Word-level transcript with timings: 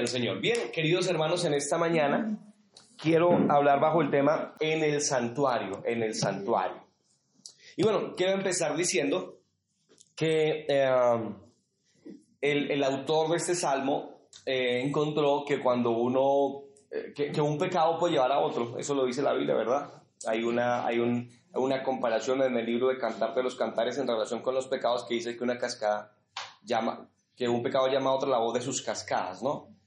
Gloria 0.00 0.08
al 0.08 0.08
Señor. 0.08 0.40
Bien, 0.40 0.72
queridos 0.72 1.08
hermanos, 1.08 1.44
en 1.44 1.52
esta 1.52 1.76
mañana 1.76 2.38
quiero 2.96 3.30
hablar 3.50 3.80
bajo 3.80 4.00
el 4.00 4.10
tema 4.10 4.54
en 4.58 4.82
el 4.82 5.02
santuario, 5.02 5.82
en 5.84 6.02
el 6.02 6.14
santuario. 6.14 6.86
Y 7.76 7.82
bueno, 7.82 8.14
quiero 8.16 8.32
empezar 8.32 8.74
diciendo 8.76 9.40
que 10.16 10.64
eh, 10.66 10.90
el, 12.40 12.82
autor 12.82 13.30
de 13.30 13.36
este 13.36 13.54
salmo 13.54 14.22
eh, 14.46 14.80
encontró 14.82 15.44
que 15.46 15.60
cuando 15.60 15.90
uno, 15.90 16.62
eh, 16.90 17.12
que, 17.14 17.40
un 17.42 17.58
pecado 17.58 17.98
puede 17.98 18.14
llevar 18.14 18.32
a 18.32 18.38
otro, 18.38 18.78
eso 18.78 18.94
lo 18.94 19.04
dice 19.04 19.20
la 19.20 19.34
Biblia, 19.34 19.54
¿verdad? 19.54 20.02
Hay 20.26 20.44
una, 20.44 20.86
hay 20.86 20.98
una 21.52 21.82
comparación 21.82 22.40
en 22.42 22.56
el 22.56 22.64
libro 22.64 22.88
de 22.88 22.96
Cantar 22.96 23.34
de 23.34 23.42
los 23.42 23.54
Cantares 23.54 23.98
en 23.98 24.08
relación 24.08 24.40
con 24.40 24.54
los 24.54 24.66
pecados 24.66 25.04
que 25.04 25.14
dice 25.14 25.36
que 25.36 25.44
una 25.44 25.58
cascada 25.58 26.14
llama, 26.64 27.06
que 27.36 27.48
un 27.50 27.62
pecado 27.62 27.88
llama 27.88 28.10
a 28.10 28.14
otro 28.14 28.30
la 28.30 28.38
voz 28.38 28.54
de 28.54 28.62
sus 28.62 28.80
cascadas, 28.80 29.42
¿no? 29.42 29.79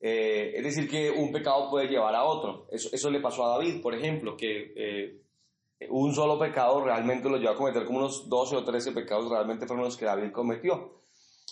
Eh, 0.00 0.52
es 0.54 0.62
decir, 0.62 0.88
que 0.88 1.10
un 1.10 1.32
pecado 1.32 1.68
puede 1.70 1.88
llevar 1.88 2.14
a 2.14 2.24
otro. 2.24 2.66
Eso, 2.70 2.88
eso 2.92 3.10
le 3.10 3.20
pasó 3.20 3.44
a 3.44 3.58
David, 3.58 3.82
por 3.82 3.94
ejemplo, 3.94 4.36
que 4.36 4.72
eh, 4.76 5.20
un 5.90 6.14
solo 6.14 6.38
pecado 6.38 6.80
realmente 6.84 7.28
lo 7.28 7.36
llevó 7.36 7.52
a 7.52 7.56
cometer 7.56 7.84
como 7.84 7.98
unos 7.98 8.28
12 8.28 8.56
o 8.56 8.64
13 8.64 8.92
pecados 8.92 9.30
realmente 9.30 9.66
fueron 9.66 9.84
los 9.84 9.96
que 9.96 10.04
David 10.04 10.32
cometió. 10.32 10.98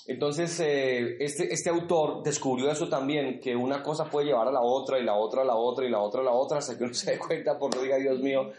Entonces, 0.06 0.60
eh, 0.60 1.16
este, 1.18 1.52
este 1.52 1.70
autor 1.70 2.22
descubrió 2.22 2.70
eso 2.70 2.88
también, 2.88 3.40
que 3.40 3.56
una 3.56 3.82
cosa 3.82 4.08
puede 4.08 4.26
llevar 4.26 4.46
a 4.46 4.52
la 4.52 4.60
otra 4.60 4.98
y 5.00 5.04
la 5.04 5.14
otra 5.14 5.42
a 5.42 5.44
la 5.44 5.56
otra 5.56 5.84
y 5.84 5.90
la 5.90 6.00
otra 6.00 6.20
a 6.20 6.24
la 6.24 6.32
otra, 6.32 6.58
hasta 6.58 6.78
que 6.78 6.84
uno 6.84 6.94
se 6.94 7.12
dé 7.12 7.18
cuenta, 7.18 7.58
por 7.58 7.74
no 7.74 7.82
diga 7.82 7.96
Dios 7.96 8.20
mío, 8.20 8.50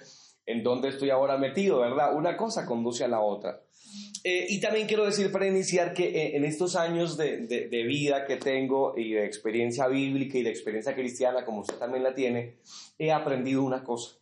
en 0.48 0.64
dónde 0.64 0.90
estoy 0.90 1.12
ahora 1.12 1.38
metido, 1.38 1.80
¿verdad? 1.80 2.16
Una 2.16 2.36
cosa 2.36 2.66
conduce 2.66 3.04
a 3.04 3.08
la 3.08 3.20
otra. 3.20 3.62
Eh, 4.24 4.48
y 4.50 4.60
también 4.60 4.88
quiero 4.88 5.06
decir 5.06 5.32
para 5.32 5.46
iniciar 5.46 5.94
que 5.94 6.08
eh, 6.08 6.38
en 6.38 6.46
estos 6.46 6.76
años 6.76 7.18
de, 7.18 7.46
de, 7.48 7.84
vida 7.84 8.26
que 8.26 8.38
tengo 8.38 8.94
y 8.98 9.14
de 9.14 9.26
experiencia 9.26 9.88
bíblica 9.88 10.38
y 10.38 10.44
de 10.44 10.50
experiencia 10.50 10.96
cristiana, 10.96 11.46
como 11.46 11.62
usted 11.62 11.76
también 11.76 12.04
la 12.04 12.16
tiene, 12.16 12.58
he 12.98 13.12
aprendido 13.12 13.64
una 13.64 13.84
cosa. 13.84 14.18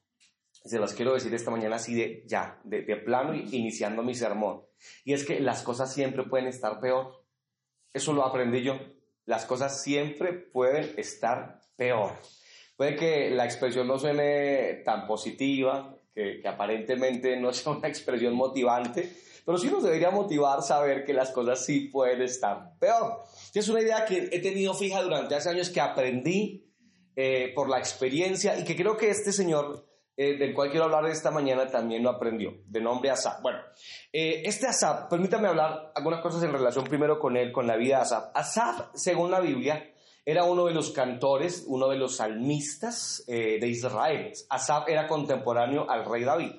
Se 0.52 0.80
las 0.80 0.94
quiero 0.94 1.14
decir 1.14 1.34
esta 1.34 1.52
mañana 1.52 1.76
así 1.78 1.94
de 1.94 2.24
ya, 2.26 2.60
de, 2.64 2.82
de 2.82 2.96
plano, 2.98 3.36
iniciando 3.36 4.04
mi 4.04 4.16
sermón. 4.16 4.64
Y 5.06 5.14
es 5.14 5.24
que 5.26 5.40
las 5.40 5.62
cosas 5.62 5.94
siempre 5.94 6.24
pueden 6.24 6.48
estar 6.48 6.80
peor. 6.80 7.24
Eso 7.94 8.14
lo 8.14 8.26
aprendí 8.26 8.64
yo. 8.64 8.80
Las 9.26 9.46
cosas 9.46 9.82
siempre 9.82 10.34
pueden 10.34 10.92
estar 10.98 11.62
peor. 11.78 12.12
Puede 12.76 12.96
que 12.96 13.30
la 13.30 13.46
expresión 13.46 13.88
no 13.88 13.98
suene 13.98 14.82
tan 14.84 15.08
positiva, 15.08 15.98
que, 16.16 16.40
que 16.42 16.48
aparentemente 16.48 17.38
no 17.38 17.54
sea 17.54 17.74
una 17.74 17.88
expresión 17.88 18.34
motivante, 18.34 19.12
pero 19.46 19.58
sí 19.58 19.70
nos 19.70 19.84
debería 19.84 20.10
motivar 20.10 20.64
saber 20.64 21.06
que 21.06 21.14
las 21.14 21.30
cosas 21.32 21.64
sí 21.64 21.82
pueden 21.82 22.22
estar 22.22 22.78
peor. 22.80 23.22
Es 23.54 23.70
una 23.70 23.82
idea 23.82 24.06
que 24.06 24.30
he 24.32 24.40
tenido 24.40 24.74
fija 24.74 25.02
durante 25.04 25.36
hace 25.36 25.50
años 25.50 25.70
que 25.70 25.82
aprendí 25.82 26.66
eh, 27.16 27.52
por 27.54 27.70
la 27.70 27.78
experiencia 27.78 28.58
y 28.58 28.64
que 28.64 28.76
creo 28.76 28.98
que 28.98 29.10
este 29.10 29.32
señor 29.32 29.86
eh, 30.18 30.38
del 30.38 30.54
cual 30.54 30.70
quiero 30.70 30.86
hablar 30.86 31.06
esta 31.08 31.30
mañana 31.30 31.68
también 31.68 32.02
lo 32.02 32.10
aprendió, 32.10 32.62
de 32.68 32.80
nombre 32.80 33.10
Asap. 33.10 33.42
Bueno, 33.42 33.60
eh, 34.14 34.44
este 34.46 34.66
Asap, 34.66 35.10
permítame 35.10 35.50
hablar 35.50 35.92
algunas 35.94 36.22
cosas 36.22 36.42
en 36.44 36.54
relación 36.54 36.86
primero 36.86 37.20
con 37.20 37.36
él, 37.36 37.52
con 37.52 37.68
la 37.68 37.76
vida 37.76 37.98
de 37.98 38.02
Asap. 38.04 38.36
Asap, 38.36 38.96
según 38.96 39.30
la 39.30 39.42
Biblia, 39.42 39.94
era 40.26 40.44
uno 40.44 40.66
de 40.66 40.74
los 40.74 40.92
cantores, 40.92 41.66
uno 41.68 41.88
de 41.88 41.98
los 41.98 42.18
salmistas 42.18 43.24
de 43.28 43.68
Israel. 43.68 44.34
Asap 44.50 44.90
era 44.90 45.08
contemporáneo 45.08 45.90
al 45.90 46.06
rey 46.06 46.24
David. 46.24 46.52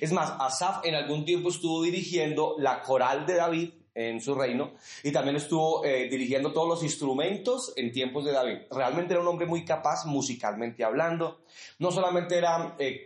Es 0.00 0.12
más, 0.12 0.34
Asaf 0.38 0.84
en 0.84 0.94
algún 0.94 1.24
tiempo 1.24 1.50
estuvo 1.50 1.82
dirigiendo 1.82 2.56
la 2.58 2.80
coral 2.80 3.26
de 3.26 3.34
David 3.34 3.70
en 3.94 4.20
su 4.20 4.34
reino 4.34 4.74
y 5.02 5.10
también 5.10 5.36
estuvo 5.36 5.84
eh, 5.84 6.08
dirigiendo 6.08 6.52
todos 6.52 6.68
los 6.68 6.82
instrumentos 6.84 7.72
en 7.76 7.90
tiempos 7.90 8.24
de 8.24 8.32
David. 8.32 8.58
Realmente 8.70 9.12
era 9.12 9.22
un 9.22 9.28
hombre 9.28 9.46
muy 9.46 9.64
capaz 9.64 10.06
musicalmente 10.06 10.84
hablando. 10.84 11.40
No 11.80 11.90
solamente 11.90 12.38
era 12.38 12.76
eh, 12.78 13.04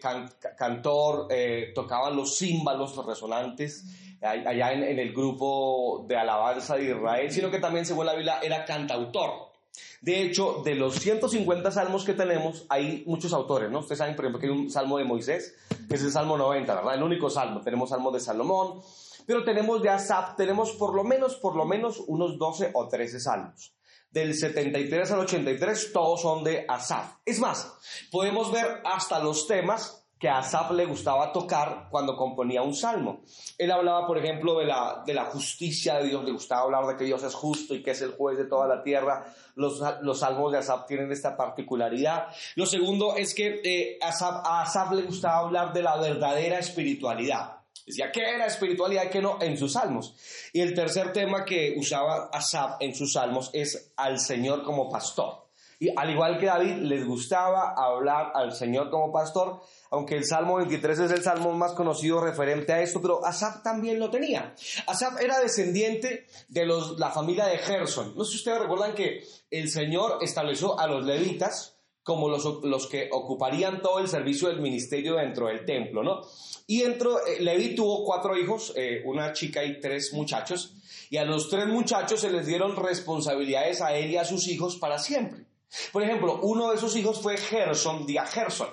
cantor, 0.57 1.29
eh, 1.31 1.73
tocaba 1.75 2.11
los 2.11 2.37
címbalos, 2.37 2.95
los 2.95 3.07
resonantes 3.07 3.85
allá 4.21 4.73
en, 4.73 4.85
en 4.85 5.01
el 5.01 5.13
grupo 5.13 6.05
de 6.07 6.17
alabanza 6.17 6.77
de 6.77 6.91
Israel, 6.91 7.33
sino 7.33 7.51
que 7.51 7.59
también, 7.59 7.85
según 7.85 8.07
la 8.07 8.15
Biblia, 8.15 8.39
era 8.41 8.65
cantautor. 8.65 9.52
De 10.01 10.23
hecho, 10.23 10.63
de 10.65 10.75
los 10.75 10.97
150 10.97 11.71
salmos 11.71 12.05
que 12.05 12.13
tenemos, 12.13 12.67
hay 12.69 13.05
muchos 13.07 13.33
autores, 13.33 13.71
¿no? 13.71 13.81
Ustedes 13.81 13.99
saben, 13.99 14.17
por 14.17 14.25
ejemplo, 14.25 14.41
que 14.41 14.47
hay 14.47 14.53
un 14.53 14.71
salmo 14.71 14.99
de 14.99 15.05
Moisés, 15.05 15.55
que 15.89 15.95
es 15.95 16.03
el 16.03 16.11
Salmo 16.11 16.37
90, 16.37 16.75
¿verdad? 16.75 16.95
El 16.95 17.03
único 17.03 17.31
salmo. 17.31 17.61
Tenemos 17.61 17.91
salmo 17.91 18.11
de 18.11 18.21
Salomón, 18.21 18.83
pero 19.27 19.45
tenemos 19.45 19.81
de 19.83 19.91
Asaf, 19.91 20.37
tenemos 20.37 20.73
por 20.73 20.95
lo 20.95 21.05
menos, 21.05 21.37
por 21.37 21.55
lo 21.57 21.65
menos 21.65 22.03
unos 22.07 22.39
12 22.39 22.71
o 22.75 22.89
13 22.89 23.21
salmos. 23.21 23.75
Del 24.11 24.35
73 24.35 25.11
al 25.13 25.21
83, 25.21 25.93
todos 25.93 26.21
son 26.21 26.45
de 26.45 26.67
Asaf. 26.69 27.15
Es 27.25 27.39
más, 27.39 27.73
podemos 28.11 28.53
ver 28.53 28.83
hasta 28.85 29.21
los 29.21 29.47
temas 29.47 30.02
que 30.23 30.29
a 30.29 30.39
Asaf 30.39 30.71
le 30.71 30.87
gustaba 30.87 31.33
tocar 31.33 31.89
cuando 31.91 32.15
componía 32.15 32.63
un 32.63 32.77
salmo. 32.77 33.23
Él 33.59 33.73
hablaba, 33.73 34.07
por 34.07 34.17
ejemplo, 34.17 34.57
de 34.57 34.67
la, 34.67 35.03
de 35.05 35.15
la 35.15 35.25
justicia 35.25 35.99
de 35.99 36.05
Dios, 36.05 36.25
le 36.25 36.31
gustaba 36.31 36.63
hablar 36.63 36.87
de 36.87 36.97
que 36.97 37.03
Dios 37.03 37.25
es 37.25 37.35
justo 37.35 37.75
y 37.75 37.83
que 37.83 37.91
es 37.91 38.03
el 38.03 38.13
juez 38.13 38.39
de 38.39 38.45
toda 38.45 38.69
la 38.69 38.85
tierra. 38.85 39.25
Los, 39.57 39.83
los 40.03 40.21
salmos 40.21 40.53
de 40.53 40.59
Asaf 40.59 40.87
tienen 40.87 41.11
esta 41.11 41.37
particularidad. 41.37 42.29
Lo 42.55 42.67
segundo 42.67 43.17
es 43.17 43.35
que 43.35 43.63
eh, 43.65 43.99
a 44.01 44.63
Asaf 44.63 44.93
le 44.93 45.03
gustaba 45.03 45.39
hablar 45.39 45.73
de 45.73 45.83
la 45.83 45.97
verdadera 45.97 46.61
espiritualidad. 46.61 47.57
Decía, 47.85 48.13
¿qué 48.13 48.21
era 48.21 48.47
espiritualidad 48.47 49.07
y 49.07 49.11
qué 49.11 49.21
no? 49.21 49.43
En 49.43 49.59
sus 49.59 49.73
salmos. 49.73 50.15
Y 50.53 50.61
el 50.61 50.73
tercer 50.73 51.13
tema 51.13 51.45
que 51.45 51.75
usaba 51.77 52.31
Asaf 52.33 52.77
en 52.79 52.95
sus 52.95 53.15
salmos 53.15 53.51
es 53.53 53.93
al 53.97 54.21
Señor 54.21 54.63
como 54.63 54.89
pastor. 54.89 55.49
Y 55.83 55.93
al 55.97 56.11
igual 56.11 56.39
que 56.39 56.47
David, 56.47 56.77
les 56.83 57.05
gustaba 57.05 57.75
hablar 57.77 58.31
al 58.37 58.55
Señor 58.55 58.89
como 58.89 59.11
pastor, 59.11 59.63
aunque 59.91 60.15
el 60.15 60.25
Salmo 60.25 60.59
23 60.59 60.97
es 60.97 61.11
el 61.11 61.25
salmo 61.25 61.55
más 61.55 61.73
conocido 61.73 62.21
referente 62.21 62.73
a 62.73 62.81
esto, 62.83 63.03
pero 63.03 63.27
Asaf 63.27 63.65
también 63.65 63.99
lo 63.99 64.09
tenía. 64.09 64.55
Asaf 64.87 65.21
era 65.21 65.41
descendiente 65.41 66.29
de 66.47 66.67
los, 66.67 67.01
la 67.01 67.11
familia 67.11 67.47
de 67.47 67.59
Gerson. 67.59 68.15
No 68.17 68.23
sé 68.23 68.31
si 68.31 68.37
ustedes 68.37 68.61
recuerdan 68.61 68.95
que 68.95 69.25
el 69.51 69.69
Señor 69.69 70.19
estableció 70.21 70.79
a 70.79 70.87
los 70.87 71.05
levitas 71.05 71.77
como 72.05 72.29
los, 72.29 72.63
los 72.63 72.87
que 72.87 73.09
ocuparían 73.11 73.83
todo 73.83 73.99
el 73.99 74.07
servicio 74.07 74.47
del 74.51 74.61
ministerio 74.61 75.17
dentro 75.17 75.49
del 75.49 75.65
templo, 75.65 76.05
¿no? 76.05 76.21
Y 76.69 76.83
dentro, 76.83 77.27
eh, 77.27 77.41
Levi 77.41 77.75
tuvo 77.75 78.05
cuatro 78.05 78.39
hijos, 78.39 78.73
eh, 78.77 79.03
una 79.05 79.33
chica 79.33 79.65
y 79.65 79.81
tres 79.81 80.13
muchachos, 80.13 80.77
y 81.11 81.17
a 81.17 81.25
los 81.25 81.51
tres 81.51 81.67
muchachos 81.67 82.21
se 82.21 82.31
les 82.31 82.47
dieron 82.47 82.77
responsabilidades 82.77 83.81
a 83.81 83.97
él 83.97 84.13
y 84.13 84.17
a 84.17 84.25
sus 84.25 84.47
hijos 84.47 84.77
para 84.77 85.01
siempre. 85.01 85.51
Por 85.93 86.03
ejemplo, 86.03 86.41
uno 86.43 86.71
de 86.71 86.77
esos 86.77 86.95
hijos 86.97 87.21
fue 87.21 87.37
Gerson, 87.37 88.07
día 88.07 88.27
Gerson. 88.27 88.69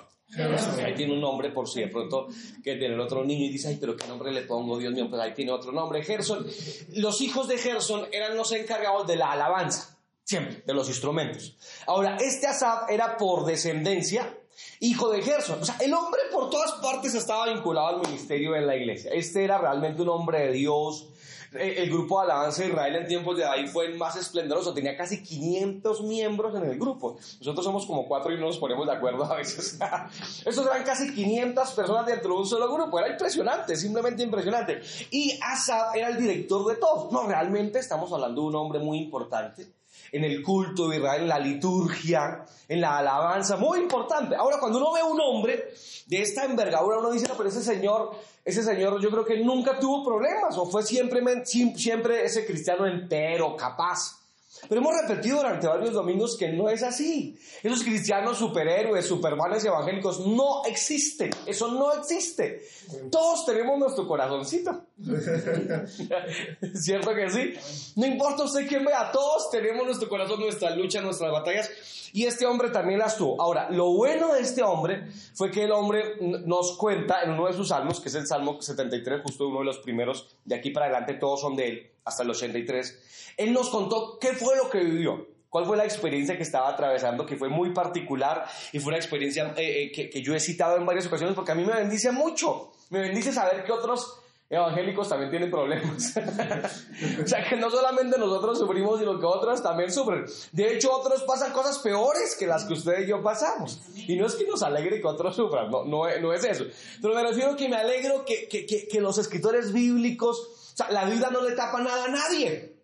Ahí 0.84 0.94
tiene 0.94 1.14
un 1.14 1.20
nombre 1.20 1.50
por 1.50 1.68
si 1.68 1.80
de 1.80 1.88
pronto 1.88 2.28
que 2.62 2.76
tiene 2.76 2.94
el 2.94 3.00
otro 3.00 3.24
niño 3.24 3.46
y 3.46 3.48
dice, 3.48 3.68
ay, 3.68 3.78
pero 3.80 3.96
qué 3.96 4.06
nombre 4.06 4.30
le 4.30 4.42
pongo, 4.42 4.78
Dios 4.78 4.92
mío, 4.92 5.08
pues 5.10 5.20
ahí 5.20 5.34
tiene 5.34 5.50
otro 5.50 5.72
nombre, 5.72 6.04
Gerson. 6.04 6.46
Los 6.94 7.20
hijos 7.20 7.48
de 7.48 7.58
Gerson 7.58 8.06
eran 8.12 8.36
los 8.36 8.52
encargados 8.52 9.06
de 9.08 9.16
la 9.16 9.32
alabanza, 9.32 9.98
siempre, 10.22 10.62
de 10.64 10.74
los 10.74 10.88
instrumentos. 10.88 11.56
Ahora, 11.86 12.16
este 12.20 12.46
Asaf 12.46 12.88
era 12.90 13.16
por 13.16 13.44
descendencia 13.44 14.36
hijo 14.80 15.10
de 15.10 15.22
Gerson. 15.22 15.60
O 15.62 15.64
sea, 15.64 15.76
el 15.80 15.92
hombre 15.92 16.20
por 16.30 16.50
todas 16.50 16.72
partes 16.80 17.14
estaba 17.14 17.52
vinculado 17.52 17.88
al 17.88 18.00
ministerio 18.00 18.56
en 18.56 18.66
la 18.66 18.76
iglesia. 18.76 19.10
Este 19.12 19.44
era 19.44 19.58
realmente 19.58 20.02
un 20.02 20.08
hombre 20.08 20.46
de 20.46 20.52
Dios, 20.52 21.08
el 21.52 21.90
grupo 21.90 22.18
de 22.18 22.24
alabanza 22.24 22.62
de 22.62 22.68
Israel 22.68 22.96
en 22.96 23.06
tiempos 23.06 23.36
de 23.36 23.42
David 23.42 23.68
fue 23.68 23.86
el 23.86 23.96
más 23.96 24.16
esplendoroso, 24.16 24.72
tenía 24.72 24.96
casi 24.96 25.22
500 25.22 26.02
miembros 26.02 26.54
en 26.54 26.64
el 26.64 26.78
grupo. 26.78 27.16
Nosotros 27.38 27.64
somos 27.64 27.86
como 27.86 28.06
cuatro 28.06 28.32
y 28.32 28.38
no 28.38 28.46
nos 28.46 28.58
ponemos 28.58 28.86
de 28.86 28.92
acuerdo 28.92 29.24
a 29.24 29.36
veces. 29.36 29.78
Esos 30.46 30.66
eran 30.66 30.84
casi 30.84 31.12
500 31.12 31.72
personas 31.72 32.06
dentro 32.06 32.34
de 32.34 32.40
un 32.40 32.46
solo 32.46 32.72
grupo, 32.72 32.98
era 32.98 33.08
impresionante, 33.08 33.76
simplemente 33.76 34.22
impresionante. 34.22 34.80
Y 35.10 35.38
Asaf 35.42 35.94
era 35.94 36.08
el 36.08 36.18
director 36.18 36.66
de 36.66 36.76
todos. 36.76 37.12
No, 37.12 37.26
realmente 37.26 37.78
estamos 37.78 38.12
hablando 38.12 38.42
de 38.42 38.48
un 38.48 38.56
hombre 38.56 38.78
muy 38.78 38.98
importante 38.98 39.79
en 40.12 40.24
el 40.24 40.42
culto 40.42 40.88
de 40.88 40.96
Israel, 40.96 41.22
en 41.22 41.28
la 41.28 41.38
liturgia, 41.38 42.44
en 42.68 42.80
la 42.80 42.98
alabanza, 42.98 43.56
muy 43.56 43.78
importante. 43.78 44.36
Ahora, 44.36 44.58
cuando 44.58 44.78
uno 44.78 44.92
ve 44.92 45.02
un 45.02 45.20
hombre 45.20 45.72
de 46.06 46.22
esta 46.22 46.44
envergadura, 46.44 46.98
uno 46.98 47.10
dice, 47.10 47.28
no, 47.28 47.36
pero 47.36 47.48
ese 47.48 47.62
señor, 47.62 48.12
ese 48.44 48.62
señor 48.62 49.00
yo 49.00 49.10
creo 49.10 49.24
que 49.24 49.38
nunca 49.38 49.78
tuvo 49.78 50.04
problemas, 50.04 50.56
o 50.56 50.66
fue 50.66 50.82
siempre, 50.82 51.22
siempre 51.44 52.24
ese 52.24 52.46
cristiano 52.46 52.86
entero, 52.86 53.56
capaz. 53.56 54.20
Pero 54.68 54.80
hemos 54.80 54.94
repetido 55.00 55.38
durante 55.38 55.66
varios 55.66 55.94
domingos 55.94 56.36
que 56.36 56.48
no 56.52 56.68
es 56.68 56.82
así. 56.82 57.38
Esos 57.62 57.82
cristianos 57.82 58.38
superhéroes, 58.38 59.06
supermanes 59.06 59.64
evangélicos 59.64 60.26
no 60.26 60.64
existen. 60.66 61.30
Eso 61.46 61.68
no 61.68 61.92
existe. 61.92 62.62
Todos 63.10 63.46
tenemos 63.46 63.78
nuestro 63.78 64.06
corazoncito. 64.06 64.82
¿Cierto 66.74 67.14
que 67.14 67.30
sí? 67.30 67.54
No 67.96 68.06
importa 68.06 68.44
usted 68.44 68.66
quién 68.68 68.84
vea, 68.84 69.10
todos 69.10 69.50
tenemos 69.50 69.86
nuestro 69.86 70.08
corazón, 70.08 70.40
nuestra 70.40 70.74
lucha, 70.74 71.00
nuestras 71.00 71.32
batallas. 71.32 71.70
Y 72.12 72.26
este 72.26 72.44
hombre 72.44 72.70
también 72.70 72.98
las 72.98 73.16
tuvo. 73.16 73.40
Ahora, 73.40 73.70
lo 73.70 73.92
bueno 73.92 74.34
de 74.34 74.40
este 74.40 74.62
hombre 74.62 75.06
fue 75.34 75.50
que 75.50 75.64
el 75.64 75.72
hombre 75.72 76.16
nos 76.20 76.76
cuenta 76.76 77.22
en 77.22 77.30
uno 77.30 77.46
de 77.46 77.52
sus 77.52 77.68
salmos, 77.68 78.00
que 78.00 78.08
es 78.08 78.14
el 78.16 78.26
Salmo 78.26 78.60
73, 78.60 79.22
justo 79.22 79.48
uno 79.48 79.60
de 79.60 79.66
los 79.66 79.78
primeros, 79.78 80.36
de 80.44 80.56
aquí 80.56 80.70
para 80.70 80.86
adelante 80.86 81.14
todos 81.14 81.40
son 81.40 81.56
de 81.56 81.68
él, 81.68 81.90
hasta 82.04 82.24
el 82.24 82.30
83. 82.30 83.34
Él 83.36 83.52
nos 83.52 83.70
contó 83.70 84.18
qué 84.20 84.32
fue 84.32 84.56
lo 84.56 84.68
que 84.68 84.80
vivió. 84.80 85.28
¿Cuál 85.48 85.66
fue 85.66 85.76
la 85.76 85.84
experiencia 85.84 86.36
que 86.36 86.44
estaba 86.44 86.68
atravesando 86.68 87.26
que 87.26 87.36
fue 87.36 87.48
muy 87.48 87.72
particular 87.72 88.44
y 88.72 88.78
fue 88.78 88.90
una 88.90 88.98
experiencia 88.98 89.52
eh, 89.56 89.82
eh, 89.82 89.92
que, 89.92 90.08
que 90.08 90.22
yo 90.22 90.32
he 90.32 90.38
citado 90.38 90.76
en 90.76 90.86
varias 90.86 91.06
ocasiones 91.06 91.34
porque 91.34 91.50
a 91.50 91.56
mí 91.56 91.64
me 91.64 91.74
bendice 91.74 92.12
mucho? 92.12 92.70
Me 92.90 93.00
bendice 93.00 93.32
saber 93.32 93.64
que 93.64 93.72
otros 93.72 94.20
evangélicos 94.50 95.08
también 95.08 95.30
tienen 95.30 95.50
problemas. 95.50 96.16
o 97.24 97.26
sea 97.26 97.48
que 97.48 97.56
no 97.56 97.70
solamente 97.70 98.18
nosotros 98.18 98.58
sufrimos, 98.58 98.98
sino 98.98 99.18
que 99.18 99.24
otros 99.24 99.62
también 99.62 99.92
sufren. 99.92 100.24
De 100.50 100.74
hecho, 100.74 100.92
otros 100.92 101.22
pasan 101.22 101.52
cosas 101.52 101.78
peores 101.78 102.36
que 102.36 102.48
las 102.48 102.64
que 102.64 102.72
usted 102.72 103.04
y 103.04 103.06
yo 103.06 103.22
pasamos. 103.22 103.80
Y 103.94 104.16
no 104.16 104.26
es 104.26 104.34
que 104.34 104.46
nos 104.46 104.62
alegre 104.64 105.00
que 105.00 105.06
otros 105.06 105.36
sufran, 105.36 105.70
no, 105.70 105.84
no, 105.84 106.02
no 106.20 106.32
es 106.32 106.44
eso. 106.44 106.64
Pero 107.00 107.14
me 107.14 107.22
refiero 107.22 107.54
que 107.54 107.68
me 107.68 107.76
alegro 107.76 108.24
que, 108.24 108.48
que, 108.48 108.66
que, 108.66 108.88
que 108.88 109.00
los 109.00 109.18
escritores 109.18 109.72
bíblicos, 109.72 110.72
o 110.72 110.76
sea, 110.76 110.90
la 110.90 111.04
vida 111.04 111.30
no 111.30 111.42
le 111.42 111.52
tapa 111.52 111.80
nada 111.80 112.06
a 112.06 112.08
nadie. 112.08 112.80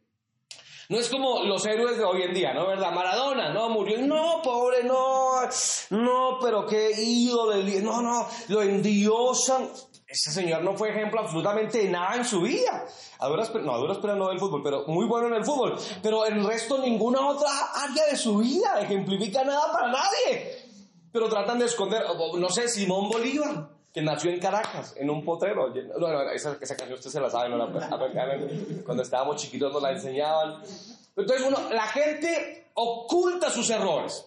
No 0.89 1.01
es 1.01 1.09
como 1.09 1.43
los 1.43 1.67
héroes 1.67 1.99
de 1.99 2.05
hoy 2.05 2.23
en 2.23 2.33
día, 2.33 2.55
¿no? 2.55 2.69
¿Verdad? 2.69 2.93
Maradona, 2.93 3.53
¿no? 3.53 3.69
Murió. 3.71 3.99
No, 4.07 4.41
pobre, 4.41 4.85
no. 4.85 5.41
No, 5.91 6.39
pero 6.41 6.65
qué 6.65 6.93
ídolo. 6.97 7.57
No, 7.83 8.03
no. 8.03 8.29
Lo 8.47 8.63
endiosan 8.63 9.69
ese 10.09 10.31
señor 10.31 10.63
no 10.63 10.77
fue 10.77 10.91
ejemplo 10.91 11.21
absolutamente 11.21 11.79
de 11.79 11.91
nada 11.91 12.17
en 12.17 12.25
su 12.25 12.41
vida. 12.41 12.87
A 13.19 13.29
duras, 13.29 13.53
no, 13.55 13.75
a 13.75 13.79
duras 13.79 13.99
pero 14.01 14.15
no 14.15 14.29
del 14.29 14.39
fútbol, 14.39 14.63
pero 14.63 14.85
muy 14.87 15.07
bueno 15.07 15.27
en 15.29 15.35
el 15.35 15.45
fútbol. 15.45 15.77
Pero 16.03 16.25
el 16.27 16.45
resto, 16.45 16.79
ninguna 16.79 17.27
otra 17.27 17.51
área 17.75 18.07
de 18.07 18.17
su 18.17 18.39
vida 18.39 18.81
ejemplifica 18.81 19.43
nada 19.43 19.73
para 19.73 19.89
nadie. 19.89 20.65
Pero 21.11 21.29
tratan 21.29 21.59
de 21.59 21.65
esconder, 21.65 22.03
no 22.39 22.49
sé, 22.51 22.69
Simón 22.69 23.09
Bolívar, 23.09 23.69
que 23.93 24.03
nació 24.03 24.31
en 24.31 24.39
Caracas, 24.39 24.95
en 24.97 25.11
un 25.11 25.25
potrero. 25.25 25.73
No, 25.99 26.09
no, 26.09 26.31
esa, 26.31 26.57
esa 26.61 26.77
canción 26.77 26.99
usted 26.99 27.11
se 27.11 27.21
la 27.21 27.31
sabe, 27.31 27.49
no 27.49 27.57
la 27.57 27.67
Cuando 28.85 29.03
estábamos 29.03 29.37
chiquitos 29.37 29.73
nos 29.73 29.83
la 29.83 29.91
enseñaban. 29.93 30.63
Entonces, 31.17 31.47
uno, 31.47 31.59
la 31.71 31.87
gente 31.87 32.71
oculta 32.75 33.51
sus 33.51 33.71
errores 33.71 34.25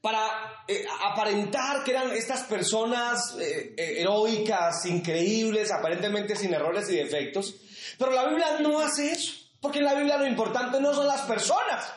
para 0.00 0.64
eh, 0.68 0.84
aparentar 1.04 1.82
que 1.82 1.90
eran 1.90 2.10
estas 2.12 2.44
personas 2.44 3.36
eh, 3.40 3.74
eh, 3.76 4.00
heroicas, 4.00 4.86
increíbles, 4.86 5.72
aparentemente 5.72 6.36
sin 6.36 6.54
errores 6.54 6.88
y 6.90 6.96
defectos. 6.96 7.56
Pero 7.98 8.12
la 8.12 8.28
Biblia 8.28 8.58
no 8.60 8.78
hace 8.80 9.10
eso, 9.10 9.32
porque 9.60 9.80
en 9.80 9.86
la 9.86 9.94
Biblia 9.94 10.18
lo 10.18 10.26
importante 10.26 10.80
no 10.80 10.94
son 10.94 11.06
las 11.06 11.22
personas, 11.22 11.94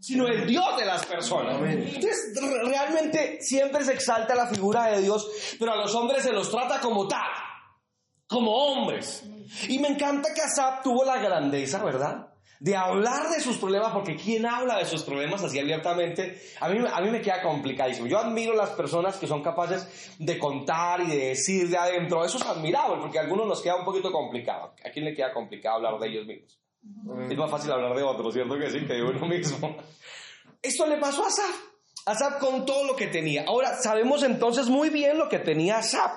sino 0.00 0.26
el 0.26 0.46
Dios 0.46 0.76
de 0.76 0.84
las 0.84 1.06
personas. 1.06 1.56
Entonces, 1.62 2.34
realmente 2.64 3.38
siempre 3.40 3.84
se 3.84 3.92
exalta 3.92 4.34
la 4.34 4.48
figura 4.48 4.86
de 4.86 5.02
Dios, 5.02 5.30
pero 5.58 5.72
a 5.72 5.76
los 5.76 5.94
hombres 5.94 6.24
se 6.24 6.32
los 6.32 6.50
trata 6.50 6.80
como 6.80 7.06
tal, 7.06 7.30
como 8.26 8.52
hombres. 8.52 9.22
Y 9.68 9.78
me 9.78 9.88
encanta 9.88 10.34
que 10.34 10.42
Asap 10.42 10.82
tuvo 10.82 11.04
la 11.04 11.18
grandeza, 11.18 11.84
¿verdad? 11.84 12.33
De 12.64 12.74
hablar 12.74 13.28
de 13.28 13.40
sus 13.40 13.58
problemas, 13.58 13.92
porque 13.92 14.16
quien 14.16 14.46
habla 14.46 14.78
de 14.78 14.86
sus 14.86 15.02
problemas 15.02 15.44
así 15.44 15.58
abiertamente, 15.58 16.40
a 16.60 16.70
mí, 16.70 16.82
a 16.90 17.00
mí 17.02 17.10
me 17.10 17.20
queda 17.20 17.42
complicadísimo. 17.42 18.06
Yo 18.06 18.18
admiro 18.18 18.54
las 18.54 18.70
personas 18.70 19.18
que 19.18 19.26
son 19.26 19.42
capaces 19.42 20.16
de 20.18 20.38
contar 20.38 21.02
y 21.02 21.08
de 21.08 21.26
decir 21.26 21.68
de 21.68 21.76
adentro, 21.76 22.24
eso 22.24 22.38
es 22.38 22.46
admirable, 22.46 23.02
porque 23.02 23.18
a 23.18 23.20
algunos 23.20 23.46
nos 23.46 23.60
queda 23.60 23.76
un 23.76 23.84
poquito 23.84 24.10
complicado. 24.10 24.72
¿A 24.82 24.88
quién 24.88 25.04
le 25.04 25.12
queda 25.12 25.30
complicado 25.34 25.76
hablar 25.76 25.98
de 25.98 26.08
ellos 26.08 26.26
mismos? 26.26 26.58
Es 27.30 27.36
más 27.36 27.50
fácil 27.50 27.70
hablar 27.70 27.94
de 27.94 28.02
otros, 28.02 28.32
¿cierto 28.32 28.58
que 28.58 28.70
sí? 28.70 28.86
Que 28.86 28.94
de 28.94 29.02
uno 29.02 29.26
mismo. 29.28 29.76
Esto 30.62 30.86
le 30.86 30.96
pasó 30.96 31.22
a 31.22 31.28
Asaf. 31.28 31.54
Asaf 32.06 32.38
con 32.38 32.64
todo 32.64 32.86
lo 32.86 32.96
que 32.96 33.08
tenía. 33.08 33.44
Ahora, 33.46 33.76
sabemos 33.76 34.22
entonces 34.22 34.70
muy 34.70 34.88
bien 34.88 35.18
lo 35.18 35.28
que 35.28 35.38
tenía 35.38 35.80
Asaf. 35.80 36.12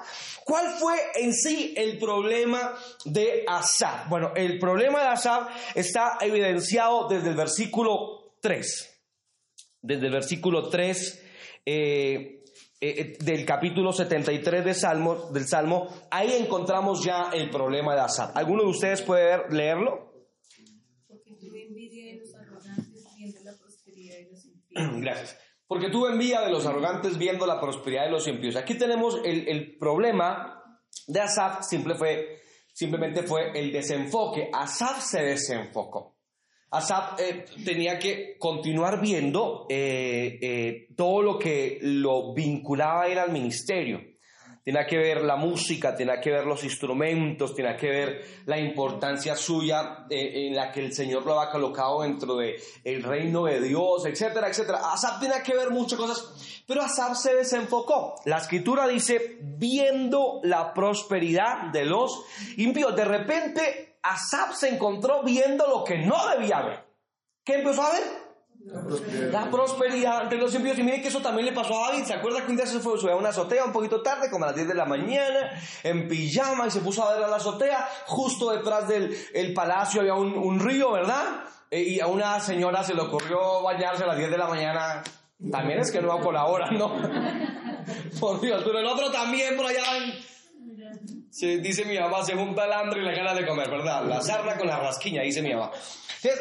¿Cuál 0.48 0.76
fue 0.80 0.96
en 1.16 1.34
sí 1.34 1.74
el 1.76 1.98
problema 1.98 2.74
de 3.04 3.44
Asaf? 3.46 4.08
Bueno, 4.08 4.32
el 4.34 4.58
problema 4.60 5.02
de 5.02 5.08
Asaf 5.08 5.76
está 5.76 6.20
evidenciado 6.22 7.10
desde 7.10 7.32
el 7.32 7.36
versículo 7.36 8.38
3. 8.42 9.02
Desde 9.82 10.06
el 10.06 10.14
versículo 10.14 10.70
3 10.70 11.24
eh, 11.66 11.66
eh, 11.66 12.46
eh, 12.80 13.18
del 13.20 13.44
capítulo 13.44 13.92
73 13.92 14.64
de 14.64 14.74
Salmo, 14.74 15.30
del 15.34 15.46
Salmo, 15.46 15.90
ahí 16.10 16.32
encontramos 16.32 17.04
ya 17.04 17.30
el 17.34 17.50
problema 17.50 17.94
de 17.94 18.02
Asaf. 18.04 18.32
¿Alguno 18.38 18.64
de 18.64 18.70
ustedes 18.70 19.02
puede 19.02 19.50
leerlo? 19.50 20.14
Porque 21.10 21.34
tuve 21.42 21.64
envidia 21.64 22.06
de 22.14 22.20
los 22.22 22.34
arrogantes 22.34 23.44
la 23.44 23.52
prosperidad 23.58 24.16
de 24.16 24.30
los 24.32 24.48
Gracias. 25.02 25.47
Porque 25.68 25.90
tuve 25.90 26.12
envidia 26.12 26.42
de 26.42 26.52
los 26.52 26.66
arrogantes 26.66 27.18
viendo 27.18 27.46
la 27.46 27.60
prosperidad 27.60 28.06
de 28.06 28.12
los 28.12 28.28
impíos. 28.28 28.56
Aquí 28.56 28.76
tenemos 28.76 29.20
el, 29.24 29.78
problema 29.78 30.64
de 31.08 31.20
Asaf, 31.20 31.66
simplemente 32.74 33.24
fue 33.24 33.52
el 33.54 33.72
desenfoque. 33.72 34.50
Asaf 34.54 35.04
se 35.04 35.22
desenfocó. 35.22 36.16
Asaf 36.72 37.20
eh, 37.20 37.46
tenía 37.66 37.98
que 38.00 38.38
continuar 38.38 39.02
viendo 39.02 39.66
eh, 39.70 40.40
eh, 40.42 40.88
todo 40.96 41.22
lo 41.22 41.40
que 41.40 41.80
lo 41.82 42.34
vinculaba 42.34 43.04
a 43.04 43.24
al 43.24 43.32
ministerio 43.32 44.17
tiene 44.68 44.86
que 44.86 44.98
ver 44.98 45.24
la 45.24 45.38
música, 45.38 45.96
tiene 45.96 46.20
que 46.20 46.30
ver 46.30 46.46
los 46.46 46.62
instrumentos, 46.66 47.56
tiene 47.56 47.78
que 47.78 47.90
ver 47.90 48.42
la 48.48 48.60
importancia 48.60 49.34
suya 49.34 50.06
eh, 50.10 50.48
en 50.48 50.56
la 50.58 50.74
que 50.74 50.82
el 50.82 50.94
Señor 50.94 51.26
lo 51.26 51.40
ha 51.40 51.50
colocado 51.50 52.02
dentro 52.02 52.36
del 52.36 52.56
el 52.84 53.02
reino 53.02 53.46
de 53.46 53.62
Dios, 53.62 54.06
etcétera, 54.06 54.50
etcétera. 54.50 54.92
Asaf 54.92 55.22
tiene 55.22 55.36
que 55.42 55.56
ver 55.56 55.70
muchas 55.70 55.98
cosas, 55.98 56.66
pero 56.68 56.82
Asaf 56.82 57.18
se 57.18 57.34
desenfocó. 57.34 58.16
La 58.26 58.40
escritura 58.40 58.90
dice, 58.90 59.38
viendo 59.40 60.42
la 60.44 60.74
prosperidad 60.74 61.72
de 61.72 61.86
los 61.86 62.26
impíos. 62.58 62.94
De 62.94 63.06
repente, 63.06 64.00
Asaf 64.04 64.54
se 64.54 64.68
encontró 64.68 65.24
viendo 65.24 65.66
lo 65.66 65.86
que 65.86 66.00
no 66.00 66.28
debía 66.28 66.62
ver. 66.64 66.86
¿Qué 67.46 67.54
empezó 67.54 67.84
a 67.84 67.94
ver? 67.94 68.27
La 69.32 69.50
prosperidad. 69.50 70.22
ante 70.22 70.36
los 70.36 70.54
impíos. 70.54 70.78
Y 70.78 70.84
miren 70.84 71.02
que 71.02 71.08
eso 71.08 71.22
también 71.22 71.46
le 71.46 71.52
pasó 71.54 71.84
a 71.84 71.90
David. 71.90 72.06
¿Se 72.06 72.14
acuerda 72.14 72.46
que 72.46 72.52
un 72.52 72.58
día 72.58 72.66
se 72.66 72.80
fue 72.80 73.12
a 73.12 73.16
una 73.16 73.30
azotea 73.30 73.66
un 73.66 73.72
poquito 73.72 74.02
tarde, 74.02 74.30
como 74.30 74.46
a 74.46 74.48
las 74.48 74.56
10 74.56 74.68
de 74.68 74.76
la 74.76 74.86
mañana, 74.86 75.52
en 75.84 76.08
pijama, 76.08 76.68
y 76.68 76.72
se 76.72 76.82
puso 76.82 77.04
a 77.04 77.14
ver 77.14 77.24
a 77.24 77.28
la 77.28 77.38
azotea? 77.38 77.88
Justo 78.08 78.52
detrás 78.52 78.88
del 78.88 79.16
el 79.34 79.54
palacio 79.54 80.02
había 80.02 80.16
un, 80.16 80.60
río, 80.60 80.92
¿verdad? 80.92 81.44
Eh, 81.70 81.82
y 81.82 82.00
a 82.00 82.08
una 82.08 82.40
señora 82.40 82.84
se 82.84 82.94
le 82.94 83.02
ocurrió 83.02 83.62
bañarse 83.62 84.04
a 84.04 84.08
las 84.08 84.18
10 84.18 84.32
de 84.32 84.38
la 84.38 84.48
mañana. 84.48 85.04
También 85.52 85.80
es 85.80 85.92
que 85.92 86.02
no 86.02 86.10
va 86.10 86.20
por 86.20 86.34
la 86.34 86.46
hora, 86.46 86.72
¿no? 86.72 86.92
por 88.20 88.42
Dios, 88.42 88.64
pero 88.66 88.80
el 88.80 88.86
otro 88.86 89.12
también 89.12 89.56
por 89.56 89.68
allá 89.68 89.84
Se, 91.30 91.60
dice 91.60 91.86
mi 91.86 91.98
mamá, 91.98 92.24
se 92.26 92.36
junta 92.36 92.66
el 92.66 92.74
hambre 92.74 93.02
y 93.02 93.06
la 93.06 93.12
gana 93.12 93.34
de 93.34 93.46
comer, 93.46 93.70
¿verdad? 93.70 94.04
La 94.06 94.20
sarna 94.22 94.58
con 94.58 94.68
la 94.68 94.80
rasquiña, 94.80 95.22
dice 95.22 95.42
mi 95.42 95.54
mamá. 95.54 95.72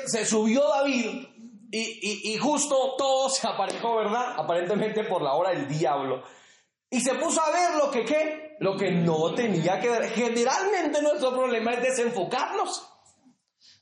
Se 0.06 0.25
subió 0.25 0.66
David 0.68 1.36
y, 1.70 2.37
justo 2.38 2.94
todo 2.96 3.28
se 3.28 3.46
aparejó, 3.46 3.96
¿verdad? 3.96 4.35
Aparentemente 4.37 5.04
por 5.04 5.23
la 5.23 5.35
hora 5.35 5.50
del 5.50 5.68
diablo. 5.68 6.23
Y 6.90 7.00
se 7.00 7.14
puso 7.14 7.40
a 7.42 7.50
ver 7.50 7.76
lo 7.76 7.90
que 7.90 8.04
qué, 8.04 8.56
lo 8.61 8.76
que 8.76 8.92
no 8.92 9.35
tenía 9.35 9.80
que 9.80 9.88
ver. 9.88 10.11
Generalmente 10.11 11.02
nuestro 11.02 11.32
problema 11.32 11.75
es 11.75 11.82
desenfocarnos. 11.82 12.88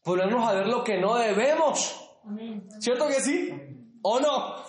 Ponernos 0.03 0.49
a 0.49 0.55
ver 0.55 0.67
lo 0.67 0.83
que 0.83 0.99
no 0.99 1.15
debemos. 1.17 2.01
¿Cierto 2.79 3.07
que 3.07 3.21
sí? 3.21 3.51
¿O 4.03 4.21
no? 4.21 4.65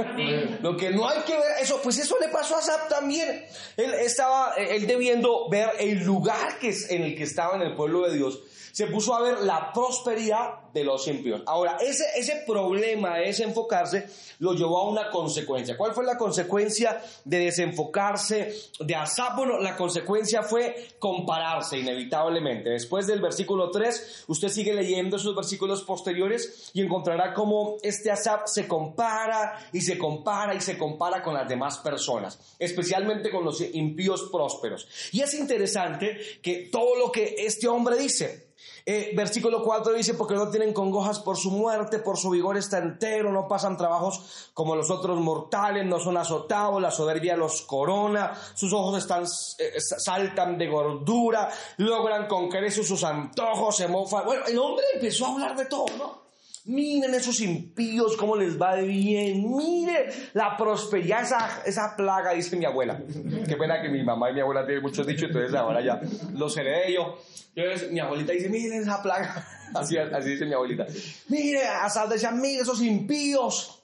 Lo 0.62 0.78
que 0.78 0.92
no 0.92 1.08
hay 1.10 1.22
que 1.22 1.34
ver, 1.34 1.60
eso, 1.62 1.82
pues 1.82 1.98
eso 1.98 2.18
le 2.20 2.30
pasó 2.30 2.56
a 2.56 2.62
Zap 2.62 2.88
también. 2.88 3.46
Él 3.76 3.94
estaba, 3.96 4.54
él 4.56 4.88
debiendo 4.88 5.50
ver 5.50 5.72
el 5.80 6.04
lugar 6.04 6.58
que 6.60 6.70
es 6.70 6.90
en 6.90 7.04
el 7.04 7.16
que 7.18 7.24
estaba 7.24 7.56
en 7.56 7.62
el 7.62 7.76
pueblo 7.76 8.08
de 8.08 8.16
Dios. 8.16 8.40
Se 8.72 8.88
puso 8.88 9.14
a 9.14 9.22
ver 9.22 9.40
la 9.40 9.74
prosperidad 9.74 10.65
de 10.76 10.84
los 10.84 11.08
impíos. 11.08 11.42
Ahora, 11.46 11.78
ese, 11.80 12.04
ese 12.18 12.44
problema, 12.46 13.22
ese 13.22 13.46
enfocarse, 13.46 14.10
lo 14.40 14.54
llevó 14.54 14.80
a 14.80 14.90
una 14.90 15.10
consecuencia. 15.10 15.78
¿Cuál 15.78 15.94
fue 15.94 16.04
la 16.04 16.18
consecuencia 16.18 17.02
de 17.24 17.40
desenfocarse 17.40 18.54
de 18.82 18.94
Asap? 18.94 19.38
Bueno, 19.38 19.58
la 19.58 19.78
consecuencia 19.78 20.44
fue 20.44 20.90
compararse 21.00 21.80
inevitablemente. 21.80 22.72
Después 22.72 23.08
del 23.08 23.22
versículo 23.22 23.72
3, 23.72 24.26
usted 24.28 24.50
sigue 24.50 24.74
leyendo 24.74 25.16
esos 25.16 25.34
versículos 25.34 25.82
posteriores 25.84 26.72
y 26.74 26.82
encontrará 26.82 27.34
cómo 27.34 27.78
este 27.82 28.12
Asap 28.12 28.48
se 28.48 28.68
compara 28.68 29.70
y 29.72 29.80
se 29.80 29.98
compara 29.98 30.56
y 30.56 30.60
se 30.60 30.78
compara 30.78 31.24
con 31.24 31.36
las 31.36 31.48
demás 31.48 31.78
personas, 31.78 32.38
especialmente 32.60 33.32
con 33.32 33.46
los 33.46 33.62
impíos 33.62 34.28
prósperos. 34.30 34.90
Y 35.14 35.22
es 35.22 35.34
interesante 35.36 36.18
que 36.42 36.68
todo 36.70 36.98
lo 36.98 37.14
que 37.14 37.36
este 37.38 37.70
hombre 37.70 37.96
dice, 37.96 38.55
eh, 38.86 39.14
versículo 39.16 39.64
4 39.64 39.94
dice, 39.94 40.14
porque 40.14 40.36
no 40.36 40.50
tienen 40.50 40.74
congojas 40.74 41.20
por 41.20 41.38
su 41.38 41.52
muerte, 41.52 42.00
por 42.00 42.18
su 42.18 42.30
vigor 42.30 42.58
está 42.58 42.78
entero, 42.78 43.32
no 43.32 43.48
pasan 43.48 43.78
trabajos 43.78 44.52
como 44.54 44.76
los 44.76 44.92
otros 44.92 45.20
mortales, 45.20 45.86
no 45.86 46.00
son 46.00 46.18
azotados, 46.18 46.82
la 46.82 46.92
soberbia 46.92 47.36
los 47.36 47.64
corona, 47.64 48.34
sus 48.54 48.74
ojos 48.74 48.98
están, 48.98 49.24
eh, 49.24 49.80
saltan 49.80 50.58
de 50.58 50.68
gordura, 50.68 51.50
logran 51.78 52.28
con 52.28 52.50
sus 52.72 53.04
antojos, 53.04 53.78
se 53.78 53.88
mofan. 53.88 54.26
Bueno, 54.26 54.44
el 54.48 54.58
hombre 54.58 54.86
empezó 54.94 55.26
a 55.26 55.32
hablar 55.34 55.56
de 55.56 55.66
todo, 55.66 55.86
¿no? 55.98 56.25
Miren 56.66 57.14
esos 57.14 57.40
impíos, 57.42 58.18
cómo 58.18 58.36
les 58.36 58.60
va 58.60 58.76
de 58.76 58.88
bien. 58.88 59.44
Mire 59.56 60.08
la 60.34 60.58
prosperidad, 60.58 61.22
esa, 61.22 61.62
esa 61.64 61.96
plaga, 61.96 62.34
dice 62.34 62.58
mi 62.58 62.66
abuela. 62.66 63.00
Qué 63.48 63.56
pena 63.56 63.82
que 63.82 63.90
mi 63.90 64.04
mamá 64.04 64.32
y 64.32 64.34
mi 64.34 64.42
abuela 64.42 64.66
tienen 64.66 64.82
muchos 64.82 65.06
dichos, 65.06 65.30
entonces 65.30 65.54
ahora 65.54 65.82
ya 65.86 66.02
los 66.34 66.58
heredé 66.58 66.94
yo. 66.94 67.20
Entonces 67.56 67.92
mi 67.92 68.00
abuelita 68.00 68.34
dice, 68.34 68.50
miren 68.50 68.82
esa 68.82 69.02
plaga. 69.02 69.46
Así, 69.76 69.98
así 69.98 70.30
dice 70.30 70.46
mi 70.46 70.54
abuelita. 70.54 70.86
Mire, 71.28 71.66
Asad 71.68 72.08
decía, 72.08 72.32
mire 72.32 72.62
esos 72.62 72.82
impíos, 72.82 73.84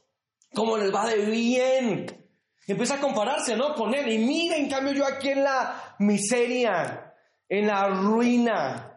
cómo 0.53 0.77
les 0.77 0.93
va 0.93 1.05
de 1.09 1.25
bien. 1.25 2.05
empieza 2.65 2.95
a 2.95 2.99
compararse, 3.01 3.57
¿no? 3.57 3.75
Con 3.75 3.93
él. 3.93 4.09
Y 4.09 4.19
mire, 4.19 4.57
en 4.57 4.69
cambio, 4.69 4.93
yo 4.93 5.05
aquí 5.05 5.29
en 5.29 5.43
la 5.43 5.95
miseria, 5.99 7.13
en 7.49 7.67
la 7.67 7.89
ruina, 7.89 8.90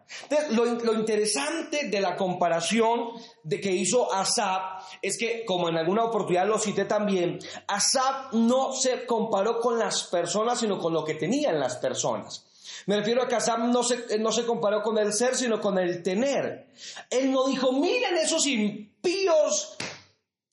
lo, 0.51 0.95
interesante 0.95 1.89
de 1.89 2.01
la 2.01 2.17
comparación 2.17 3.11
de 3.43 3.61
que 3.61 3.71
hizo 3.71 4.13
Asab 4.13 4.81
es 5.03 5.19
que, 5.19 5.45
como 5.45 5.69
en 5.69 5.77
alguna 5.77 6.05
oportunidad 6.05 6.47
lo 6.47 6.59
cité 6.59 6.85
también, 6.85 7.39
Asab 7.67 8.33
no 8.33 8.73
se 8.73 9.07
comparó 9.07 9.61
con 9.61 9.79
las 9.79 10.05
personas, 10.05 10.61
sino 10.61 10.79
con 10.79 10.93
lo 10.93 11.05
que 11.05 11.15
tenían 11.15 11.59
las 11.59 11.77
personas. 11.77 12.47
Me 12.87 12.97
refiero 12.97 13.23
a 13.23 13.29
que 13.29 13.37
Asab 13.37 13.61
no 13.61 13.83
se, 13.83 14.19
no 14.19 14.31
se 14.31 14.45
comparó 14.45 14.83
con 14.83 14.99
el 14.99 15.13
ser, 15.13 15.37
sino 15.37 15.61
con 15.61 15.79
el 15.79 16.03
tener. 16.03 16.69
Él 17.11 17.33
no 17.33 17.47
dijo, 17.47 17.73
miren 17.73 18.17
esos 18.17 18.47
impíos, 18.47 19.77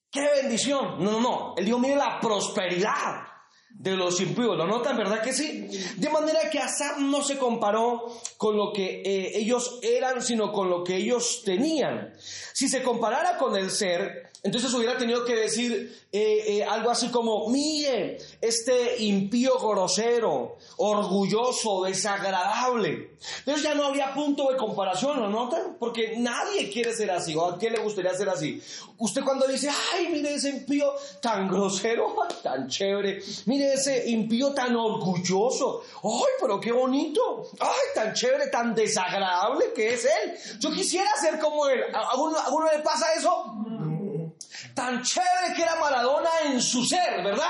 qué 0.09 0.27
bendición. 0.41 1.03
No, 1.03 1.11
no, 1.11 1.19
no. 1.19 1.53
Él 1.57 1.65
dijo, 1.65 1.77
miren 1.77 1.97
la 1.97 2.19
prosperidad 2.19 3.30
de 3.73 3.95
los 3.95 4.19
impíos. 4.21 4.57
¿Lo 4.57 4.67
notan, 4.67 4.97
verdad 4.97 5.21
que 5.21 5.33
sí? 5.33 5.67
De 5.97 6.09
manera 6.09 6.49
que 6.49 6.59
Asab 6.59 6.99
no 6.99 7.23
se 7.23 7.37
comparó 7.37 8.13
con 8.37 8.55
lo 8.55 8.71
que 8.71 9.01
eh, 9.03 9.37
ellos 9.37 9.79
eran, 9.81 10.21
sino 10.21 10.51
con 10.51 10.69
lo 10.69 10.83
que 10.83 10.97
ellos 10.97 11.41
tenían. 11.43 12.13
Si 12.53 12.67
se 12.67 12.83
comparara 12.83 13.37
con 13.37 13.55
el 13.55 13.71
ser, 13.71 14.30
entonces 14.43 14.73
hubiera 14.73 14.97
tenido 14.97 15.23
que 15.23 15.35
decir 15.35 15.95
eh, 16.11 16.43
eh, 16.47 16.63
algo 16.63 16.89
así 16.89 17.09
como, 17.09 17.47
mire, 17.49 18.17
este 18.41 19.03
impío 19.03 19.59
grosero, 19.59 20.57
orgulloso, 20.77 21.83
desagradable. 21.83 23.11
Entonces 23.39 23.63
ya 23.63 23.75
no 23.75 23.85
habría 23.85 24.15
punto 24.15 24.49
de 24.49 24.57
comparación, 24.57 25.19
¿lo 25.19 25.29
notan? 25.29 25.77
Porque 25.79 26.15
nadie 26.17 26.71
quiere 26.71 26.91
ser 26.93 27.11
así, 27.11 27.35
o 27.35 27.45
a 27.45 27.57
quién 27.59 27.73
le 27.73 27.79
gustaría 27.79 28.15
ser 28.15 28.29
así. 28.29 28.59
Usted 28.97 29.23
cuando 29.23 29.47
dice, 29.47 29.69
ay, 29.93 30.09
mire 30.09 30.33
ese 30.33 30.49
impío 30.49 30.91
tan 31.21 31.47
grosero, 31.47 32.15
tan 32.43 32.67
chévere, 32.67 33.21
mire 33.45 33.73
ese 33.73 34.09
impío 34.09 34.53
tan 34.53 34.75
orgulloso, 34.75 35.83
ay, 36.03 36.31
pero 36.39 36.59
qué 36.59 36.71
bonito, 36.71 37.47
ay, 37.59 37.93
tan 37.93 38.13
chévere, 38.15 38.47
tan 38.47 38.73
desagradable 38.73 39.71
que 39.75 39.93
es 39.93 40.03
él. 40.05 40.59
Yo 40.59 40.71
quisiera 40.71 41.09
ser 41.21 41.39
como 41.39 41.67
él. 41.67 41.79
¿A 41.93 42.15
uno, 42.19 42.37
a 42.39 42.49
uno 42.49 42.65
le 42.71 42.79
pasa 42.79 43.05
eso? 43.13 43.55
Tan 44.81 45.03
chévere 45.03 45.53
que 45.55 45.61
era 45.61 45.75
Maradona 45.75 46.29
en 46.45 46.59
su 46.59 46.83
ser, 46.83 47.23
¿verdad? 47.23 47.45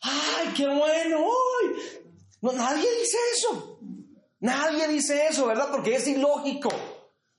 ¡Ay, 0.00 0.54
qué 0.56 0.66
bueno! 0.66 1.28
No, 2.40 2.52
nadie 2.52 2.88
dice 3.00 3.18
eso. 3.36 3.78
Nadie 4.40 4.88
dice 4.88 5.26
eso, 5.26 5.44
¿verdad? 5.44 5.68
Porque 5.70 5.96
es 5.96 6.06
ilógico. 6.06 6.70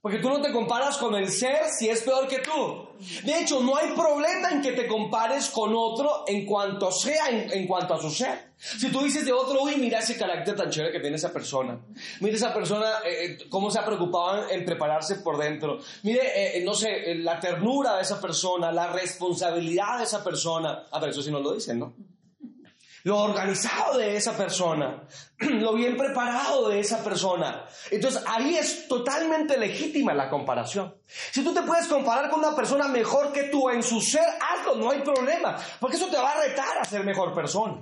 Porque 0.08 0.22
tú 0.22 0.30
no 0.30 0.40
te 0.40 0.54
comparas 0.54 0.96
con 0.96 1.14
el 1.16 1.30
ser 1.30 1.66
si 1.78 1.90
es 1.90 2.02
peor 2.02 2.30
que 2.30 2.40
tú. 2.40 2.88
De 3.26 3.42
hecho, 3.42 3.62
no 3.62 3.76
hay 3.76 3.90
problema 3.90 4.52
en 4.54 4.62
que 4.62 4.72
te 4.72 4.88
compares 4.88 5.50
con 5.50 5.76
otro 5.76 6.24
en 6.26 6.46
cuanto 6.46 6.94
sea, 6.94 7.28
en, 7.30 7.68
cuanto 7.68 7.94
a 7.94 8.02
su 8.02 8.10
ser. 8.10 8.54
Si 8.58 8.90
tú 8.90 9.04
dices 9.04 9.26
de 9.26 9.34
otro, 9.34 9.64
uy, 9.64 9.76
mira 9.76 10.00
ese 10.00 10.18
carácter 10.18 10.56
tan 10.56 10.70
chévere 10.70 10.94
que 10.94 11.02
tiene 11.02 11.18
esa 11.18 11.34
persona. 11.34 11.78
Mira 12.22 12.38
esa 12.38 12.54
persona, 12.54 12.90
eh, 13.04 13.26
eh, 13.26 13.38
cómo 13.50 13.70
se 13.70 13.80
ha 13.80 13.86
preocupado 13.86 14.50
en, 14.50 14.64
prepararse 14.64 15.16
por 15.16 15.38
dentro. 15.38 15.80
Mire, 16.04 16.58
eh, 16.58 16.64
no 16.64 16.74
sé, 16.74 17.14
la 17.16 17.38
ternura 17.42 17.98
de 17.98 18.04
esa 18.04 18.22
persona, 18.22 18.72
la 18.72 18.94
responsabilidad 18.94 19.98
de 19.98 20.06
esa 20.06 20.24
persona. 20.24 20.86
Ah, 20.90 21.02
pero 21.02 21.12
eso 21.12 21.22
sí 21.22 21.32
no 21.32 21.42
lo 21.42 21.54
dicen, 21.54 21.80
¿no? 21.80 21.94
Lo 23.08 23.20
organizado 23.20 23.98
de 23.98 24.18
esa 24.18 24.36
persona, 24.36 25.02
lo 25.40 25.76
bien 25.76 25.96
preparado 25.96 26.68
de 26.68 26.82
esa 26.82 27.02
persona. 27.02 27.66
Entonces 27.90 28.22
ahí 28.28 28.58
es 28.58 28.86
totalmente 28.90 29.58
legítima 29.58 30.14
la 30.14 30.30
comparación. 30.30 30.94
Si 31.32 31.42
tú 31.42 31.54
te 31.54 31.62
puedes 31.62 31.88
comparar 31.88 32.30
con 32.30 32.40
una 32.40 32.54
persona 32.54 32.90
mejor 32.90 33.32
que 33.32 33.44
tú 33.44 33.70
en 33.70 33.82
su 33.82 34.02
ser, 34.02 34.26
hazlo, 34.42 34.76
no 34.76 34.92
hay 34.92 35.00
problema, 35.04 35.58
porque 35.80 35.96
eso 35.96 36.08
te 36.08 36.18
va 36.18 36.34
a 36.34 36.42
retar 36.42 36.80
a 36.82 36.84
ser 36.84 37.06
mejor 37.06 37.34
persona. 37.34 37.78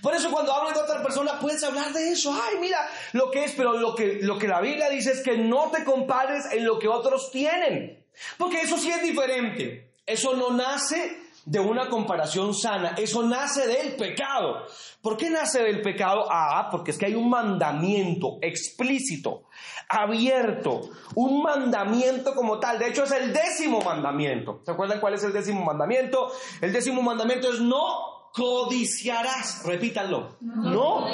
Por 0.00 0.14
eso 0.14 0.30
cuando 0.30 0.54
hablas 0.54 0.72
de 0.72 0.80
otra 0.80 1.02
persona 1.02 1.38
puedes 1.38 1.62
hablar 1.62 1.92
de 1.92 2.12
eso. 2.12 2.32
Ay, 2.32 2.56
mira 2.58 2.88
lo 3.12 3.30
que 3.30 3.44
es, 3.44 3.52
pero 3.52 3.74
lo 3.74 3.94
que, 3.94 4.20
lo 4.22 4.38
que 4.38 4.48
la 4.48 4.62
Biblia 4.62 4.88
dice 4.88 5.12
es 5.12 5.20
que 5.20 5.36
no 5.36 5.70
te 5.72 5.84
compares 5.84 6.46
en 6.50 6.64
lo 6.64 6.78
que 6.78 6.88
otros 6.88 7.30
tienen. 7.30 8.02
Porque 8.38 8.62
eso 8.62 8.78
sí 8.78 8.88
es 8.88 9.02
diferente. 9.02 9.92
Eso 10.06 10.34
no 10.34 10.52
nace 10.52 11.23
de 11.44 11.60
una 11.60 11.88
comparación 11.88 12.54
sana. 12.54 12.94
Eso 12.96 13.22
nace 13.22 13.66
del 13.66 13.96
pecado. 13.96 14.66
¿Por 15.02 15.16
qué 15.16 15.28
nace 15.28 15.62
del 15.62 15.82
pecado? 15.82 16.24
Ah, 16.30 16.68
porque 16.70 16.90
es 16.90 16.98
que 16.98 17.06
hay 17.06 17.14
un 17.14 17.28
mandamiento 17.28 18.38
explícito, 18.40 19.44
abierto, 19.88 20.90
un 21.14 21.42
mandamiento 21.42 22.34
como 22.34 22.58
tal. 22.58 22.78
De 22.78 22.88
hecho, 22.88 23.04
es 23.04 23.12
el 23.12 23.32
décimo 23.32 23.82
mandamiento. 23.82 24.62
¿Se 24.64 24.70
acuerdan 24.70 25.00
cuál 25.00 25.14
es 25.14 25.24
el 25.24 25.32
décimo 25.32 25.64
mandamiento? 25.64 26.32
El 26.60 26.72
décimo 26.72 27.02
mandamiento 27.02 27.52
es 27.52 27.60
no 27.60 28.30
codiciarás. 28.32 29.64
Repítanlo. 29.64 30.36
No, 30.40 31.06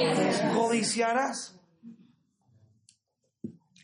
codiciarás. 0.54 1.56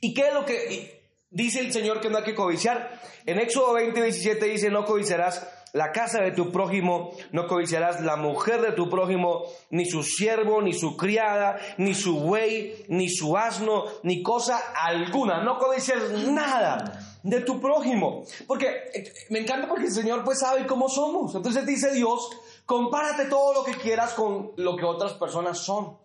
¿Y 0.00 0.14
qué 0.14 0.28
es 0.28 0.34
lo 0.34 0.44
que 0.44 1.02
dice 1.30 1.60
el 1.60 1.72
Señor 1.72 2.00
que 2.00 2.08
no 2.08 2.18
hay 2.18 2.24
que 2.24 2.34
codiciar? 2.34 3.00
En 3.24 3.40
Éxodo 3.40 3.72
20, 3.72 4.00
17 4.00 4.46
dice, 4.46 4.70
no 4.70 4.84
codiciarás 4.84 5.44
la 5.76 5.92
casa 5.92 6.22
de 6.22 6.32
tu 6.32 6.50
prójimo, 6.50 7.10
no 7.32 7.46
codiciarás 7.46 8.00
la 8.00 8.16
mujer 8.16 8.62
de 8.62 8.72
tu 8.72 8.88
prójimo, 8.88 9.42
ni 9.68 9.84
su 9.84 10.02
siervo, 10.02 10.62
ni 10.62 10.72
su 10.72 10.96
criada, 10.96 11.58
ni 11.76 11.94
su 11.94 12.18
buey, 12.18 12.86
ni 12.88 13.10
su 13.10 13.36
asno, 13.36 13.84
ni 14.02 14.22
cosa 14.22 14.58
alguna. 14.74 15.44
No 15.44 15.58
codicias 15.58 16.12
nada 16.28 16.98
de 17.22 17.40
tu 17.42 17.60
prójimo. 17.60 18.24
Porque 18.46 18.68
eh, 18.94 19.12
me 19.28 19.40
encanta 19.40 19.68
porque 19.68 19.84
el 19.84 19.92
Señor 19.92 20.24
pues 20.24 20.40
sabe 20.40 20.66
cómo 20.66 20.88
somos. 20.88 21.34
Entonces 21.34 21.66
dice 21.66 21.92
Dios, 21.92 22.30
compárate 22.64 23.26
todo 23.26 23.52
lo 23.52 23.62
que 23.62 23.72
quieras 23.72 24.14
con 24.14 24.52
lo 24.56 24.76
que 24.76 24.84
otras 24.86 25.12
personas 25.12 25.58
son. 25.58 25.98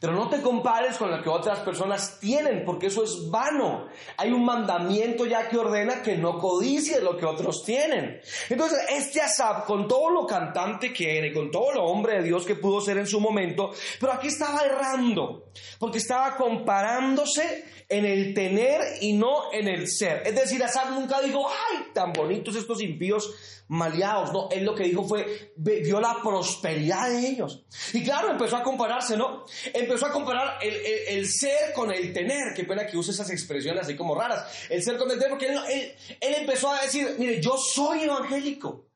Pero 0.00 0.12
no 0.12 0.28
te 0.28 0.40
compares 0.40 0.96
con 0.96 1.10
lo 1.10 1.22
que 1.22 1.28
otras 1.28 1.60
personas 1.60 2.18
tienen, 2.20 2.64
porque 2.64 2.86
eso 2.86 3.02
es 3.02 3.28
vano. 3.30 3.88
Hay 4.16 4.30
un 4.30 4.44
mandamiento 4.44 5.26
ya 5.26 5.48
que 5.48 5.58
ordena 5.58 6.02
que 6.02 6.16
no 6.16 6.38
codicies 6.38 7.02
lo 7.02 7.16
que 7.16 7.26
otros 7.26 7.64
tienen. 7.64 8.20
Entonces, 8.48 8.78
este 8.90 9.20
Asab, 9.20 9.64
con 9.64 9.88
todo 9.88 10.10
lo 10.10 10.26
cantante 10.26 10.92
que 10.92 11.18
era 11.18 11.26
y 11.26 11.32
con 11.32 11.50
todo 11.50 11.72
lo 11.72 11.84
hombre 11.84 12.14
de 12.14 12.22
Dios 12.22 12.46
que 12.46 12.54
pudo 12.54 12.80
ser 12.80 12.98
en 12.98 13.06
su 13.06 13.20
momento, 13.20 13.72
pero 13.98 14.12
aquí 14.12 14.28
estaba 14.28 14.64
errando, 14.64 15.50
porque 15.78 15.98
estaba 15.98 16.36
comparándose 16.36 17.64
en 17.88 18.04
el 18.04 18.34
tener 18.34 18.80
y 19.00 19.14
no 19.14 19.52
en 19.52 19.66
el 19.66 19.88
ser. 19.88 20.22
Es 20.26 20.34
decir, 20.34 20.62
Asab 20.62 20.90
nunca 20.90 21.20
dijo, 21.20 21.48
ay, 21.48 21.86
tan 21.92 22.12
bonitos 22.12 22.54
estos 22.54 22.82
impíos 22.82 23.57
maleados. 23.68 24.32
No, 24.32 24.48
él 24.50 24.64
lo 24.64 24.74
que 24.74 24.84
dijo 24.84 25.04
fue, 25.04 25.52
vio 25.56 26.00
la 26.00 26.16
prosperidad 26.22 27.10
de 27.10 27.28
ellos. 27.28 27.64
Y 27.92 28.02
claro, 28.02 28.30
empezó 28.30 28.56
a 28.56 28.62
compararse, 28.62 29.16
¿no? 29.16 29.44
Empezó 29.72 30.06
a 30.06 30.12
comparar 30.12 30.58
el, 30.60 31.28
ser 31.28 31.72
con 31.74 31.92
el 31.92 32.12
tener. 32.12 32.54
Qué 32.54 32.64
pena 32.64 32.86
que 32.86 32.96
use 32.96 33.12
esas 33.12 33.30
expresiones 33.30 33.82
así 33.82 33.96
como 33.96 34.14
raras. 34.14 34.66
El 34.68 34.82
ser 34.82 34.96
con 34.96 35.10
el 35.10 35.18
tener, 35.18 35.30
porque 35.30 35.48
él, 35.48 35.94
él, 36.20 36.34
empezó 36.40 36.72
a 36.72 36.82
decir, 36.82 37.16
mire, 37.18 37.40
yo 37.40 37.56
soy 37.56 38.02
evangélico. 38.02 38.86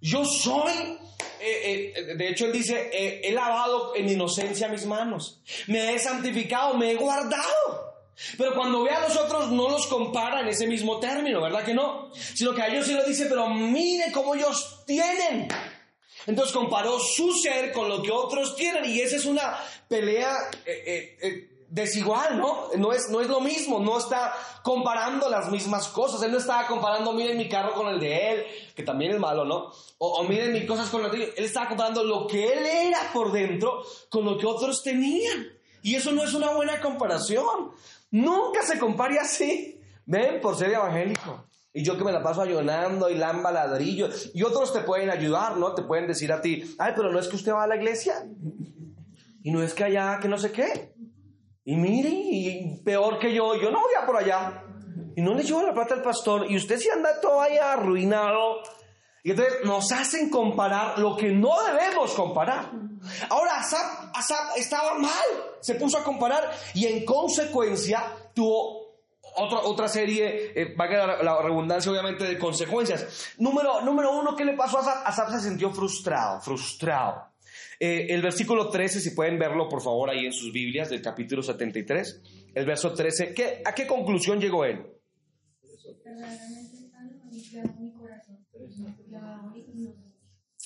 Yo 0.00 0.24
soy 0.24 0.98
eh, 1.40 1.92
eh, 1.94 2.14
de 2.16 2.28
hecho, 2.28 2.46
él 2.46 2.52
dice, 2.52 2.90
he 3.22 3.32
lavado 3.32 3.94
en 3.94 4.08
inocencia 4.08 4.68
mis 4.68 4.84
manos, 4.84 5.40
me 5.66 5.94
he 5.94 5.98
santificado, 5.98 6.74
me 6.74 6.90
he 6.90 6.94
guardado. 6.96 7.89
Pero 8.36 8.54
cuando 8.54 8.82
ve 8.82 8.90
a 8.90 9.00
los 9.00 9.16
otros 9.16 9.50
no 9.50 9.68
los 9.68 9.86
compara 9.86 10.40
en 10.40 10.48
ese 10.48 10.66
mismo 10.66 10.98
término, 10.98 11.40
¿verdad 11.40 11.64
que 11.64 11.74
no? 11.74 12.10
Sino 12.12 12.54
que 12.54 12.62
a 12.62 12.68
ellos 12.68 12.86
sí 12.86 12.92
lo 12.92 13.04
dice, 13.04 13.26
pero 13.26 13.48
mire 13.48 14.12
cómo 14.12 14.34
ellos 14.34 14.82
tienen. 14.86 15.48
Entonces 16.26 16.54
comparó 16.54 16.98
su 16.98 17.32
ser 17.32 17.72
con 17.72 17.88
lo 17.88 18.02
que 18.02 18.10
otros 18.10 18.54
tienen 18.56 18.84
y 18.84 19.00
esa 19.00 19.16
es 19.16 19.24
una 19.24 19.58
pelea 19.88 20.36
eh, 20.66 20.82
eh, 20.86 21.18
eh, 21.22 21.50
desigual, 21.68 22.38
¿no? 22.38 22.68
No 22.76 22.92
es, 22.92 23.08
no 23.08 23.20
es 23.20 23.28
lo 23.28 23.40
mismo, 23.40 23.78
no 23.78 23.98
está 23.98 24.34
comparando 24.62 25.30
las 25.30 25.50
mismas 25.50 25.88
cosas. 25.88 26.22
Él 26.22 26.32
no 26.32 26.38
estaba 26.38 26.66
comparando, 26.66 27.12
miren 27.12 27.38
mi 27.38 27.48
carro 27.48 27.72
con 27.72 27.88
el 27.88 27.98
de 27.98 28.32
él, 28.32 28.46
que 28.74 28.82
también 28.82 29.12
es 29.12 29.18
malo, 29.18 29.44
¿no? 29.44 29.72
O, 29.98 30.20
o 30.20 30.24
miren 30.24 30.52
mis 30.52 30.66
cosas 30.66 30.90
con 30.90 31.02
lo 31.02 31.08
de 31.08 31.16
él. 31.24 31.34
Él 31.36 31.44
estaba 31.44 31.68
comparando 31.68 32.04
lo 32.04 32.26
que 32.26 32.52
él 32.52 32.66
era 32.66 33.10
por 33.14 33.32
dentro 33.32 33.82
con 34.10 34.24
lo 34.24 34.36
que 34.36 34.46
otros 34.46 34.82
tenían. 34.82 35.58
Y 35.82 35.94
eso 35.94 36.12
no 36.12 36.22
es 36.22 36.34
una 36.34 36.50
buena 36.50 36.80
comparación. 36.80 37.72
Nunca 38.10 38.62
se 38.62 38.78
compare 38.78 39.18
así. 39.18 39.80
Ven 40.06 40.40
por 40.40 40.56
ser 40.56 40.72
evangélico. 40.72 41.46
Y 41.72 41.84
yo 41.84 41.96
que 41.96 42.02
me 42.02 42.12
la 42.12 42.22
paso 42.22 42.42
ayunando 42.42 43.08
y 43.08 43.14
lamba 43.14 43.52
ladrillo. 43.52 44.08
Y 44.34 44.42
otros 44.42 44.72
te 44.72 44.80
pueden 44.80 45.10
ayudar, 45.10 45.56
¿no? 45.56 45.74
Te 45.74 45.82
pueden 45.82 46.08
decir 46.08 46.32
a 46.32 46.40
ti, 46.40 46.74
ay, 46.78 46.92
pero 46.96 47.12
no 47.12 47.18
es 47.20 47.28
que 47.28 47.36
usted 47.36 47.52
va 47.52 47.64
a 47.64 47.68
la 47.68 47.76
iglesia. 47.76 48.26
Y 49.42 49.52
no 49.52 49.62
es 49.62 49.72
que 49.72 49.84
allá, 49.84 50.18
que 50.20 50.28
no 50.28 50.36
sé 50.36 50.50
qué. 50.50 50.94
Y 51.64 51.76
mire, 51.76 52.10
y 52.10 52.80
peor 52.84 53.18
que 53.18 53.32
yo, 53.32 53.54
yo 53.54 53.70
no 53.70 53.80
voy 53.80 53.92
a 54.00 54.06
por 54.06 54.16
allá. 54.16 54.64
Y 55.14 55.22
no 55.22 55.34
le 55.34 55.44
llevo 55.44 55.62
la 55.62 55.72
plata 55.74 55.94
al 55.94 56.02
pastor 56.02 56.50
y 56.50 56.56
usted 56.56 56.78
se 56.78 56.90
anda 56.90 57.20
todo 57.20 57.40
ahí 57.40 57.56
arruinado. 57.56 58.62
Y 59.22 59.32
entonces 59.32 59.64
nos 59.64 59.92
hacen 59.92 60.30
comparar 60.30 60.98
lo 60.98 61.16
que 61.16 61.30
no 61.30 61.50
debemos 61.64 62.12
comparar. 62.12 62.70
Ahora 63.28 63.52
Asap, 63.58 64.56
estaba 64.56 64.98
mal, 64.98 65.10
se 65.60 65.74
puso 65.74 65.98
a 65.98 66.04
comparar 66.04 66.50
y 66.74 66.86
en 66.86 67.04
consecuencia 67.04 68.02
tuvo 68.34 68.90
otra, 69.36 69.60
otra 69.60 69.88
serie, 69.88 70.52
eh, 70.54 70.74
va 70.74 70.86
a 70.86 70.88
quedar 70.88 71.24
la 71.24 71.40
redundancia 71.40 71.90
obviamente 71.90 72.24
de 72.24 72.38
consecuencias. 72.38 73.34
Número, 73.38 73.80
número 73.82 74.18
uno, 74.18 74.34
¿qué 74.34 74.44
le 74.44 74.54
pasó 74.54 74.78
a 74.78 74.80
Asap? 74.80 75.06
Asap 75.06 75.30
se 75.30 75.48
sintió 75.48 75.70
frustrado, 75.70 76.40
frustrado. 76.40 77.30
Eh, 77.78 78.08
el 78.10 78.20
versículo 78.20 78.68
13, 78.68 79.00
si 79.00 79.10
pueden 79.12 79.38
verlo 79.38 79.68
por 79.68 79.82
favor 79.82 80.10
ahí 80.10 80.26
en 80.26 80.32
sus 80.32 80.52
Biblias 80.52 80.90
del 80.90 81.00
capítulo 81.00 81.42
73, 81.42 82.22
el 82.54 82.66
verso 82.66 82.92
13, 82.92 83.32
¿qué, 83.32 83.62
¿a 83.64 83.74
qué 83.74 83.86
conclusión 83.86 84.38
llegó 84.40 84.64
él? 84.64 84.86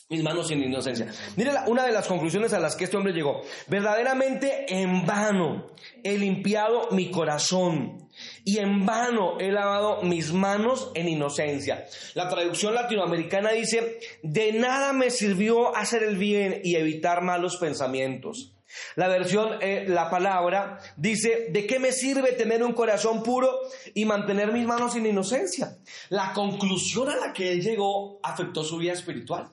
Mis 0.09 0.23
manos 0.23 0.49
sin 0.49 0.62
inocencia. 0.62 1.11
Mire 1.37 1.52
una 1.66 1.85
de 1.85 1.92
las 1.92 2.06
conclusiones 2.06 2.52
a 2.52 2.61
las 2.61 2.76
que 2.76 2.85
este 2.85 2.97
hombre 2.97 3.12
llegó. 3.12 3.42
Verdaderamente 3.68 4.66
en 4.68 5.06
vano 5.06 5.71
he 6.02 6.18
limpiado 6.18 6.90
mi 6.90 7.11
corazón 7.11 8.09
y 8.44 8.59
en 8.59 8.87
vano 8.87 9.40
he 9.40 9.50
lavado 9.50 10.02
mis 10.02 10.33
manos 10.33 10.90
en 10.94 11.09
inocencia. 11.09 11.87
La 12.14 12.28
traducción 12.28 12.75
latinoamericana 12.75 13.50
dice, 13.50 13.99
de 14.23 14.52
nada 14.52 14.92
me 14.92 15.11
sirvió 15.11 15.75
hacer 15.75 16.02
el 16.02 16.16
bien 16.16 16.61
y 16.62 16.76
evitar 16.76 17.23
malos 17.23 17.56
pensamientos. 17.56 18.53
La 18.97 19.09
versión, 19.09 19.59
eh, 19.61 19.85
la 19.88 20.11
palabra, 20.11 20.78
dice, 20.97 21.49
¿de 21.50 21.66
qué 21.66 21.78
me 21.78 21.93
sirve 21.93 22.33
tener 22.33 22.62
un 22.62 22.73
corazón 22.73 23.23
puro 23.23 23.61
y 23.95 24.04
mantener 24.04 24.52
mis 24.52 24.66
manos 24.66 24.93
sin 24.93 25.07
inocencia? 25.07 25.76
La 26.11 26.33
conclusión 26.33 27.09
a 27.11 27.16
la 27.16 27.33
que 27.33 27.52
él 27.52 27.62
llegó 27.62 28.21
afectó 28.23 28.62
su 28.64 28.78
vida 28.78 28.93
espiritual. 28.93 29.50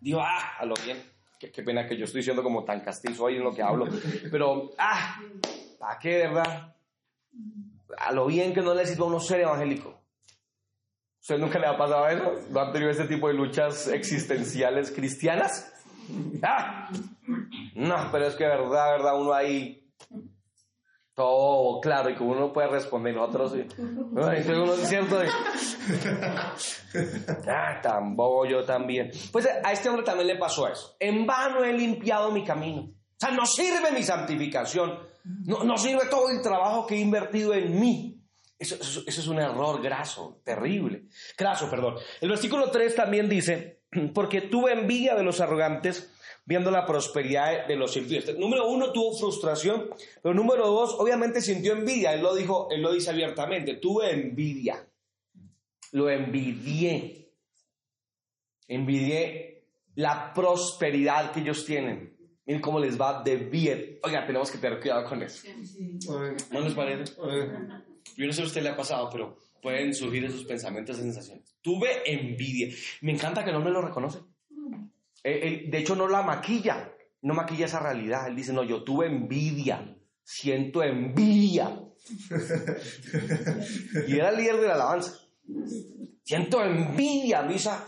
Digo, 0.00 0.20
ah, 0.20 0.58
a 0.58 0.64
lo 0.64 0.74
bien. 0.84 1.02
Qué, 1.38 1.62
pena 1.62 1.86
que 1.86 1.96
yo 1.96 2.04
estoy 2.04 2.22
siendo 2.22 2.42
como 2.42 2.64
tan 2.64 2.80
castizo 2.80 3.26
ahí 3.26 3.36
en 3.36 3.44
lo 3.44 3.54
que 3.54 3.62
hablo. 3.62 3.86
Pero, 4.30 4.72
ah, 4.78 5.20
¿para 5.78 5.98
qué, 5.98 6.18
verdad? 6.18 6.76
A 7.96 8.12
lo 8.12 8.26
bien 8.26 8.52
que 8.52 8.60
no 8.60 8.74
le 8.74 8.86
sirva 8.86 9.04
a 9.06 9.08
uno 9.08 9.20
ser 9.20 9.40
evangélico. 9.40 9.98
¿Usted 11.20 11.38
nunca 11.38 11.58
le 11.58 11.66
ha 11.66 11.76
pasado 11.76 12.08
eso? 12.08 12.46
¿No 12.50 12.60
han 12.60 12.72
tenido 12.72 12.90
ese 12.90 13.04
tipo 13.04 13.28
de 13.28 13.34
luchas 13.34 13.88
existenciales 13.88 14.90
cristianas? 14.90 15.72
No, 17.74 18.08
pero 18.10 18.26
es 18.26 18.34
que 18.34 18.44
verdad, 18.44 18.92
verdad, 18.92 19.20
uno 19.20 19.32
ahí 19.32 19.80
todo 21.14 21.80
claro 21.80 22.08
y 22.08 22.14
que 22.14 22.22
uno 22.22 22.50
puede 22.52 22.68
responder, 22.68 23.14
nosotros. 23.14 23.52
Entonces 23.54 24.48
uno 24.48 24.72
es 24.74 24.88
cierto 24.88 25.18
ah, 27.46 27.80
tan 27.82 28.16
bobo 28.16 28.46
yo 28.46 28.64
también. 28.64 29.10
Pues 29.30 29.46
a 29.46 29.70
este 29.70 29.88
hombre 29.88 30.04
también 30.04 30.28
le 30.28 30.36
pasó 30.36 30.66
eso. 30.66 30.96
En 30.98 31.26
vano 31.26 31.62
he 31.62 31.72
limpiado 31.72 32.30
mi 32.30 32.42
camino. 32.42 32.82
O 32.82 33.16
sea, 33.18 33.32
no 33.32 33.44
sirve 33.44 33.92
mi 33.92 34.02
santificación. 34.02 34.98
No, 35.44 35.62
no 35.62 35.76
sirve 35.76 36.06
todo 36.10 36.30
el 36.30 36.40
trabajo 36.40 36.86
que 36.86 36.94
he 36.94 37.00
invertido 37.00 37.52
en 37.52 37.78
mí. 37.78 38.16
Eso, 38.58 38.76
eso, 38.76 39.02
eso, 39.06 39.20
es 39.20 39.26
un 39.26 39.38
error 39.38 39.82
graso, 39.82 40.40
terrible. 40.42 41.04
Graso, 41.36 41.68
perdón. 41.70 41.96
El 42.20 42.30
versículo 42.30 42.70
3 42.70 42.94
también 42.94 43.28
dice, 43.28 43.79
porque 44.14 44.40
tuve 44.40 44.72
envidia 44.72 45.14
de 45.14 45.22
los 45.22 45.40
arrogantes 45.40 46.12
viendo 46.44 46.70
la 46.70 46.86
prosperidad 46.86 47.66
de 47.66 47.76
los 47.76 47.96
impíos. 47.96 48.36
Número 48.38 48.68
uno, 48.68 48.92
tuvo 48.92 49.16
frustración, 49.16 49.90
pero 50.22 50.34
número 50.34 50.66
dos, 50.66 50.96
obviamente 50.98 51.40
sintió 51.40 51.72
envidia. 51.72 52.12
Él 52.12 52.22
lo 52.22 52.34
dijo, 52.34 52.68
él 52.70 52.82
lo 52.82 52.92
dice 52.92 53.10
abiertamente, 53.10 53.74
tuve 53.74 54.10
envidia. 54.10 54.84
Lo 55.92 56.10
envidié. 56.10 57.32
Envidié 58.66 59.64
la 59.94 60.32
prosperidad 60.32 61.32
que 61.32 61.40
ellos 61.40 61.64
tienen. 61.64 62.16
Miren 62.46 62.62
cómo 62.62 62.80
les 62.80 63.00
va 63.00 63.22
de 63.22 63.36
bien. 63.36 63.98
Oiga, 64.02 64.26
tenemos 64.26 64.50
que 64.50 64.58
tener 64.58 64.80
cuidado 64.80 65.04
con 65.04 65.22
eso. 65.22 65.46
¿No 66.50 66.60
les 66.60 66.74
parece? 66.74 67.12
Yo 68.16 68.26
no 68.26 68.32
sé 68.32 68.38
si 68.38 68.42
a 68.42 68.46
usted 68.46 68.62
le 68.62 68.70
ha 68.70 68.76
pasado, 68.76 69.08
pero 69.10 69.38
pueden 69.60 69.94
surgir 69.94 70.24
esos 70.24 70.44
pensamientos 70.44 70.98
y 70.98 71.02
sensaciones. 71.02 71.54
Tuve 71.60 71.88
envidia. 72.06 72.74
Me 73.02 73.12
encanta 73.12 73.44
que 73.44 73.52
no 73.52 73.60
me 73.60 73.70
lo 73.70 73.82
reconoce. 73.82 74.20
Eh, 75.22 75.66
de 75.68 75.78
hecho, 75.78 75.94
no 75.94 76.08
la 76.08 76.22
maquilla, 76.22 76.92
no 77.22 77.34
maquilla 77.34 77.66
esa 77.66 77.80
realidad. 77.80 78.28
Él 78.28 78.36
dice, 78.36 78.52
no, 78.52 78.64
yo 78.64 78.82
tuve 78.82 79.06
envidia, 79.06 79.96
siento 80.22 80.82
envidia. 80.82 81.78
y 84.08 84.16
era 84.16 84.30
el 84.30 84.36
líder 84.36 84.60
de 84.60 84.66
la 84.66 84.74
alabanza. 84.74 85.18
Siento 86.24 86.62
envidia, 86.62 87.42
misa. 87.42 87.84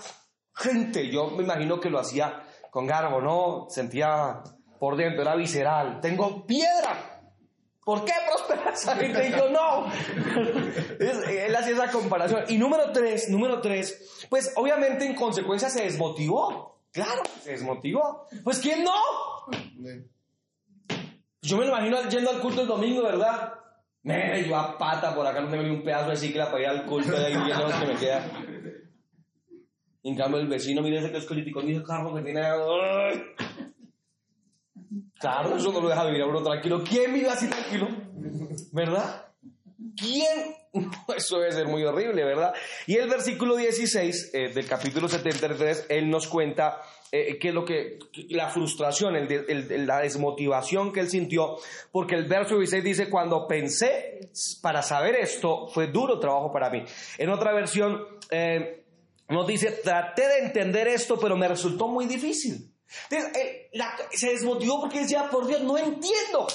Gente, 0.55 1.11
yo 1.11 1.31
me 1.31 1.45
imagino 1.45 1.81
que 1.81 1.91
lo 1.91 1.99
hacía 1.99 2.43
con 2.71 2.87
garbo, 2.87 3.21
¿no? 3.21 3.67
Sentía 3.71 4.43
por 4.79 4.97
dentro, 4.97 5.23
era 5.23 5.37
visceral. 5.37 6.01
Tengo 6.01 6.47
piedra. 6.47 7.13
¿Por 7.85 8.05
qué 8.05 8.13
Y 9.25 9.31
yo 9.31 9.51
no. 9.51 9.87
él 11.01 11.57
hacía 11.57 11.73
esa 11.73 11.91
comparación. 11.91 12.45
Y 12.49 12.59
número 12.59 12.93
tres, 12.93 13.29
número 13.29 13.61
tres, 13.61 14.27
pues 14.29 14.53
obviamente 14.57 15.05
en 15.05 15.15
consecuencia 15.15 15.69
se 15.69 15.85
desmotivó. 15.85 16.81
Claro, 16.93 17.23
se 17.41 17.53
desmotivó. 17.53 18.27
Pues 18.45 18.59
¿quién 18.59 18.85
no? 18.85 18.93
Yo 21.43 21.57
me 21.57 21.65
lo 21.65 21.71
imagino 21.71 22.09
yendo 22.09 22.31
al 22.31 22.41
culto 22.41 22.63
el 22.63 22.69
domingo, 22.69 23.03
¿verdad? 23.03 23.55
Me 24.03 24.45
yo 24.47 24.57
a 24.57 24.77
pata 24.77 25.15
por 25.15 25.27
acá 25.27 25.41
no 25.41 25.49
tengo 25.49 25.63
ni 25.63 25.71
un 25.71 25.85
pedazo 25.85 26.11
de 26.11 26.17
cicla 26.17 26.51
para 26.51 26.63
ir 26.63 26.69
al 26.69 26.87
culto 26.87 27.13
de 27.13 27.27
ahí 27.27 27.37
viendo 27.37 27.69
lo 27.69 27.79
que 27.79 27.87
me 27.87 27.97
queda. 27.97 28.31
en 30.03 30.17
cambio 30.17 30.41
el 30.41 30.49
vecino, 30.49 30.83
mire 30.83 30.99
ese 30.99 31.13
que 31.13 31.19
es 31.19 31.25
colítico, 31.25 31.63
mire 31.63 31.79
el 31.79 31.85
carro 31.85 32.15
que 32.15 32.23
tiene. 32.23 32.43
Claro, 35.19 35.57
eso 35.57 35.73
no 35.73 35.81
lo 35.81 35.89
deja 35.89 36.05
vivir 36.05 36.23
a 36.23 36.27
uno 36.27 36.43
tranquilo. 36.43 36.83
¿Quién 36.83 37.15
vive 37.15 37.31
así 37.31 37.49
tranquilo? 37.49 37.89
¿Verdad? 38.73 39.27
¿Quién? 39.97 40.55
Eso 41.17 41.39
debe 41.39 41.53
ser 41.53 41.67
muy 41.67 41.85
horrible, 41.85 42.25
¿verdad? 42.25 42.55
Y 42.87 42.97
el 42.97 43.09
versículo 43.09 43.57
16 43.57 44.31
eh, 44.33 44.49
del 44.49 44.67
capítulo 44.67 45.09
73, 45.09 45.87
él 45.89 46.09
nos 46.09 46.27
cuenta 46.27 46.81
eh, 47.11 47.39
que 47.39 47.53
lo 47.53 47.65
que, 47.65 47.99
la 48.31 48.49
frustración, 48.49 49.15
la 49.15 50.01
desmotivación 50.01 50.93
que 50.93 51.01
él 51.01 51.11
sintió, 51.11 51.57
porque 51.91 52.15
el 52.15 52.27
verso 52.27 52.57
16 52.57 52.85
dice, 52.85 53.11
cuando 53.11 53.47
pensé 53.47 54.31
para 54.63 54.83
saber 54.83 55.17
esto, 55.17 55.69
fue 55.69 55.89
duro 55.89 56.19
trabajo 56.19 56.53
para 56.53 56.71
mí. 56.71 56.85
En 57.19 57.31
otra 57.31 57.53
versión, 57.53 58.07
eh, 58.31 58.85
nos 59.29 59.47
dice, 59.47 59.73
traté 59.73 60.27
de 60.27 60.39
entender 60.39 60.89
esto, 60.89 61.19
pero 61.19 61.37
me 61.37 61.49
resultó 61.49 61.89
muy 61.89 62.07
difícil. 62.07 62.73
se 64.13 64.29
desmotivó 64.29 64.81
porque 64.81 65.01
decía, 65.01 65.29
por 65.31 65.47
Dios, 65.47 65.63
no 65.63 65.77
entiendo. 65.77 66.47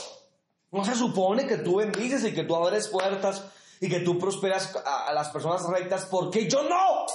No 0.71 0.83
se 0.83 0.95
supone 0.95 1.47
que 1.47 1.57
tú 1.57 1.77
bendices 1.77 2.23
y 2.25 2.33
que 2.33 2.43
tú 2.43 2.55
abres 2.55 2.87
puertas 2.89 3.45
y 3.79 3.89
que 3.89 3.99
tú 3.99 4.17
prosperas 4.17 4.75
a, 4.85 5.13
las 5.13 5.29
personas 5.29 5.65
rectas, 5.69 6.07
porque 6.09 6.49
yo 6.49 6.63
no. 6.63 7.05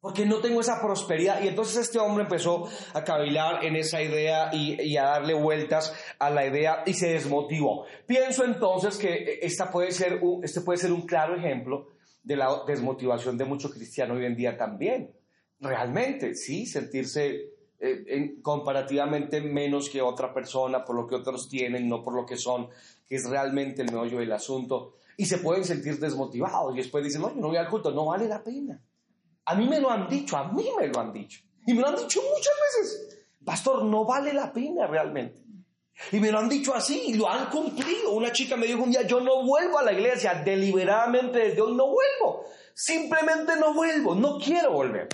Porque 0.00 0.26
no 0.26 0.40
tengo 0.40 0.60
esa 0.60 0.82
prosperidad. 0.82 1.42
Y 1.42 1.48
entonces 1.48 1.76
este 1.78 1.98
hombre 1.98 2.24
empezó 2.24 2.68
a 2.92 3.04
cavilar 3.04 3.64
en 3.64 3.76
esa 3.76 4.02
idea 4.02 4.50
y, 4.52 4.96
a 4.98 5.04
darle 5.04 5.32
vueltas 5.32 5.94
a 6.18 6.28
la 6.28 6.46
idea 6.46 6.82
y 6.84 6.92
se 6.92 7.14
desmotivó. 7.14 7.86
Pienso 8.06 8.44
entonces 8.44 8.98
que 8.98 9.38
esta 9.40 9.70
puede 9.70 9.92
ser 9.92 10.20
este 10.42 10.60
puede 10.60 10.78
ser 10.78 10.92
un 10.92 11.06
claro 11.06 11.36
ejemplo 11.36 11.88
de 12.22 12.36
la 12.36 12.64
desmotivación 12.66 13.38
de 13.38 13.46
muchos 13.46 13.72
cristianos 13.72 14.18
hoy 14.18 14.26
en 14.26 14.36
día 14.36 14.58
también. 14.58 15.14
Realmente, 15.58 16.34
sí, 16.34 16.66
sentirse 16.66 17.53
eh, 17.84 18.36
comparativamente 18.40 19.40
menos 19.40 19.90
que 19.90 20.00
otra 20.00 20.32
persona 20.32 20.84
por 20.84 20.96
lo 20.96 21.06
que 21.06 21.14
otros 21.14 21.48
tienen, 21.48 21.88
no 21.88 22.02
por 22.02 22.14
lo 22.14 22.24
que 22.24 22.36
son, 22.36 22.68
que 23.06 23.16
es 23.16 23.28
realmente 23.28 23.82
el 23.82 23.92
meollo 23.92 24.18
del 24.18 24.32
asunto. 24.32 24.94
Y 25.16 25.26
se 25.26 25.38
pueden 25.38 25.64
sentir 25.64 25.98
desmotivados 25.98 26.74
y 26.74 26.78
después 26.78 27.04
dicen, 27.04 27.20
no, 27.22 27.34
yo 27.34 27.40
no 27.40 27.48
voy 27.48 27.56
al 27.56 27.68
culto, 27.68 27.90
no 27.90 28.06
vale 28.06 28.26
la 28.26 28.42
pena. 28.42 28.80
A 29.46 29.54
mí 29.54 29.68
me 29.68 29.80
lo 29.80 29.90
han 29.90 30.08
dicho, 30.08 30.36
a 30.36 30.50
mí 30.50 30.66
me 30.78 30.88
lo 30.88 30.98
han 30.98 31.12
dicho. 31.12 31.40
Y 31.66 31.74
me 31.74 31.82
lo 31.82 31.88
han 31.88 31.96
dicho 31.96 32.20
muchas 32.22 32.54
veces. 32.78 33.18
Pastor, 33.44 33.84
no 33.84 34.04
vale 34.04 34.32
la 34.32 34.52
pena 34.52 34.86
realmente. 34.86 35.42
Y 36.10 36.18
me 36.18 36.32
lo 36.32 36.38
han 36.38 36.48
dicho 36.48 36.74
así 36.74 37.04
y 37.08 37.14
lo 37.14 37.28
han 37.28 37.50
cumplido. 37.50 38.12
Una 38.12 38.32
chica 38.32 38.56
me 38.56 38.66
dijo 38.66 38.82
un 38.82 38.90
día, 38.90 39.02
yo 39.02 39.20
no 39.20 39.44
vuelvo 39.44 39.78
a 39.78 39.82
la 39.82 39.92
iglesia, 39.92 40.42
deliberadamente 40.44 41.38
desde 41.38 41.60
hoy 41.60 41.74
no 41.74 41.86
vuelvo. 41.86 42.44
Simplemente 42.74 43.56
no 43.56 43.74
vuelvo, 43.74 44.14
no 44.14 44.38
quiero 44.38 44.72
volver. 44.72 45.08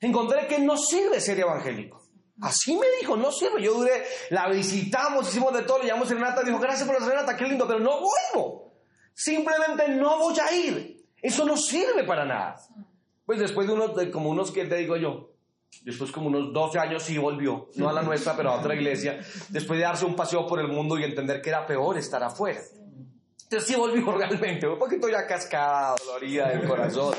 Encontré 0.00 0.46
que 0.46 0.58
no 0.58 0.76
sirve 0.76 1.20
ser 1.20 1.40
evangélico. 1.40 2.01
Así 2.40 2.76
me 2.76 2.86
dijo, 3.00 3.16
no 3.16 3.30
sirve. 3.30 3.62
Yo 3.62 3.74
duré, 3.74 4.04
la 4.30 4.48
visitamos, 4.48 5.28
hicimos 5.28 5.52
de 5.52 5.62
todo, 5.62 5.78
le 5.78 5.86
llamamos 5.86 6.08
serenata, 6.08 6.42
dijo, 6.42 6.58
gracias 6.58 6.86
por 6.86 6.98
la 6.98 7.04
serenata, 7.04 7.36
qué 7.36 7.44
lindo, 7.44 7.66
pero 7.66 7.78
no 7.78 8.00
vuelvo. 8.00 8.72
Simplemente 9.14 9.88
no 9.88 10.18
voy 10.18 10.34
a 10.40 10.52
ir. 10.52 11.04
Eso 11.20 11.44
no 11.44 11.56
sirve 11.56 12.04
para 12.04 12.24
nada. 12.24 12.56
Pues 13.24 13.38
después 13.38 13.66
de 13.66 13.74
unos, 13.74 13.94
de 13.94 14.10
como 14.10 14.30
unos, 14.30 14.50
¿qué 14.50 14.64
te 14.64 14.76
digo 14.76 14.96
yo? 14.96 15.30
Después 15.84 16.10
como 16.10 16.28
unos 16.28 16.52
12 16.52 16.78
años 16.78 17.02
sí 17.02 17.16
volvió, 17.16 17.68
no 17.76 17.88
a 17.88 17.92
la 17.92 18.02
nuestra, 18.02 18.36
pero 18.36 18.50
a 18.50 18.58
otra 18.58 18.74
iglesia, 18.74 19.20
después 19.48 19.78
de 19.78 19.84
darse 19.84 20.04
un 20.04 20.14
paseo 20.14 20.46
por 20.46 20.60
el 20.60 20.68
mundo 20.68 20.98
y 20.98 21.04
entender 21.04 21.40
que 21.40 21.48
era 21.48 21.66
peor 21.66 21.96
estar 21.96 22.22
afuera. 22.22 22.60
Entonces 23.44 23.68
sí 23.68 23.74
volvió 23.74 24.12
realmente, 24.18 24.66
un 24.66 24.78
poquito 24.78 25.08
ya 25.08 25.26
cascada, 25.26 25.94
dolorida 26.04 26.48
del 26.50 26.68
corazón. 26.68 27.14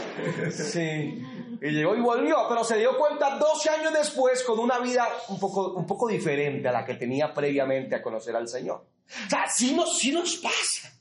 Sí. 0.52 1.24
Y 1.64 1.72
llegó 1.72 1.96
y 1.96 2.02
volvió, 2.02 2.46
pero 2.50 2.62
se 2.66 2.78
dio 2.78 2.98
cuenta 2.98 3.38
12 3.38 3.70
años 3.70 3.94
después 3.94 4.44
con 4.44 4.60
una 4.60 4.80
vida 4.80 5.08
un 5.30 5.40
poco, 5.40 5.72
un 5.72 5.88
poco 5.88 6.10
diferente 6.10 6.68
a 6.68 6.74
la 6.74 6.84
que 6.84 6.96
tenía 6.96 7.34
previamente 7.34 7.96
a 7.96 8.02
conocer 8.02 8.36
al 8.36 8.50
Señor. 8.50 8.86
O 9.26 9.30
sea, 9.30 9.50
sí 9.50 9.74
nos, 9.74 9.98
sí 9.98 10.12
nos 10.12 10.36
pasa. 10.36 10.92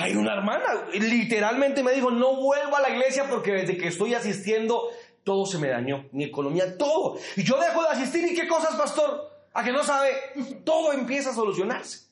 Hay 0.00 0.16
una 0.16 0.32
hermana, 0.32 0.88
literalmente 0.92 1.84
me 1.84 1.92
dijo, 1.92 2.10
no 2.10 2.34
vuelvo 2.34 2.74
a 2.74 2.80
la 2.80 2.90
iglesia 2.90 3.28
porque 3.30 3.52
desde 3.52 3.78
que 3.78 3.86
estoy 3.86 4.14
asistiendo 4.14 4.88
todo 5.22 5.46
se 5.46 5.58
me 5.58 5.68
dañó, 5.68 6.08
mi 6.10 6.24
economía, 6.24 6.76
todo. 6.76 7.16
Y 7.36 7.44
yo 7.44 7.60
dejo 7.60 7.80
de 7.82 7.90
asistir 7.90 8.24
y 8.24 8.34
qué 8.34 8.48
cosas, 8.48 8.74
pastor, 8.74 9.30
a 9.54 9.62
que 9.62 9.70
no 9.70 9.84
sabe, 9.84 10.10
todo 10.64 10.92
empieza 10.92 11.30
a 11.30 11.34
solucionarse. 11.34 12.08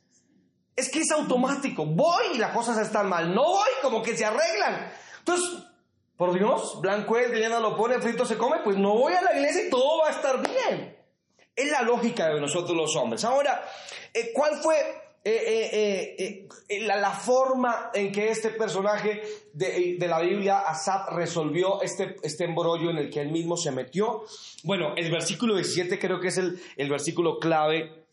Es 0.76 0.88
que 0.88 1.00
es 1.00 1.10
automático, 1.10 1.84
voy 1.84 2.26
y 2.34 2.38
las 2.38 2.52
cosas 2.52 2.78
están 2.78 3.08
mal, 3.08 3.34
no 3.34 3.42
voy, 3.42 3.70
como 3.82 4.04
que 4.04 4.16
se 4.16 4.24
arreglan. 4.24 4.92
Entonces, 5.18 5.64
por 6.18 6.36
Dios, 6.36 6.80
blanco 6.82 7.16
es, 7.16 7.30
no 7.48 7.60
lo 7.60 7.76
pone, 7.76 7.98
frito 8.00 8.26
se 8.26 8.36
come, 8.36 8.58
pues 8.64 8.76
no 8.76 8.94
voy 8.94 9.14
a 9.14 9.22
la 9.22 9.34
iglesia 9.34 9.68
y 9.68 9.70
todo 9.70 10.02
va 10.02 10.08
a 10.08 10.10
estar 10.10 10.42
bien. 10.42 10.98
Es 11.56 11.70
la 11.70 11.82
lógica 11.82 12.28
de 12.28 12.40
nosotros 12.40 12.76
los 12.76 12.94
hombres. 12.96 13.24
Ahora, 13.24 13.64
eh, 14.12 14.32
¿cuál 14.34 14.56
fue 14.56 14.74
eh, 15.24 15.70
eh, 16.18 16.48
eh, 16.68 16.80
la, 16.86 16.96
la, 16.96 17.10
forma 17.10 17.90
en 17.92 18.10
que 18.10 18.30
este 18.30 18.50
personaje 18.50 19.20
de, 19.52 19.96
de, 19.98 20.08
la 20.08 20.20
Biblia, 20.20 20.60
Asaf, 20.60 21.10
resolvió 21.10 21.82
este, 21.82 22.16
este 22.22 22.44
embrollo 22.44 22.90
en 22.90 22.98
el 22.98 23.10
que 23.10 23.20
él 23.20 23.30
mismo 23.30 23.56
se 23.56 23.70
metió. 23.70 24.24
Bueno, 24.62 24.94
el 24.96 25.10
versículo 25.10 25.56
17 25.56 25.98
creo 25.98 26.18
que 26.18 26.28
es 26.28 26.38
el, 26.38 26.58
el 26.76 26.88
versículo 26.88 27.38
clave 27.38 28.06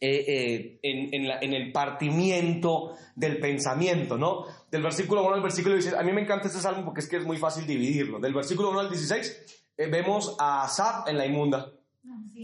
en, 0.00 0.78
en, 0.82 1.28
la, 1.28 1.38
en, 1.40 1.52
el 1.52 1.72
partimiento 1.72 2.92
del 3.16 3.38
pensamiento, 3.38 4.16
¿no? 4.16 4.46
Del 4.72 4.82
versículo 4.82 5.22
1 5.24 5.34
al 5.34 5.42
versículo 5.42 5.74
16. 5.74 6.00
A 6.00 6.02
mí 6.02 6.12
me 6.12 6.22
encanta 6.22 6.48
este 6.48 6.58
salmo 6.58 6.84
porque 6.84 7.00
es 7.00 7.08
que 7.08 7.18
es 7.18 7.24
muy 7.24 7.36
fácil 7.36 7.66
dividirlo. 7.66 8.18
Del 8.18 8.32
versículo 8.32 8.70
1 8.70 8.80
al 8.80 8.88
16 8.88 9.60
vemos 9.76 10.34
a 10.40 10.64
Asaf 10.64 11.08
en 11.08 11.18
la 11.18 11.26
inmunda 11.26 11.70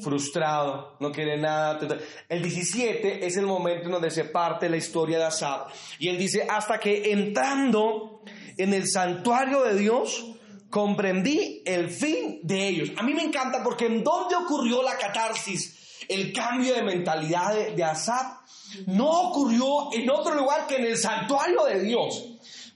frustrado, 0.02 0.96
no 1.00 1.10
quiere 1.10 1.38
nada. 1.38 1.80
El 2.28 2.42
17 2.42 3.26
es 3.26 3.36
el 3.36 3.46
momento 3.46 3.86
en 3.86 3.92
donde 3.92 4.10
se 4.10 4.24
parte 4.24 4.68
la 4.68 4.76
historia 4.76 5.18
de 5.18 5.24
Asaf. 5.24 5.72
Y 5.98 6.08
él 6.08 6.18
dice, 6.18 6.46
hasta 6.48 6.78
que 6.78 7.12
entrando 7.12 8.22
en 8.56 8.74
el 8.74 8.86
santuario 8.86 9.64
de 9.64 9.76
Dios, 9.76 10.34
comprendí 10.70 11.62
el 11.64 11.88
fin 11.88 12.40
de 12.42 12.68
ellos. 12.68 12.90
A 12.98 13.02
mí 13.02 13.14
me 13.14 13.22
encanta 13.22 13.62
porque 13.64 13.86
en 13.86 14.04
dónde 14.04 14.36
ocurrió 14.36 14.82
la 14.82 14.96
catarsis, 14.96 16.04
el 16.08 16.32
cambio 16.32 16.74
de 16.74 16.82
mentalidad 16.82 17.54
de, 17.54 17.72
de 17.72 17.84
Asaf, 17.84 18.37
no 18.86 19.30
ocurrió 19.30 19.92
en 19.92 20.08
otro 20.10 20.34
lugar 20.34 20.66
que 20.66 20.76
en 20.76 20.86
el 20.86 20.96
santuario 20.96 21.64
de 21.64 21.80
Dios. 21.80 22.24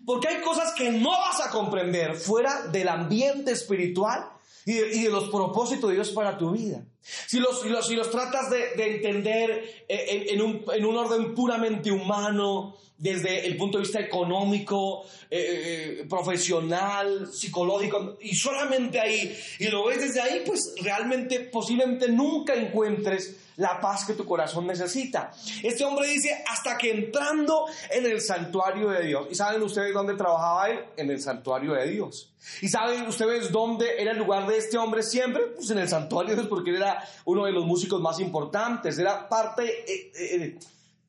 Porque 0.04 0.28
hay 0.28 0.40
cosas 0.40 0.72
que 0.74 0.90
no 0.90 1.10
vas 1.10 1.40
a 1.40 1.50
comprender 1.50 2.14
fuera 2.16 2.66
del 2.68 2.88
ambiente 2.88 3.52
espiritual 3.52 4.28
y 4.64 4.72
de, 4.72 5.08
los 5.10 5.28
propósitos 5.28 5.90
de 5.90 5.96
Dios 5.96 6.10
para 6.10 6.38
tu 6.38 6.50
vida. 6.52 6.84
Si 7.02 7.38
los, 7.38 7.64
los, 7.66 7.86
si 7.86 7.96
los 7.96 8.10
tratas 8.10 8.50
de, 8.50 8.74
de 8.76 8.96
entender 8.96 9.84
eh, 9.88 10.26
en, 10.30 10.40
un, 10.40 10.64
en, 10.72 10.84
un, 10.84 10.96
orden 10.96 11.34
puramente 11.34 11.90
humano, 11.90 12.76
desde 13.02 13.44
el 13.48 13.56
punto 13.56 13.78
de 13.78 13.82
vista 13.82 13.98
económico, 13.98 15.04
eh, 15.28 15.98
eh, 16.00 16.06
profesional, 16.08 17.28
psicológico, 17.32 18.16
y 18.20 18.32
solamente 18.36 19.00
ahí, 19.00 19.36
y 19.58 19.66
lo 19.66 19.86
ves 19.86 20.02
desde 20.02 20.20
ahí, 20.20 20.44
pues 20.46 20.72
realmente 20.80 21.40
posiblemente 21.40 22.06
nunca 22.08 22.54
encuentres 22.54 23.38
la 23.56 23.80
paz 23.80 24.04
que 24.04 24.14
tu 24.14 24.24
corazón 24.24 24.68
necesita. 24.68 25.32
Este 25.64 25.84
hombre 25.84 26.06
dice, 26.06 26.44
hasta 26.48 26.78
que 26.78 26.92
entrando 26.92 27.66
en 27.90 28.06
el 28.06 28.20
santuario 28.20 28.90
de 28.90 29.04
Dios, 29.04 29.26
¿y 29.32 29.34
saben 29.34 29.60
ustedes 29.62 29.92
dónde 29.92 30.14
trabajaba 30.14 30.70
él? 30.70 30.84
En 30.96 31.10
el 31.10 31.20
santuario 31.20 31.72
de 31.72 31.88
Dios. 31.88 32.32
¿Y 32.60 32.68
saben 32.68 33.04
ustedes 33.08 33.50
dónde 33.50 34.00
era 34.00 34.12
el 34.12 34.18
lugar 34.18 34.46
de 34.46 34.58
este 34.58 34.78
hombre 34.78 35.02
siempre? 35.02 35.42
Pues 35.56 35.68
en 35.70 35.78
el 35.78 35.88
santuario 35.88 36.30
de 36.30 36.36
Dios, 36.36 36.48
porque 36.48 36.70
él 36.70 36.76
era 36.76 37.02
uno 37.24 37.46
de 37.46 37.52
los 37.52 37.66
músicos 37.66 38.00
más 38.00 38.20
importantes, 38.20 38.96
era 38.96 39.28
parte... 39.28 39.64
Eh, 39.92 40.12
eh, 40.14 40.58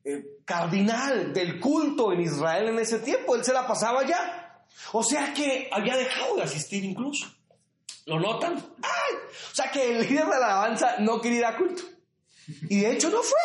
eh, 0.06 0.33
cardinal 0.44 1.32
del 1.32 1.60
culto 1.60 2.12
en 2.12 2.20
Israel 2.20 2.68
en 2.68 2.78
ese 2.78 2.98
tiempo. 2.98 3.34
Él 3.36 3.44
se 3.44 3.52
la 3.52 3.66
pasaba 3.66 4.00
allá. 4.00 4.64
O 4.92 5.02
sea 5.02 5.32
que 5.32 5.68
había 5.72 5.96
dejado 5.96 6.36
de 6.36 6.42
asistir 6.42 6.84
incluso. 6.84 7.26
¿Lo 8.06 8.20
notan? 8.20 8.54
¡Ay! 8.82 9.14
O 9.50 9.54
sea 9.54 9.70
que 9.70 9.96
el 9.96 10.08
líder 10.08 10.26
de 10.26 10.38
la 10.38 10.46
alabanza 10.46 10.96
no 10.98 11.20
quería 11.20 11.38
ir 11.38 11.44
a 11.46 11.56
culto. 11.56 11.82
Y 12.68 12.80
de 12.80 12.92
hecho 12.92 13.08
no 13.10 13.22
fue. 13.22 13.40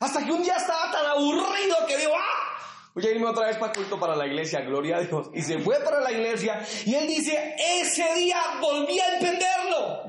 Hasta 0.00 0.24
que 0.24 0.30
un 0.30 0.42
día 0.42 0.56
estaba 0.56 0.92
tan 0.92 1.06
aburrido 1.06 1.76
que 1.86 1.96
dijo, 1.96 2.12
¡ah! 2.14 2.48
Voy 2.94 3.06
a 3.06 3.10
irme 3.10 3.26
otra 3.26 3.46
vez 3.46 3.56
para 3.56 3.72
culto 3.72 3.98
para 3.98 4.16
la 4.16 4.26
iglesia, 4.26 4.60
gloria 4.60 4.96
a 4.96 5.00
Dios. 5.00 5.30
Y 5.32 5.42
se 5.42 5.58
fue 5.60 5.78
para 5.80 6.00
la 6.00 6.10
iglesia 6.10 6.66
y 6.84 6.94
él 6.94 7.06
dice, 7.06 7.54
ese 7.58 8.14
día 8.14 8.40
volví 8.60 8.98
a 8.98 9.14
entenderlo. 9.14 10.02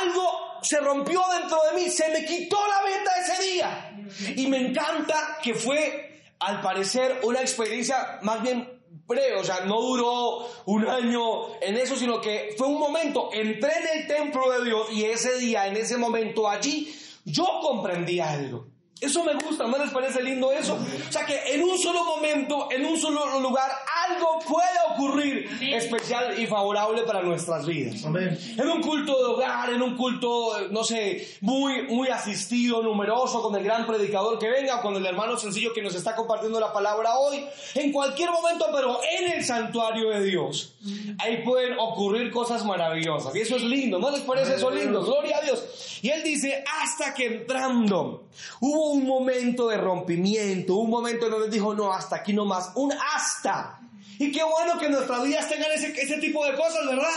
Algo 0.00 0.45
se 0.66 0.80
rompió 0.80 1.22
dentro 1.40 1.58
de 1.70 1.80
mí, 1.80 1.90
se 1.90 2.08
me 2.10 2.24
quitó 2.24 2.56
la 2.56 2.90
venta 2.90 3.10
ese 3.20 3.52
día. 3.52 3.92
Y 4.36 4.46
me 4.48 4.68
encanta 4.68 5.38
que 5.42 5.54
fue, 5.54 6.22
al 6.40 6.60
parecer, 6.60 7.20
una 7.22 7.40
experiencia 7.40 8.18
más 8.22 8.42
bien 8.42 8.76
breve, 9.06 9.36
o 9.36 9.44
sea, 9.44 9.60
no 9.60 9.80
duró 9.80 10.48
un 10.66 10.88
año 10.88 11.54
en 11.60 11.76
eso, 11.76 11.96
sino 11.96 12.20
que 12.20 12.54
fue 12.58 12.66
un 12.66 12.78
momento, 12.78 13.30
entré 13.32 13.70
en 13.78 14.00
el 14.00 14.06
templo 14.08 14.50
de 14.50 14.64
Dios 14.64 14.88
y 14.90 15.04
ese 15.04 15.38
día, 15.38 15.68
en 15.68 15.76
ese 15.76 15.96
momento 15.96 16.48
allí, 16.48 16.92
yo 17.24 17.60
comprendí 17.62 18.18
algo. 18.18 18.66
Eso 18.98 19.22
me 19.24 19.34
gusta, 19.34 19.66
¿no 19.66 19.76
les 19.76 19.90
parece 19.90 20.22
lindo 20.22 20.50
eso? 20.52 20.74
O 20.74 21.12
sea 21.12 21.26
que 21.26 21.54
en 21.54 21.62
un 21.62 21.76
solo 21.78 22.02
momento, 22.02 22.68
en 22.70 22.86
un 22.86 22.98
solo 22.98 23.38
lugar, 23.40 23.70
algo 24.08 24.38
puede 24.38 24.66
ocurrir 24.90 25.50
especial 25.74 26.40
y 26.40 26.46
favorable 26.46 27.02
para 27.02 27.20
nuestras 27.22 27.66
vidas. 27.66 28.02
En 28.04 28.68
un 28.68 28.80
culto 28.80 29.18
de 29.18 29.24
hogar, 29.24 29.68
en 29.70 29.82
un 29.82 29.98
culto, 29.98 30.68
no 30.70 30.82
sé, 30.82 31.28
muy, 31.42 31.82
muy 31.88 32.08
asistido, 32.08 32.82
numeroso, 32.82 33.42
con 33.42 33.54
el 33.56 33.64
gran 33.64 33.86
predicador 33.86 34.38
que 34.38 34.48
venga, 34.48 34.80
con 34.80 34.96
el 34.96 35.04
hermano 35.04 35.36
sencillo 35.36 35.74
que 35.74 35.82
nos 35.82 35.94
está 35.94 36.16
compartiendo 36.16 36.58
la 36.58 36.72
palabra 36.72 37.18
hoy, 37.18 37.44
en 37.74 37.92
cualquier 37.92 38.30
momento, 38.30 38.66
pero 38.72 38.98
en 39.18 39.32
el 39.32 39.44
santuario 39.44 40.08
de 40.08 40.24
Dios, 40.24 40.74
ahí 41.18 41.42
pueden 41.44 41.78
ocurrir 41.78 42.30
cosas 42.30 42.64
maravillosas. 42.64 43.36
Y 43.36 43.40
eso 43.40 43.56
es 43.56 43.62
lindo, 43.62 43.98
¿no 43.98 44.10
les 44.10 44.20
parece 44.20 44.54
eso 44.54 44.70
lindo? 44.70 45.04
Gloria 45.04 45.36
a 45.36 45.42
Dios. 45.42 46.00
Y 46.00 46.08
él 46.08 46.22
dice, 46.22 46.64
hasta 46.82 47.14
que 47.14 47.26
entrando, 47.26 48.24
hubo 48.60 48.85
un 48.86 49.06
momento 49.06 49.68
de 49.68 49.76
rompimiento, 49.76 50.76
un 50.76 50.90
momento 50.90 51.26
en 51.26 51.32
donde 51.32 51.48
dijo, 51.50 51.74
no, 51.74 51.92
hasta 51.92 52.16
aquí 52.16 52.32
no 52.32 52.44
más, 52.44 52.72
un 52.74 52.92
hasta. 52.92 53.80
Y 54.18 54.32
qué 54.32 54.42
bueno 54.42 54.78
que 54.78 54.88
nuestras 54.88 55.22
vidas 55.22 55.48
tengan 55.48 55.70
ese, 55.72 55.88
ese 56.00 56.18
tipo 56.18 56.44
de 56.46 56.54
cosas, 56.56 56.86
¿verdad? 56.86 57.10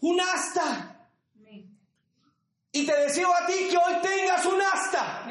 Un 0.00 0.20
hasta. 0.20 0.92
Y 2.72 2.84
te 2.84 2.94
deseo 2.94 3.32
a 3.34 3.46
ti 3.46 3.54
que 3.70 3.76
hoy 3.76 3.94
tengas 4.02 4.44
un 4.44 4.60
hasta. 4.60 5.24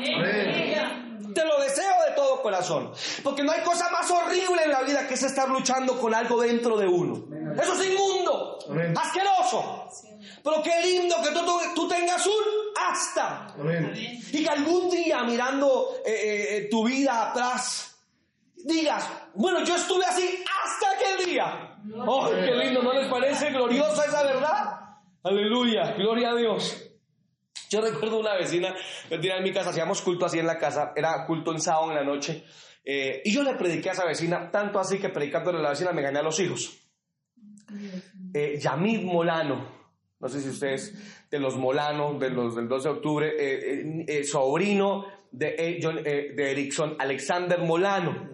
Te 1.35 1.45
lo 1.45 1.61
deseo 1.61 1.93
de 2.07 2.15
todo 2.15 2.41
corazón. 2.41 2.91
Porque 3.23 3.43
no 3.43 3.51
hay 3.51 3.61
cosa 3.61 3.89
más 3.91 4.09
horrible 4.09 4.63
en 4.63 4.71
la 4.71 4.81
vida 4.81 5.07
que 5.07 5.13
es 5.13 5.21
estar 5.21 5.47
luchando 5.49 5.99
con 5.99 6.15
algo 6.15 6.41
dentro 6.41 6.75
de 6.75 6.87
uno. 6.87 7.23
Eso 7.61 7.79
es 7.79 7.91
inmundo, 7.91 8.57
asqueroso. 8.95 9.89
Pero 10.45 10.61
qué 10.61 10.79
lindo 10.85 11.15
que 11.23 11.31
tú, 11.31 11.43
tú, 11.73 11.87
tengas 11.87 12.23
un 12.27 12.33
hasta. 12.79 13.47
Y 14.31 14.43
que 14.43 14.49
algún 14.49 14.91
día 14.91 15.23
mirando 15.23 15.95
eh, 16.05 16.11
eh, 16.11 16.57
eh, 16.57 16.67
tu 16.69 16.85
vida 16.85 17.31
atrás, 17.31 17.99
digas, 18.55 19.09
bueno, 19.33 19.63
yo 19.63 19.75
estuve 19.75 20.05
así 20.05 20.43
hasta 20.63 20.91
aquel 20.91 21.25
día. 21.25 21.79
¡Oh, 22.05 22.29
qué 22.29 22.53
lindo! 22.53 22.83
¿No 22.83 22.93
les 22.93 23.09
parece 23.09 23.49
gloriosa 23.49 24.05
esa 24.05 24.21
verdad? 24.21 24.79
Aleluya, 25.23 25.93
gloria 25.93 26.29
a 26.29 26.35
Dios. 26.35 26.91
Yo 27.71 27.81
recuerdo 27.81 28.19
una 28.19 28.35
vecina, 28.35 28.75
en 29.09 29.43
mi 29.43 29.51
casa, 29.51 29.71
hacíamos 29.71 30.03
culto 30.03 30.27
así 30.27 30.37
en 30.37 30.45
la 30.45 30.59
casa, 30.59 30.93
era 30.95 31.25
culto 31.25 31.53
en 31.53 31.59
sábado 31.59 31.89
en 31.89 31.95
la 31.95 32.03
noche, 32.03 32.45
y 32.85 33.33
yo 33.33 33.41
le 33.41 33.55
prediqué 33.55 33.89
a 33.89 33.93
esa 33.93 34.05
vecina, 34.05 34.51
tanto 34.51 34.79
así 34.79 34.99
que 34.99 35.09
predicándole 35.09 35.57
a 35.57 35.61
la 35.61 35.69
vecina 35.69 35.91
me 35.91 36.03
gané 36.03 36.19
a 36.19 36.21
los 36.21 36.39
hijos. 36.39 36.77
Yamid 38.59 39.01
Molano, 39.01 39.84
no 40.25 40.29
sé 40.29 40.41
si 40.41 40.49
ustedes, 40.49 40.91
de 41.29 41.37
los 41.37 41.55
Molano, 41.55 42.17
de 42.17 42.31
los 42.31 42.55
del 42.55 42.67
12 42.67 42.87
de 42.87 42.93
octubre, 42.95 43.27
eh, 43.27 43.81
eh, 43.81 44.05
eh, 44.07 44.23
sobrino 44.23 45.05
de, 45.29 45.79
John, 45.79 46.01
de 46.01 46.51
Erickson, 46.51 46.95
Alexander 46.97 47.59
Molano, 47.59 48.27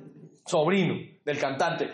sobrino 0.46 0.96
del 1.26 1.38
cantante, 1.38 1.90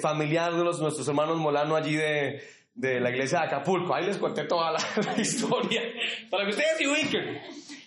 familiar 0.00 0.52
de 0.52 0.64
los, 0.64 0.80
nuestros 0.80 1.06
hermanos 1.06 1.36
Molano 1.36 1.76
allí 1.76 1.94
de, 1.94 2.42
de, 2.74 2.98
la 2.98 3.10
iglesia 3.10 3.38
de 3.38 3.46
Acapulco. 3.46 3.94
Ahí 3.94 4.04
les 4.04 4.16
conté 4.16 4.46
toda 4.46 4.72
la, 4.72 4.80
la 5.14 5.22
historia, 5.22 5.80
para 6.28 6.42
que 6.42 6.50
ustedes 6.50 6.78
se 6.78 6.88
ubiquen. 6.88 7.24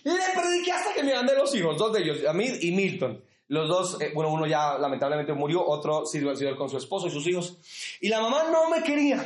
Le 0.04 0.14
prediqué 0.34 0.72
hasta 0.72 0.94
que 0.94 1.02
me 1.02 1.12
gané 1.12 1.34
los 1.34 1.54
hijos, 1.54 1.76
dos 1.76 1.92
de 1.92 2.00
ellos, 2.00 2.24
Amid 2.26 2.54
y 2.62 2.72
Milton. 2.72 3.22
Los 3.48 3.68
dos, 3.68 3.98
bueno, 4.14 4.32
uno 4.32 4.46
ya 4.46 4.78
lamentablemente 4.78 5.34
murió, 5.34 5.62
otro 5.62 6.06
sirvió 6.06 6.30
al 6.30 6.38
Señor 6.38 6.56
con 6.56 6.70
su 6.70 6.78
esposo 6.78 7.08
y 7.08 7.10
sus 7.10 7.26
hijos. 7.26 7.58
Y 8.00 8.08
la 8.08 8.22
mamá 8.22 8.44
no 8.50 8.70
me 8.70 8.82
quería, 8.82 9.22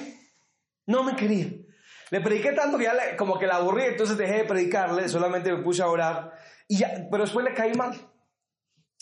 no 0.87 1.05
me 1.05 1.15
quería. 1.15 1.53
Le 2.11 2.21
prediqué 2.21 2.53
tanto 2.53 2.79
que 2.79 2.85
ya 2.85 3.17
como 3.17 3.39
que 3.39 3.47
la 3.47 3.57
aburrí, 3.57 3.85
entonces 3.85 4.17
dejé 4.17 4.39
de 4.39 4.45
predicarle, 4.45 5.09
solamente 5.09 5.53
me 5.53 5.63
puse 5.63 5.83
a 5.83 5.89
orar. 5.89 6.33
Y 6.69 6.79
ya, 6.79 7.07
pero 7.11 7.25
después 7.25 7.45
le 7.45 7.55
caí 7.55 7.75
mal. 7.75 7.95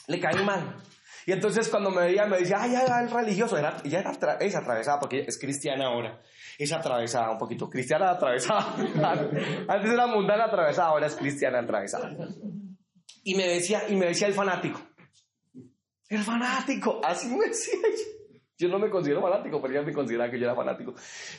Le 0.07 0.21
caí 0.21 0.45
mal. 0.45 0.83
Y 1.27 1.33
entonces 1.33 1.69
cuando 1.69 1.91
me 1.91 2.03
veía 2.03 2.27
me 2.27 2.39
decía, 2.39 2.57
ay, 2.61 2.73
ya 2.73 3.01
el 3.01 3.11
religioso, 3.11 3.57
era, 3.57 3.77
ella 3.85 4.01
era 4.01 4.37
es 4.41 4.57
atravesada 4.57 4.99
porque 4.99 5.21
es 5.21 5.39
cristiana 5.39 5.87
ahora, 5.87 6.21
es 6.59 6.73
atravesada 6.73 7.31
un 7.31 7.39
poquito, 7.39 7.69
cristiana 7.71 8.11
atravesada, 8.11 8.75
antes 9.69 9.93
era 9.93 10.07
mundana 10.09 10.47
atravesada, 10.47 10.89
ahora 10.89 11.07
es 11.07 11.15
cristiana 11.15 11.61
atravesada. 11.61 12.11
Y 13.23 13.37
me 13.37 13.47
decía, 13.47 13.83
y 13.89 13.95
me 13.95 14.07
decía 14.07 14.27
el 14.27 14.35
fanático, 14.35 14.81
el 16.09 16.25
fanático, 16.25 17.01
así 17.05 17.29
me 17.29 17.47
decía 17.47 17.75
yo. 17.83 18.22
No 18.69 18.79
me 18.79 18.91
considero 18.91 19.23
fanático, 19.23 19.61
pero 19.61 19.75
ella 19.75 19.83
me 19.83 19.93
consideraba 19.93 20.31
que 20.31 20.39
yo 20.39 20.45
era 20.45 20.55
fanático. 20.55 20.95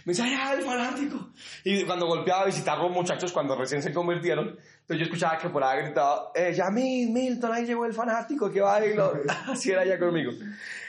Me 0.06 0.14
decía, 0.14 0.26
¡ay, 0.26 0.60
el 0.60 0.66
fanático! 0.66 1.30
Y 1.64 1.84
cuando 1.84 2.08
golpeaba 2.08 2.44
a 2.44 2.46
visitar 2.46 2.78
los 2.78 2.92
muchachos, 2.92 3.32
cuando 3.32 3.56
recién 3.56 3.82
se 3.82 3.94
convirtieron, 3.94 4.48
entonces 4.48 4.98
yo 4.98 5.04
escuchaba 5.04 5.38
que 5.38 5.50
por 5.50 5.64
ahí 5.64 5.84
gritaba, 5.84 6.32
eh, 6.36 6.54
Yamil, 6.54 7.12
Milton, 7.12 7.54
ahí 7.54 7.66
llegó 7.66 7.86
el 7.86 7.94
fanático, 7.94 8.52
que 8.52 8.62
va. 8.62 8.80
Así 9.48 9.72
era 9.72 9.84
ella 9.84 10.00
conmigo. 10.00 10.32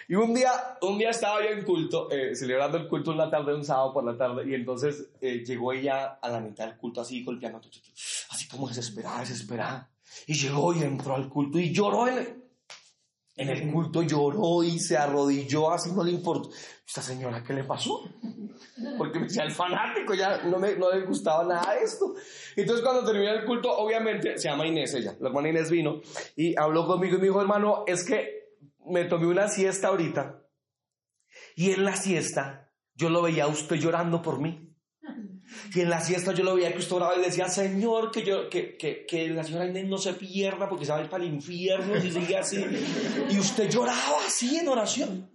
Y 0.09 0.15
un 0.17 0.35
día, 0.35 0.51
un 0.83 0.99
día 0.99 1.11
estaba 1.11 1.43
yo 1.43 1.51
en 1.51 1.65
culto, 1.65 2.11
eh, 2.11 2.35
celebrando 2.35 2.77
el 2.77 2.89
culto 2.89 3.13
una 3.13 3.31
tarde, 3.31 3.55
un 3.55 3.65
sábado 3.65 3.93
por 3.93 4.05
la 4.05 4.17
tarde, 4.17 4.49
y 4.49 4.55
entonces 4.55 5.11
eh, 5.21 5.45
llegó 5.45 5.73
ella 5.73 6.19
a 6.21 6.29
la 6.29 6.41
mitad 6.41 6.67
del 6.67 6.77
culto 6.77 7.01
así 7.01 7.25
golpeando, 7.25 7.61
así 8.31 8.49
como 8.49 8.69
desesperada, 8.69 9.21
desesperada. 9.21 9.91
Y 10.27 10.35
llegó 10.35 10.75
y 10.75 10.83
entró 10.83 11.17
al 11.17 11.29
culto 11.29 11.59
y 11.59 11.73
lloró 11.73 12.07
en, 12.09 12.44
en 13.37 13.49
el 13.49 13.73
culto 13.73 14.03
lloró 14.03 14.63
y 14.63 14.79
se 14.79 14.97
arrodilló, 14.97 15.71
así 15.71 15.91
no 15.93 16.05
le 16.05 16.13
importó. 16.13 16.51
¿Esta 16.87 17.03
señora 17.03 17.43
qué 17.43 17.53
le 17.53 17.65
pasó? 17.65 18.09
Porque 18.97 19.19
me 19.19 19.27
decía 19.27 19.43
el 19.43 19.51
fanático, 19.51 20.15
ya 20.15 20.43
no, 20.45 20.59
me, 20.59 20.77
no 20.77 20.91
le 20.93 21.05
gustaba 21.05 21.45
nada 21.45 21.77
esto. 21.77 22.15
Entonces 22.55 22.85
cuando 22.85 23.05
terminó 23.05 23.33
el 23.33 23.45
culto, 23.45 23.77
obviamente, 23.77 24.39
se 24.39 24.49
llama 24.49 24.67
Inés 24.67 24.95
ella, 24.95 25.17
la 25.21 25.29
hermana 25.29 25.49
Inés 25.49 25.71
vino 25.71 26.01
y 26.37 26.59
habló 26.59 26.87
conmigo 26.87 27.17
y 27.17 27.19
me 27.19 27.27
dijo, 27.27 27.41
hermano, 27.41 27.85
es 27.87 28.05
que 28.05 28.55
me 28.87 29.05
tomé 29.05 29.27
una 29.27 29.49
siesta 29.49 29.89
ahorita 29.89 30.43
y 31.57 31.73
en 31.73 31.85
la 31.85 31.97
siesta 31.97 32.71
yo 32.95 33.09
lo 33.09 33.23
veía 33.23 33.47
usted 33.49 33.77
llorando 33.77 34.23
por 34.23 34.41
mí. 34.41 34.64
Y 35.75 35.81
en 35.81 35.91
la 35.91 36.01
siesta 36.01 36.33
yo 36.33 36.45
lo 36.45 36.55
veía 36.55 36.73
que 36.73 36.79
usted 36.79 36.97
oraba 36.97 37.17
y 37.17 37.23
decía, 37.23 37.49
Señor, 37.49 38.11
que, 38.11 38.23
yo, 38.23 38.49
que, 38.49 38.77
que, 38.77 39.07
que 39.07 39.29
la 39.29 39.45
señora 39.45 39.67
Inés 39.67 39.87
no 39.87 39.99
se 39.99 40.15
pierda 40.15 40.69
porque 40.69 40.85
se 40.85 40.93
va 40.93 40.99
a 40.99 41.03
ir 41.03 41.09
para 41.09 41.25
el 41.25 41.33
infierno 41.33 42.01
si 42.01 42.11
sigue 42.11 42.37
así. 42.37 42.65
Y 43.31 43.39
usted 43.39 43.69
lloraba 43.71 44.25
así 44.27 44.59
en 44.59 44.69
oración. 44.69 45.31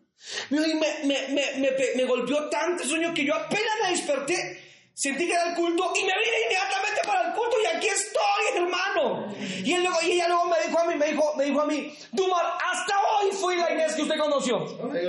Y 0.49 0.53
me, 0.53 0.73
me, 1.05 1.27
me, 1.29 1.71
me, 1.95 2.03
golpeó 2.05 2.49
tanto 2.49 2.83
el 2.83 2.89
sueño 2.89 3.13
que 3.13 3.25
yo 3.25 3.33
apenas 3.35 3.73
me 3.83 3.89
desperté. 3.91 4.59
Sentí 4.93 5.25
que 5.25 5.31
era 5.31 5.51
el 5.51 5.55
culto 5.55 5.93
y 5.95 5.99
me 6.03 6.11
vine 6.11 6.41
inmediatamente 6.43 7.01
para 7.05 7.29
el 7.29 7.33
culto 7.33 7.55
y 7.63 7.77
aquí 7.77 7.87
estoy, 7.87 8.57
hermano. 8.57 9.33
Y, 9.63 9.71
él 9.71 9.83
luego, 9.83 9.97
y 10.01 10.11
ella 10.11 10.27
luego 10.27 10.45
me 10.47 10.57
dijo 10.67 10.79
a 10.79 10.85
mí, 10.85 10.95
me 10.95 11.05
dijo, 11.07 11.33
me 11.37 11.45
dijo 11.45 11.61
a 11.61 11.65
mí, 11.65 11.97
Dumar, 12.11 12.45
hasta 12.45 12.95
hoy 12.99 13.31
fui 13.31 13.55
la 13.55 13.71
Inés 13.71 13.93
que 13.93 14.01
usted 14.01 14.17
conoció. 14.17 14.59
De 14.91 15.07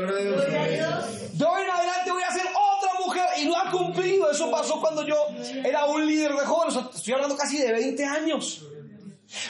hoy 1.45 1.63
en 1.63 1.71
adelante 1.71 2.11
voy 2.13 2.23
a 2.23 2.33
ser 2.33 2.50
y 3.41 3.45
lo 3.47 3.57
ha 3.57 3.71
cumplido. 3.71 4.31
Eso 4.31 4.51
pasó 4.51 4.81
cuando 4.81 5.07
yo 5.07 5.17
era 5.65 5.85
un 5.87 6.07
líder 6.07 6.33
de 6.33 6.47
jóvenes. 6.47 6.79
Estoy 6.95 7.15
hablando 7.15 7.37
casi 7.37 7.59
de 7.59 7.73
20 7.73 8.05
años. 8.05 8.63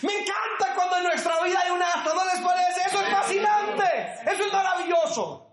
Me 0.03 0.13
encanta 0.13 0.75
cuando 0.75 0.99
en 0.99 1.05
nuestra 1.05 1.43
vida 1.43 1.59
hay 1.65 1.71
un 1.71 1.83
asta, 1.83 2.13
¿no 2.15 2.25
les 2.25 2.41
parece? 2.43 2.81
Eso 2.87 3.01
es 3.03 3.09
fascinante, 3.09 3.85
eso 4.31 4.45
es 4.45 4.53
maravilloso. 4.53 5.47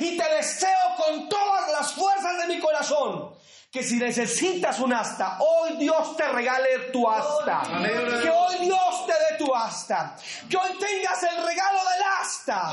Y 0.00 0.16
te 0.16 0.34
deseo 0.36 0.96
con 0.96 1.28
todas 1.28 1.72
las 1.72 1.92
fuerzas 1.92 2.38
de 2.38 2.54
mi 2.54 2.60
corazón 2.60 3.34
que 3.74 3.82
si 3.82 3.96
necesitas 3.96 4.78
un 4.78 4.92
asta, 4.92 5.36
hoy 5.40 5.76
Dios 5.78 6.16
te 6.16 6.28
regale 6.28 6.90
tu 6.92 7.10
asta. 7.10 7.60
Que 8.22 8.30
hoy 8.30 8.58
Dios 8.60 9.04
te 9.04 9.12
dé 9.12 9.36
tu 9.36 9.52
asta. 9.52 10.14
Que 10.48 10.56
hoy 10.56 10.78
tengas 10.78 11.20
el 11.24 11.44
regalo 11.44 11.80
del 11.90 12.02
asta. 12.20 12.72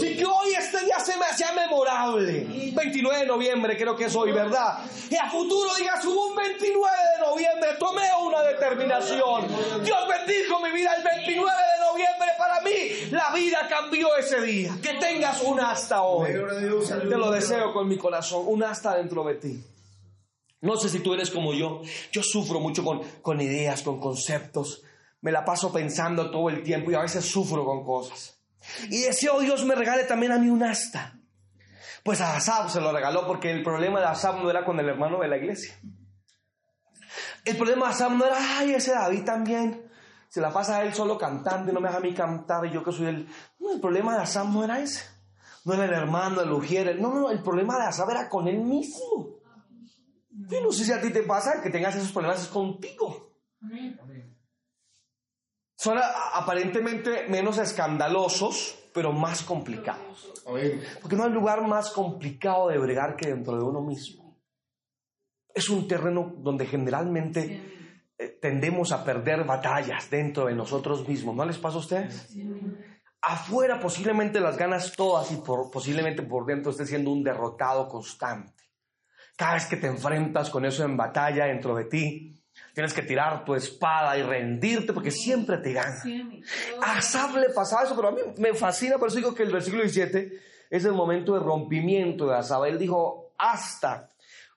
Y 0.00 0.16
que 0.16 0.24
hoy 0.24 0.54
este 0.54 0.86
día 0.86 0.98
se 1.00 1.18
me 1.18 1.26
sea 1.36 1.52
memorable. 1.52 2.46
29 2.72 3.18
de 3.18 3.26
noviembre 3.26 3.76
creo 3.76 3.94
que 3.94 4.06
es 4.06 4.16
hoy, 4.16 4.32
¿verdad? 4.32 4.78
Y 5.10 5.16
a 5.16 5.28
futuro 5.28 5.74
digas, 5.74 6.02
hubo 6.06 6.28
un 6.28 6.36
29 6.36 6.96
de 7.14 7.26
noviembre, 7.26 7.68
tomé 7.78 8.08
una 8.18 8.40
determinación. 8.40 9.48
Dios 9.84 9.98
bendijo 10.08 10.60
mi 10.60 10.70
vida 10.70 10.94
el 10.96 11.02
29 11.02 11.50
de 11.52 11.84
noviembre 11.84 12.28
para 12.38 12.62
mí. 12.62 13.10
La 13.10 13.32
vida 13.34 13.66
cambió 13.68 14.16
ese 14.16 14.40
día. 14.40 14.78
Que 14.82 14.94
tengas 14.94 15.42
un 15.42 15.60
asta 15.60 16.00
hoy. 16.00 16.32
Te 16.32 17.18
lo 17.18 17.30
deseo 17.30 17.74
con 17.74 17.86
mi 17.86 17.98
corazón, 17.98 18.44
un 18.46 18.62
asta 18.62 18.96
dentro 18.96 19.22
de 19.22 19.34
ti. 19.34 19.75
No 20.66 20.76
sé 20.76 20.88
si 20.88 20.98
tú 20.98 21.14
eres 21.14 21.30
como 21.30 21.54
yo. 21.54 21.80
Yo 22.10 22.22
sufro 22.22 22.58
mucho 22.58 22.84
con, 22.84 23.00
con 23.22 23.40
ideas, 23.40 23.82
con 23.82 24.00
conceptos. 24.00 24.82
Me 25.20 25.30
la 25.30 25.44
paso 25.44 25.72
pensando 25.72 26.30
todo 26.30 26.50
el 26.50 26.62
tiempo 26.62 26.90
y 26.90 26.94
a 26.94 27.00
veces 27.00 27.24
sufro 27.24 27.64
con 27.64 27.84
cosas. 27.84 28.38
Y 28.90 29.02
deseo 29.02 29.40
Dios 29.40 29.64
me 29.64 29.76
regale 29.76 30.04
también 30.04 30.32
a 30.32 30.38
mí 30.38 30.50
un 30.50 30.64
asta. 30.64 31.14
Pues 32.02 32.20
a 32.20 32.36
Asab 32.36 32.68
se 32.70 32.80
lo 32.80 32.92
regaló 32.92 33.26
porque 33.26 33.50
el 33.50 33.62
problema 33.62 34.00
de 34.00 34.06
Asab 34.06 34.42
no 34.42 34.50
era 34.50 34.64
con 34.64 34.78
el 34.78 34.88
hermano 34.88 35.20
de 35.20 35.28
la 35.28 35.36
iglesia. 35.36 35.78
El 37.44 37.56
problema 37.56 37.86
de 37.86 37.92
Asab 37.92 38.12
no 38.12 38.24
era, 38.24 38.58
ay, 38.58 38.74
ese 38.74 38.92
David 38.92 39.24
también. 39.24 39.90
Se 40.28 40.40
la 40.40 40.52
pasa 40.52 40.78
a 40.78 40.84
él 40.84 40.94
solo 40.94 41.16
cantando 41.16 41.70
y 41.70 41.74
no 41.74 41.80
me 41.80 41.88
deja 41.88 41.98
a 41.98 42.02
mí 42.02 42.12
cantar 42.12 42.66
y 42.66 42.72
yo 42.72 42.82
que 42.82 42.92
soy 42.92 43.06
el... 43.06 43.28
No, 43.60 43.72
el 43.72 43.80
problema 43.80 44.16
de 44.16 44.22
Asab 44.22 44.48
no 44.48 44.64
era 44.64 44.80
ese. 44.80 45.04
No 45.64 45.74
era 45.74 45.84
el 45.84 45.92
hermano, 45.92 46.40
el 46.42 46.52
ujier. 46.52 47.00
No, 47.00 47.14
no, 47.14 47.30
el 47.30 47.42
problema 47.42 47.76
de 47.78 47.84
Asab 47.84 48.10
era 48.10 48.28
con 48.28 48.46
él 48.48 48.58
mismo. 48.58 49.36
Yo 50.36 50.62
no 50.62 50.70
sé 50.70 50.84
si 50.84 50.92
a 50.92 51.00
ti 51.00 51.10
te 51.10 51.22
pasa 51.22 51.62
que 51.62 51.70
tengas 51.70 51.96
esos 51.96 52.12
problemas 52.12 52.46
contigo. 52.48 53.32
Son 55.76 55.98
aparentemente 56.34 57.26
menos 57.28 57.58
escandalosos, 57.58 58.78
pero 58.92 59.12
más 59.12 59.42
complicados. 59.42 60.42
Porque 61.00 61.16
no 61.16 61.24
hay 61.24 61.30
lugar 61.30 61.66
más 61.66 61.90
complicado 61.90 62.68
de 62.68 62.78
bregar 62.78 63.16
que 63.16 63.28
dentro 63.28 63.56
de 63.56 63.62
uno 63.62 63.80
mismo. 63.80 64.38
Es 65.54 65.70
un 65.70 65.88
terreno 65.88 66.34
donde 66.38 66.66
generalmente 66.66 68.04
eh, 68.18 68.38
tendemos 68.40 68.92
a 68.92 69.04
perder 69.04 69.44
batallas 69.44 70.10
dentro 70.10 70.46
de 70.46 70.54
nosotros 70.54 71.06
mismos. 71.08 71.34
¿No 71.34 71.44
les 71.46 71.58
pasa 71.58 71.76
a 71.76 71.80
ustedes? 71.80 72.36
Afuera 73.22 73.80
posiblemente 73.80 74.38
las 74.38 74.56
ganas 74.56 74.92
todas 74.92 75.32
y 75.32 75.36
posiblemente 75.72 76.22
por 76.22 76.44
dentro 76.44 76.70
esté 76.70 76.86
siendo 76.86 77.10
un 77.10 77.24
derrotado 77.24 77.88
constante. 77.88 78.65
Cada 79.36 79.54
vez 79.54 79.66
que 79.66 79.76
te 79.76 79.86
enfrentas 79.86 80.50
con 80.50 80.64
eso 80.64 80.82
en 80.84 80.96
batalla 80.96 81.44
dentro 81.44 81.76
de 81.76 81.84
ti, 81.84 82.34
tienes 82.72 82.94
que 82.94 83.02
tirar 83.02 83.44
tu 83.44 83.54
espada 83.54 84.16
y 84.16 84.22
rendirte 84.22 84.92
porque 84.92 85.10
siempre 85.10 85.58
te 85.58 85.72
gana. 85.72 86.02
a 86.82 86.98
Asaf 86.98 87.36
le 87.36 87.50
pasaba 87.50 87.84
eso, 87.84 87.94
pero 87.94 88.08
a 88.08 88.12
mí 88.12 88.20
me 88.38 88.54
fascina, 88.54 88.98
por 88.98 89.08
eso 89.08 89.18
digo 89.18 89.34
que 89.34 89.42
el 89.42 89.52
versículo 89.52 89.82
17 89.82 90.40
es 90.70 90.84
el 90.84 90.92
momento 90.92 91.34
de 91.34 91.40
rompimiento 91.40 92.26
de 92.26 92.36
Asaf. 92.36 92.64
Él 92.64 92.78
dijo, 92.78 93.34
hasta. 93.38 94.08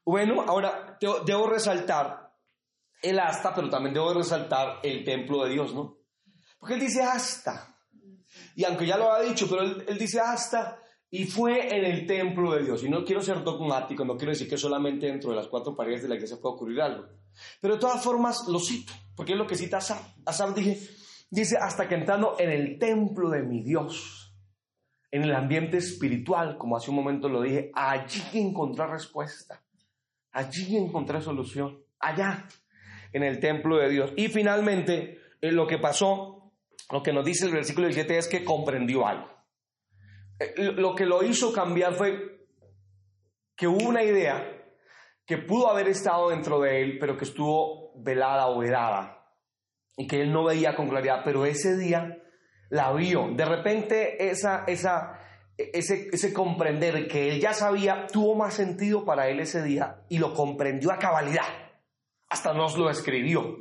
Bueno, 0.05 0.43
ahora 0.47 0.97
debo 0.99 1.47
resaltar 1.47 2.31
el 3.01 3.19
hasta, 3.19 3.53
pero 3.53 3.69
también 3.69 3.93
debo 3.93 4.13
resaltar 4.13 4.79
el 4.83 5.03
templo 5.03 5.43
de 5.43 5.51
Dios, 5.51 5.73
¿no? 5.73 5.97
Porque 6.59 6.75
él 6.75 6.79
dice 6.79 7.03
hasta. 7.03 7.75
Y 8.55 8.63
aunque 8.63 8.85
ya 8.85 8.97
lo 8.97 9.11
ha 9.11 9.21
dicho, 9.21 9.47
pero 9.49 9.61
él, 9.61 9.85
él 9.87 9.97
dice 9.97 10.19
hasta 10.19 10.79
y 11.11 11.25
fue 11.25 11.75
en 11.75 11.85
el 11.85 12.05
templo 12.05 12.53
de 12.53 12.63
Dios. 12.63 12.83
Y 12.83 12.89
no 12.89 13.03
quiero 13.03 13.21
ser 13.21 13.43
dogmático, 13.43 14.05
no 14.05 14.17
quiero 14.17 14.31
decir 14.31 14.49
que 14.49 14.57
solamente 14.57 15.07
dentro 15.07 15.31
de 15.31 15.37
las 15.37 15.47
cuatro 15.47 15.75
paredes 15.75 16.03
de 16.03 16.09
la 16.09 16.15
iglesia 16.15 16.37
puede 16.39 16.55
ocurrir 16.55 16.81
algo. 16.81 17.07
Pero 17.61 17.75
de 17.75 17.79
todas 17.79 18.03
formas 18.03 18.47
lo 18.47 18.59
cito, 18.59 18.93
porque 19.15 19.33
es 19.33 19.37
lo 19.37 19.47
que 19.47 19.55
cita 19.55 19.77
Asaf. 19.77 20.17
Asaf 20.25 20.55
dice, 20.55 21.57
hasta 21.59 21.87
que 21.87 21.95
entrando 21.95 22.35
en 22.37 22.51
el 22.51 22.77
templo 22.77 23.29
de 23.29 23.41
mi 23.41 23.63
Dios, 23.63 24.35
en 25.11 25.23
el 25.23 25.33
ambiente 25.33 25.77
espiritual, 25.77 26.57
como 26.57 26.77
hace 26.77 26.91
un 26.91 26.97
momento 26.97 27.27
lo 27.27 27.41
dije, 27.41 27.71
allí 27.73 28.21
encontré 28.33 28.85
respuesta, 28.85 29.63
allí 30.31 30.77
encontré 30.77 31.21
solución, 31.21 31.83
allá, 31.99 32.47
en 33.11 33.23
el 33.23 33.39
templo 33.39 33.77
de 33.77 33.89
Dios. 33.89 34.13
Y 34.15 34.27
finalmente, 34.27 35.19
eh, 35.41 35.51
lo 35.51 35.65
que 35.65 35.79
pasó, 35.79 36.51
lo 36.91 37.01
que 37.01 37.13
nos 37.13 37.25
dice 37.25 37.47
el 37.47 37.51
versículo 37.51 37.87
17 37.87 38.17
es 38.17 38.27
que 38.27 38.43
comprendió 38.43 39.07
algo. 39.07 39.38
Eh, 40.39 40.53
lo 40.57 40.95
que 40.95 41.05
lo 41.05 41.23
hizo 41.23 41.53
cambiar 41.53 41.93
fue 41.93 42.47
que 43.55 43.67
hubo 43.67 43.89
una 43.89 44.03
idea 44.03 44.55
que 45.25 45.37
pudo 45.37 45.69
haber 45.69 45.87
estado 45.87 46.29
dentro 46.29 46.59
de 46.61 46.81
él, 46.81 46.97
pero 46.99 47.17
que 47.17 47.25
estuvo 47.25 47.93
velada 48.01 48.47
o 48.47 48.59
vedada, 48.59 49.35
y 49.97 50.07
que 50.07 50.21
él 50.21 50.31
no 50.31 50.45
veía 50.45 50.75
con 50.75 50.89
claridad, 50.89 51.21
pero 51.23 51.45
ese 51.45 51.77
día 51.77 52.17
la 52.69 52.93
vio. 52.93 53.29
De 53.35 53.45
repente 53.45 54.29
esa, 54.29 54.63
esa, 54.65 55.19
ese, 55.57 56.07
ese 56.11 56.33
comprender 56.33 57.07
que 57.07 57.29
él 57.29 57.41
ya 57.41 57.53
sabía 57.53 58.07
tuvo 58.07 58.35
más 58.35 58.53
sentido 58.53 59.05
para 59.05 59.27
él 59.27 59.39
ese 59.39 59.61
día 59.61 60.03
y 60.09 60.17
lo 60.17 60.33
comprendió 60.33 60.91
a 60.91 60.97
cabalidad. 60.97 61.45
Hasta 62.29 62.53
nos 62.53 62.77
lo 62.77 62.89
escribió. 62.89 63.57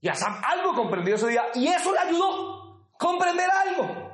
Y 0.00 0.08
algo 0.08 0.74
comprendió 0.74 1.14
ese 1.14 1.28
día 1.28 1.44
y 1.54 1.68
eso 1.68 1.92
le 1.92 1.98
ayudó 1.98 2.92
a 2.94 2.98
comprender 2.98 3.48
algo. 3.50 4.11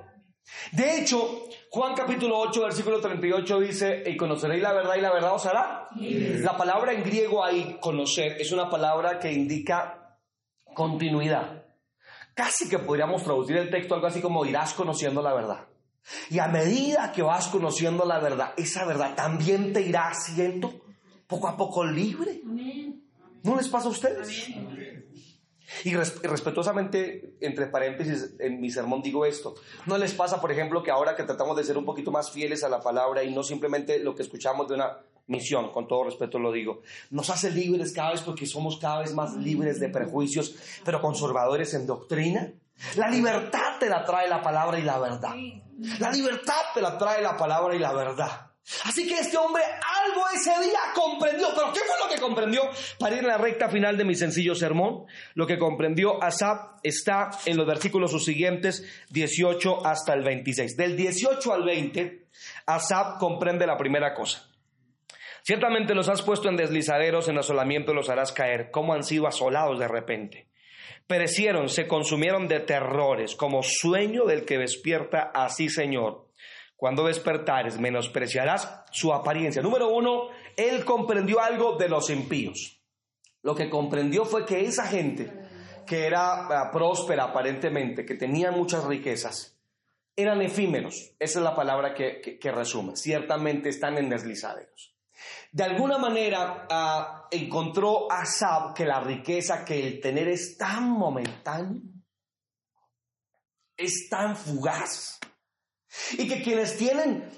De 0.73 0.99
hecho, 0.99 1.45
Juan 1.71 1.95
capítulo 1.95 2.39
8, 2.39 2.63
versículo 2.63 3.01
38 3.01 3.61
dice, 3.61 4.03
y 4.07 4.17
conoceréis 4.17 4.63
la 4.63 4.73
verdad 4.73 4.97
y 4.97 5.01
la 5.01 5.13
verdad 5.13 5.35
os 5.35 5.47
hará. 5.47 5.89
La 5.97 6.57
palabra 6.57 6.93
en 6.93 7.03
griego 7.03 7.45
ahí, 7.45 7.79
conocer, 7.81 8.41
es 8.41 8.53
una 8.53 8.69
palabra 8.71 9.19
que 9.19 9.33
indica 9.33 10.19
continuidad. 10.75 11.65
Casi 12.35 12.69
que 12.69 12.79
podríamos 12.79 13.25
traducir 13.25 13.57
el 13.57 13.71
texto 13.71 13.95
algo 13.95 14.07
así 14.07 14.21
como 14.21 14.45
irás 14.47 14.73
conociendo 14.75 15.23
la 15.23 15.35
verdad. 15.35 15.67
Y 16.31 16.39
a 16.39 16.49
medida 16.49 17.13
que 17.13 17.23
vas 17.23 17.49
conociendo 17.49 18.05
la 18.05 18.19
verdad, 18.19 18.55
esa 18.57 18.85
verdad 18.87 19.15
también 19.15 19.73
te 19.73 19.83
irá 19.83 20.09
haciendo 20.09 20.81
poco 21.27 21.49
a 21.49 21.57
poco 21.57 21.85
libre. 21.85 22.41
¿No 23.43 23.57
les 23.57 23.69
pasa 23.69 23.89
a 23.89 23.91
ustedes? 23.91 24.49
Y 25.85 25.95
respetuosamente, 25.95 27.35
entre 27.41 27.67
paréntesis, 27.67 28.35
en 28.39 28.61
mi 28.61 28.71
sermón 28.71 29.03
digo 29.03 29.27
esto. 29.27 29.55
¿No 29.87 29.99
les 29.99 30.15
pasa, 30.15 30.41
por 30.41 30.51
ejemplo, 30.51 30.83
que 30.83 30.91
ahora 30.91 31.15
que 31.15 31.25
tratamos 31.25 31.57
de 31.57 31.65
ser 31.65 31.77
un 31.77 31.85
poquito 31.85 32.11
más 32.11 32.31
fieles 32.31 32.65
a 32.65 32.69
la 32.69 32.81
palabra 32.81 33.23
y 33.23 33.35
no 33.35 33.43
simplemente 33.43 33.99
lo 33.99 34.15
que 34.15 34.23
escuchamos 34.23 34.69
de 34.69 34.75
una 34.75 34.99
misión, 35.27 35.71
con 35.71 35.87
todo 35.87 36.05
respeto 36.05 36.39
lo 36.39 36.51
digo, 36.51 36.81
nos 37.11 37.29
hace 37.31 37.51
libres 37.51 37.93
cada 37.93 38.13
vez 38.13 38.23
porque 38.23 38.47
somos 38.47 38.79
cada 38.79 39.01
vez 39.01 39.13
más 39.13 39.35
libres 39.37 39.79
de 39.79 39.91
prejuicios, 39.91 40.57
pero 40.85 41.01
conservadores 41.03 41.75
en 41.75 41.87
doctrina? 41.87 42.51
La 42.97 43.09
libertad 43.09 43.79
te 43.79 43.89
la 43.89 44.05
trae 44.05 44.29
la 44.29 44.41
palabra 44.43 44.79
y 44.79 44.83
la 44.83 44.99
verdad. 44.99 45.35
La 45.99 46.11
libertad 46.11 46.61
te 46.75 46.81
la 46.81 46.97
trae 46.97 47.23
la 47.23 47.37
palabra 47.37 47.75
y 47.75 47.79
la 47.79 47.93
verdad. 47.93 48.49
Así 48.85 49.07
que 49.07 49.19
este 49.19 49.37
hombre 49.37 49.63
ese 50.35 50.51
día 50.63 50.79
comprendió. 50.95 51.49
¿Pero 51.55 51.73
qué 51.73 51.81
fue 51.81 51.97
lo 52.07 52.15
que 52.15 52.21
comprendió? 52.21 52.63
Para 52.99 53.17
ir 53.17 53.25
a 53.25 53.29
la 53.29 53.39
recta 53.39 53.69
final 53.69 53.97
de 53.97 54.05
mi 54.05 54.15
sencillo 54.15 54.55
sermón, 54.55 55.07
lo 55.35 55.47
que 55.47 55.59
comprendió 55.59 56.23
Asap 56.23 56.79
está 56.83 57.31
en 57.47 57.57
los 57.57 57.67
versículos 57.67 58.13
siguientes, 58.25 58.85
18 59.11 59.87
hasta 59.87 60.15
el 60.15 60.23
26. 60.23 60.77
Del 60.77 60.97
18 60.97 61.53
al 61.53 61.65
20, 61.65 62.27
Asap 62.67 63.19
comprende 63.19 63.67
la 63.67 63.77
primera 63.77 64.15
cosa. 64.15 64.49
Ciertamente 65.43 65.95
los 65.95 66.09
has 66.09 66.23
puesto 66.23 66.49
en 66.49 66.57
deslizaderos, 66.57 67.29
en 67.29 67.39
asolamiento 67.39 67.95
los 67.95 68.11
harás 68.11 68.33
caer. 68.33 68.71
¿Cómo 68.71 68.93
han 68.93 69.03
sido 69.03 69.27
asolados 69.27 69.79
de 69.79 69.89
repente? 69.89 70.49
Perecieron, 71.07 71.71
se 71.71 71.87
consumieron 71.87 72.49
de 72.49 72.61
terrores, 72.61 73.35
como 73.35 73.63
sueño 73.63 74.27
del 74.27 74.45
que 74.45 74.59
despierta 74.59 75.31
así, 75.35 75.71
Señor 75.71 76.28
cuando 76.79 77.09
despertares, 77.09 77.77
menospreciarás 77.81 78.85
su 78.93 79.13
apariencia. 79.13 79.61
Número 79.61 79.89
uno, 79.89 80.29
él 80.57 80.85
comprendió 80.85 81.41
algo 81.41 81.77
de 81.77 81.89
los 81.89 82.09
impíos. 82.09 82.81
Lo 83.43 83.57
que 83.57 83.69
comprendió 83.69 84.25
fue 84.25 84.47
que 84.47 84.61
esa 84.61 84.87
gente 84.87 85.29
que 85.85 86.07
era 86.07 86.47
ah, 86.47 86.71
próspera 86.71 87.25
aparentemente, 87.25 88.07
que 88.07 88.15
tenía 88.15 88.53
muchas 88.53 88.85
riquezas, 88.85 89.59
eran 90.15 90.41
efímeros. 90.41 91.17
Esa 91.19 91.41
es 91.41 91.45
la 91.45 91.57
palabra 91.57 91.95
que, 91.95 92.53
resume. 92.55 92.95
Ciertamente 92.95 93.71
están 93.71 93.99
en 93.99 94.09
deslizaderos. 94.09 94.95
De 95.51 95.65
alguna 95.65 95.99
manera 95.99 96.69
uh, 96.71 97.27
encontró 97.33 98.07
Sab 98.25 98.73
que 98.73 98.85
la 98.85 99.01
riqueza, 99.01 99.65
que 99.65 99.85
el 99.85 100.01
tener 100.01 100.29
es 100.29 100.57
tan 100.57 100.91
momentáneo, 100.91 101.83
es 103.77 104.09
tan 104.09 104.37
fugaz, 104.37 105.18
y 106.13 106.29
que 106.29 106.43
quienes 106.43 106.77
tienen 106.77 107.29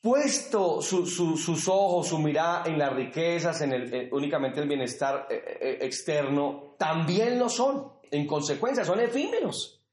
puesto 0.00 0.80
sus 0.80 1.68
ojos, 1.68 2.08
su 2.08 2.18
mirada 2.18 2.64
en 2.66 2.78
las 2.78 2.92
riquezas, 2.92 3.60
en 3.62 3.72
el, 3.72 4.08
únicamente 4.12 4.60
el 4.60 4.68
bienestar 4.68 5.26
eh, 5.30 5.58
eh, 5.60 5.78
externo, 5.82 6.74
también 6.78 7.38
lo 7.38 7.48
son. 7.48 7.92
En 8.10 8.26
consecuencia, 8.26 8.84
son 8.84 9.00
efímeros, 9.00 9.84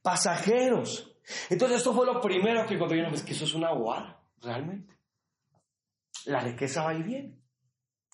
pasajeros. 0.00 1.18
Entonces 1.50 1.78
esto 1.78 1.92
fue 1.92 2.06
lo 2.06 2.20
primero 2.20 2.64
que 2.64 2.74
encontré. 2.74 3.04
es 3.12 3.22
que 3.22 3.32
eso 3.32 3.44
es 3.44 3.54
una 3.54 3.72
guarda, 3.72 4.22
realmente. 4.40 4.94
La 6.26 6.40
riqueza 6.40 6.84
va 6.84 6.94
y 6.94 7.02
viene. 7.02 7.40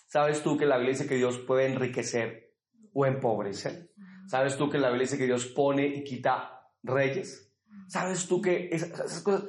¿Sabes 0.06 0.42
tú 0.42 0.56
que 0.56 0.66
la 0.66 0.76
Biblia 0.76 0.92
dice 0.92 1.06
que 1.06 1.16
Dios 1.16 1.38
puede 1.38 1.66
enriquecer 1.66 2.54
o 2.94 3.04
empobrecer? 3.04 3.90
¿Sabes 4.26 4.56
tú 4.56 4.70
que 4.70 4.78
la 4.78 4.88
Biblia 4.88 5.04
dice 5.04 5.18
que 5.18 5.26
Dios 5.26 5.46
pone 5.46 5.86
y 5.86 6.04
quita 6.04 6.70
reyes? 6.82 7.51
¿Sabes 7.88 8.26
tú 8.26 8.40
que 8.40 8.68
esas, 8.72 9.20
cosas? 9.22 9.44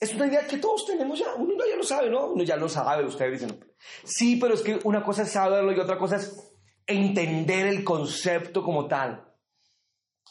Es 0.00 0.14
una 0.14 0.26
idea 0.26 0.46
que 0.46 0.58
todos 0.58 0.84
tenemos 0.86 1.18
ya. 1.18 1.34
Uno 1.34 1.64
ya 1.64 1.76
lo 1.76 1.84
sabe, 1.84 2.10
¿no? 2.10 2.26
Uno 2.26 2.42
ya 2.42 2.56
lo 2.56 2.68
sabe. 2.68 3.04
Ustedes 3.04 3.40
dicen, 3.40 3.64
sí, 4.04 4.36
pero 4.36 4.54
es 4.54 4.62
que 4.62 4.80
una 4.84 5.04
cosa 5.04 5.22
es 5.22 5.30
saberlo 5.30 5.72
y 5.72 5.78
otra 5.78 5.96
cosa 5.96 6.16
es 6.16 6.52
entender 6.86 7.66
el 7.66 7.84
concepto 7.84 8.62
como 8.62 8.86
tal. 8.86 9.32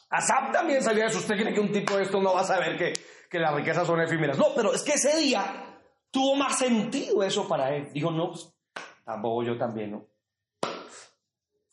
Asap 0.09 0.51
también 0.51 0.83
sabía 0.83 1.07
eso. 1.07 1.19
Usted 1.19 1.35
cree 1.35 1.53
que 1.53 1.59
un 1.59 1.71
tipo 1.71 1.95
de 1.95 2.03
esto 2.03 2.21
no 2.21 2.33
va 2.33 2.41
a 2.41 2.45
saber 2.45 2.77
que, 2.77 2.93
que 3.29 3.39
las 3.39 3.55
riquezas 3.55 3.87
son 3.87 4.01
efímeras. 4.01 4.37
No, 4.37 4.53
pero 4.55 4.73
es 4.73 4.83
que 4.83 4.93
ese 4.93 5.17
día 5.17 5.81
tuvo 6.11 6.35
más 6.35 6.59
sentido 6.59 7.23
eso 7.23 7.47
para 7.47 7.75
él. 7.75 7.91
Dijo, 7.93 8.11
no, 8.11 8.31
pues, 8.31 8.53
tampoco 9.05 9.43
yo 9.43 9.57
también, 9.57 9.91
¿no? 9.91 10.07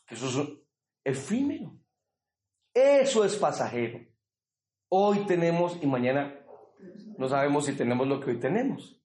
Eso 0.09 0.26
es 0.26 0.48
efímero. 1.04 1.72
Eso 2.72 3.24
es 3.24 3.37
pasajero. 3.37 4.10
Hoy 4.92 5.20
tenemos 5.20 5.79
y 5.81 5.87
mañana 5.87 6.35
no 7.16 7.29
sabemos 7.29 7.64
si 7.64 7.74
tenemos 7.74 8.09
lo 8.09 8.18
que 8.18 8.31
hoy 8.31 8.40
tenemos. 8.40 9.00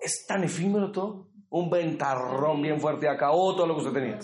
Es 0.00 0.24
tan 0.26 0.42
efímero 0.42 0.90
todo. 0.90 1.28
Un 1.50 1.68
ventarrón 1.68 2.62
bien 2.62 2.80
fuerte 2.80 3.08
acá, 3.08 3.32
o 3.32 3.54
todo 3.54 3.66
lo 3.66 3.74
que 3.74 3.80
usted 3.80 3.92
tenía. 3.92 4.18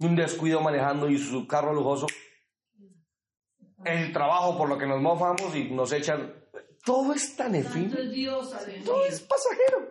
Un 0.00 0.16
descuido 0.16 0.62
manejando 0.62 1.10
y 1.10 1.18
su 1.18 1.46
carro 1.46 1.74
lujoso. 1.74 2.06
El 3.84 4.12
trabajo 4.14 4.56
por 4.56 4.68
lo 4.68 4.78
que 4.78 4.86
nos 4.86 5.00
mofamos 5.02 5.54
y 5.54 5.64
nos 5.64 5.92
echan. 5.92 6.32
Todo 6.84 7.12
es 7.12 7.36
tan 7.36 7.54
efímero. 7.54 7.96
Todo 8.84 9.04
es 9.04 9.20
pasajero. 9.20 9.88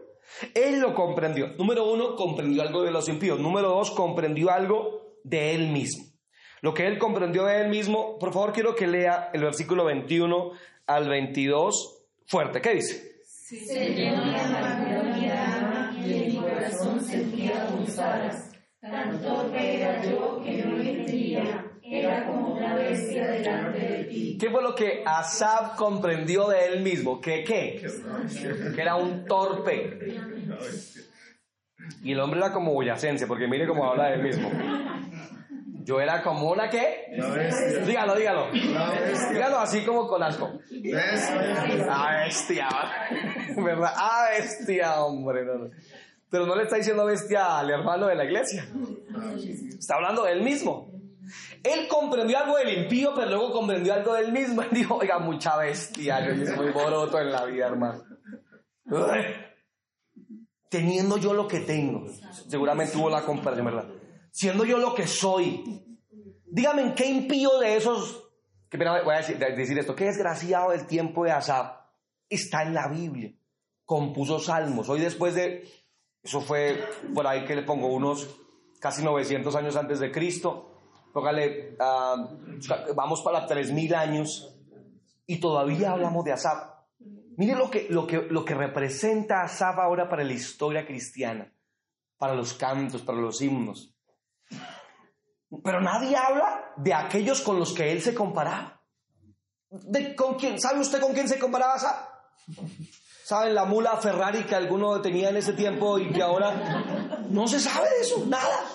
Él 0.55 0.79
lo 0.79 0.95
comprendió. 0.95 1.49
Número 1.57 1.91
uno, 1.91 2.15
comprendió 2.15 2.63
algo 2.63 2.81
de 2.81 2.91
los 2.91 3.07
impíos. 3.07 3.39
Número 3.39 3.69
dos, 3.69 3.91
comprendió 3.91 4.49
algo 4.49 5.19
de 5.23 5.53
él 5.53 5.67
mismo. 5.71 6.05
Lo 6.61 6.73
que 6.73 6.87
él 6.87 6.97
comprendió 6.97 7.45
de 7.45 7.61
él 7.61 7.69
mismo, 7.69 8.17
por 8.19 8.33
favor 8.33 8.53
quiero 8.53 8.75
que 8.75 8.87
lea 8.87 9.29
el 9.33 9.43
versículo 9.43 9.85
21 9.85 10.51
al 10.87 11.09
22 11.09 12.03
fuerte. 12.25 12.61
¿Qué 12.61 12.75
dice? 12.75 13.21
Se 13.23 13.93
llenó 13.93 14.25
de 14.25 14.35
amargura 14.35 15.91
y 15.95 16.13
en 16.13 16.27
mi 16.27 16.37
corazón 16.37 16.99
sentía 17.01 17.67
pulsadas. 17.67 18.51
Tan 18.81 19.21
torpe 19.21 19.77
era 19.77 20.03
yo 20.03 20.41
que 20.43 20.63
no 20.63 20.77
entendía. 20.77 21.63
Era 21.89 22.25
como 22.27 22.55
una 22.55 22.75
bestia 22.75 23.27
delante 23.27 23.79
de 23.79 24.03
ti. 24.03 24.37
¿Qué 24.39 24.49
fue 24.49 24.61
lo 24.61 24.75
que 24.75 25.03
Asab 25.05 25.77
comprendió 25.77 26.47
de 26.49 26.65
él 26.65 26.81
mismo? 26.81 27.21
¿Que 27.21 27.43
qué? 27.45 27.81
Que 28.75 28.81
era 28.81 28.95
un 28.97 29.25
torpe. 29.25 29.97
Y 32.03 32.11
el 32.11 32.19
hombre 32.19 32.39
era 32.39 32.51
como 32.51 32.73
boyacense, 32.73 33.25
porque 33.25 33.47
mire 33.47 33.65
cómo 33.65 33.89
habla 33.89 34.07
de 34.07 34.15
él 34.15 34.23
mismo. 34.23 34.51
Yo 35.87 36.01
era 36.01 36.21
como 36.21 36.51
una 36.51 36.69
qué? 36.69 37.05
Dígalo, 37.85 38.13
dígalo. 38.13 38.51
Dígalo 38.51 39.57
así 39.57 39.85
como 39.85 40.05
con 40.05 40.21
asco. 40.21 40.59
Bestia. 40.69 41.87
Ah, 41.89 42.23
bestia. 42.25 42.67
¿Verdad? 43.55 43.93
Ah, 43.95 44.27
bestia, 44.37 45.01
hombre. 45.01 45.45
Pero 46.29 46.45
no 46.45 46.57
le 46.57 46.63
está 46.63 46.75
diciendo 46.75 47.05
bestia 47.05 47.59
al 47.59 47.69
hermano 47.69 48.07
de 48.07 48.15
la 48.15 48.25
iglesia. 48.25 48.67
Está 49.79 49.95
hablando 49.95 50.25
de 50.25 50.33
él 50.33 50.41
mismo. 50.41 50.91
Él 51.63 51.87
comprendió 51.87 52.37
algo 52.37 52.57
del 52.57 52.83
impío, 52.83 53.13
pero 53.15 53.29
luego 53.29 53.53
comprendió 53.53 53.93
algo 53.93 54.13
del 54.15 54.33
mismo. 54.33 54.63
Y 54.71 54.75
dijo, 54.75 54.97
oiga, 54.97 55.19
mucha 55.19 55.55
bestia. 55.55 56.19
Yo 56.19 56.45
soy 56.47 56.55
muy 56.57 56.71
boroto 56.73 57.17
en 57.21 57.31
la 57.31 57.45
vida, 57.45 57.67
hermano. 57.67 58.03
Teniendo 60.69 61.17
yo 61.17 61.33
lo 61.33 61.47
que 61.47 61.61
tengo. 61.61 62.09
Seguramente 62.49 62.97
hubo 62.97 63.09
la 63.09 63.21
comparación, 63.21 63.67
¿verdad? 63.67 63.85
Siendo 64.37 64.65
yo 64.65 64.77
lo 64.77 64.93
que 64.93 65.07
soy. 65.07 65.83
Dígame 66.45 66.83
en 66.83 66.93
qué 66.93 67.07
impío 67.07 67.57
de 67.57 67.75
esos, 67.75 68.29
que 68.69 68.77
voy 68.77 69.15
a 69.15 69.17
decir, 69.17 69.79
esto, 69.79 69.95
qué 69.95 70.05
desgraciado 70.05 70.69
del 70.69 70.85
tiempo 70.85 71.23
de 71.23 71.31
Asaf 71.31 71.75
está 72.29 72.61
en 72.61 72.75
la 72.75 72.87
Biblia. 72.87 73.33
Compuso 73.83 74.37
salmos. 74.37 74.89
Hoy 74.89 74.99
después 74.99 75.33
de, 75.33 75.67
eso 76.21 76.41
fue 76.41 76.87
por 77.15 77.25
ahí 77.25 77.45
que 77.45 77.55
le 77.55 77.63
pongo 77.63 77.87
unos 77.87 78.29
casi 78.79 79.03
900 79.03 79.55
años 79.55 79.75
antes 79.75 79.99
de 79.99 80.11
Cristo. 80.11 80.71
Ah, 81.79 82.29
vamos 82.95 83.23
para 83.23 83.47
3000 83.47 83.95
años 83.95 84.55
y 85.25 85.39
todavía 85.39 85.93
hablamos 85.93 86.23
de 86.23 86.33
Asaf. 86.33 86.75
Mire 87.37 87.55
lo 87.55 87.71
que, 87.71 87.87
lo 87.89 88.05
que, 88.05 88.21
lo 88.29 88.45
que 88.45 88.53
representa 88.53 89.41
Asaf 89.41 89.79
ahora 89.79 90.07
para 90.07 90.23
la 90.23 90.33
historia 90.33 90.85
cristiana, 90.85 91.51
para 92.19 92.35
los 92.35 92.53
cantos, 92.53 93.01
para 93.01 93.19
los 93.19 93.41
himnos. 93.41 93.96
Pero 95.63 95.81
nadie 95.81 96.15
habla 96.15 96.73
de 96.77 96.93
aquellos 96.93 97.41
con 97.41 97.59
los 97.59 97.73
que 97.73 97.91
él 97.91 98.01
se 98.01 98.13
comparaba. 98.13 98.81
¿De 99.69 100.15
con 100.15 100.35
quién? 100.35 100.59
¿Sabe 100.59 100.79
usted 100.79 100.99
con 100.99 101.13
quién 101.13 101.27
se 101.27 101.39
comparaba? 101.39 101.77
¿Saben 103.23 103.55
la 103.55 103.65
mula 103.65 103.97
Ferrari 103.97 104.45
que 104.45 104.55
alguno 104.55 105.01
tenía 105.01 105.29
en 105.29 105.37
ese 105.37 105.53
tiempo 105.53 105.99
y 105.99 106.11
que 106.11 106.21
ahora 106.21 107.25
no 107.29 107.47
se 107.47 107.59
sabe 107.59 107.89
de 107.89 108.01
eso? 108.01 108.25
Nada. 108.25 108.65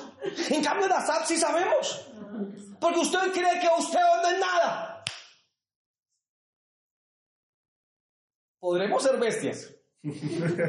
En 0.50 0.62
cambio 0.62 0.88
de 0.88 0.94
Asap 0.94 1.24
sí 1.24 1.36
sabemos. 1.36 2.08
Porque 2.80 3.00
usted 3.00 3.32
cree 3.32 3.60
que 3.60 3.68
usted 3.78 3.98
no 4.22 4.28
es 4.28 4.40
nada. 4.40 5.04
Podremos 8.60 9.02
ser 9.02 9.18
bestias, 9.18 9.74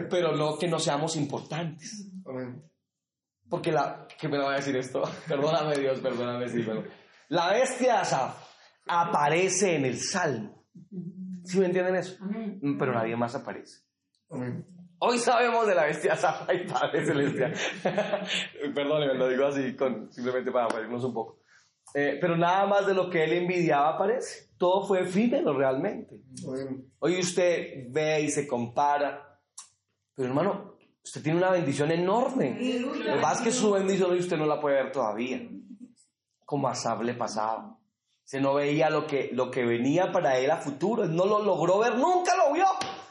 pero 0.10 0.36
no 0.36 0.58
que 0.58 0.68
no 0.68 0.80
seamos 0.80 1.16
importantes. 1.16 2.10
Amén. 2.26 2.64
Porque 3.54 3.72
la. 3.72 4.08
¿Qué 4.20 4.28
me 4.28 4.40
va 4.40 4.54
a 4.54 4.56
decir 4.56 4.76
esto? 4.76 5.04
perdóname, 5.28 5.78
Dios, 5.78 6.00
perdóname, 6.00 6.50
sí, 6.50 6.64
pero. 6.66 6.86
La 7.30 7.54
bestia 7.54 8.02
Asaf 8.02 8.36
aparece 8.88 9.76
en 9.76 9.86
el 9.86 10.00
Salmo. 10.00 10.66
¿Sí 11.44 11.60
me 11.60 11.68
entienden 11.68 11.98
eso? 11.98 12.18
Pero 12.80 12.94
nadie 12.94 13.16
más 13.16 13.36
aparece. 13.36 13.82
Hoy 14.98 15.20
sabemos 15.20 15.68
de 15.68 15.76
la 15.76 15.86
bestia 15.86 16.18
Ay, 16.48 16.66
Padre 16.66 17.06
Celestial. 17.06 17.54
Perdóneme, 18.74 19.14
lo 19.14 19.28
digo 19.28 19.46
así, 19.46 19.76
con, 19.76 20.12
simplemente 20.12 20.52
para 20.52 20.70
reírnos 20.70 21.04
un 21.04 21.14
poco. 21.14 21.42
Eh, 21.94 22.18
pero 22.20 22.36
nada 22.36 22.66
más 22.66 22.88
de 22.88 22.96
lo 22.96 23.08
que 23.08 23.24
él 23.24 23.34
envidiaba 23.34 23.90
aparece. 23.90 24.50
Todo 24.58 24.88
fue 24.88 25.02
efímero 25.02 25.56
realmente. 25.56 26.24
Hoy 26.98 27.20
usted 27.20 27.86
ve 27.92 28.22
y 28.22 28.30
se 28.30 28.48
compara. 28.48 29.40
Pero 30.16 30.30
hermano, 30.30 30.74
usted 31.04 31.22
tiene 31.22 31.38
una 31.38 31.52
bendición 31.52 31.92
enorme. 31.92 32.58
Lo 33.06 33.18
más 33.18 33.42
que 33.42 33.52
su 33.52 33.72
bendición 33.72 34.12
hoy 34.12 34.20
usted 34.20 34.38
no 34.38 34.46
la 34.46 34.60
puede 34.60 34.82
ver 34.82 34.92
todavía. 34.92 35.42
Como 36.46 36.68
a 36.68 36.76
Sab 36.76 37.04
le 37.04 37.14
pasaba. 37.14 37.78
Se 38.24 38.40
no 38.40 38.54
veía 38.54 38.90
lo 38.90 39.06
que, 39.06 39.30
lo 39.34 39.52
que 39.52 39.66
venía 39.66 40.12
para 40.12 40.38
él 40.40 40.50
a 40.50 40.58
futuro. 40.58 41.06
No 41.06 41.26
lo 41.26 41.44
logró 41.44 41.80
ver, 41.80 41.98
nunca 41.98 42.36
lo 42.38 42.54
vio. 42.54 42.66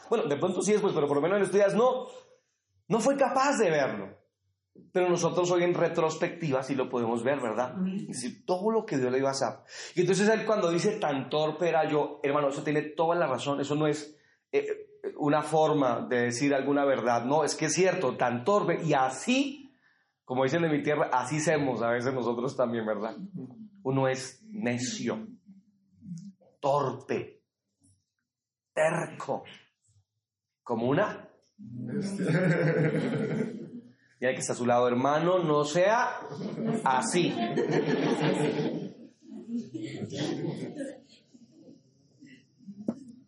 Bueno, 0.08 0.24
de 0.24 0.36
pronto 0.36 0.62
sí 0.62 0.72
después, 0.72 0.94
pero 0.94 1.06
por 1.06 1.16
lo 1.16 1.22
menos 1.22 1.36
en 1.36 1.42
estos 1.44 1.58
días 1.58 1.74
no. 1.74 2.06
No 2.88 3.00
fue 3.00 3.16
capaz 3.16 3.58
de 3.58 3.70
verlo. 3.70 4.22
Pero 4.90 5.08
nosotros 5.08 5.50
hoy 5.50 5.64
en 5.64 5.74
retrospectiva 5.74 6.62
sí 6.62 6.74
lo 6.74 6.88
podemos 6.88 7.22
ver, 7.22 7.40
¿verdad? 7.40 7.74
Y 7.84 8.06
decir, 8.06 8.44
todo 8.46 8.70
lo 8.70 8.86
que 8.86 8.96
Dios 8.96 9.12
le 9.12 9.18
iba 9.18 9.28
a 9.28 9.32
hacer. 9.32 9.48
Y 9.94 10.00
entonces 10.00 10.28
él 10.28 10.46
cuando 10.46 10.70
dice 10.70 10.98
tan 10.98 11.28
torpe 11.28 11.68
era 11.68 11.88
yo, 11.88 12.20
hermano, 12.22 12.48
eso 12.48 12.62
tiene 12.62 12.82
toda 12.82 13.14
la 13.14 13.26
razón, 13.26 13.60
eso 13.60 13.74
no 13.74 13.86
es 13.86 14.16
eh, 14.50 14.91
una 15.16 15.42
forma 15.42 16.06
de 16.08 16.22
decir 16.22 16.54
alguna 16.54 16.84
verdad, 16.84 17.24
no, 17.24 17.44
es 17.44 17.54
que 17.54 17.66
es 17.66 17.74
cierto, 17.74 18.16
tan 18.16 18.44
torpe. 18.44 18.82
Y 18.84 18.94
así, 18.94 19.72
como 20.24 20.44
dicen 20.44 20.64
en 20.64 20.72
mi 20.72 20.82
tierra, 20.82 21.10
así 21.12 21.40
somos 21.40 21.82
a 21.82 21.90
veces 21.90 22.14
nosotros 22.14 22.56
también, 22.56 22.86
¿verdad? 22.86 23.16
Uno 23.82 24.08
es 24.08 24.42
necio, 24.50 25.26
torpe, 26.60 27.42
terco, 28.72 29.44
como 30.62 30.88
una 30.88 31.28
y 34.20 34.26
hay 34.26 34.34
que 34.34 34.40
está 34.40 34.52
a 34.52 34.56
su 34.56 34.66
lado, 34.66 34.88
hermano, 34.88 35.42
no 35.42 35.64
sea 35.64 36.20
así. 36.84 37.34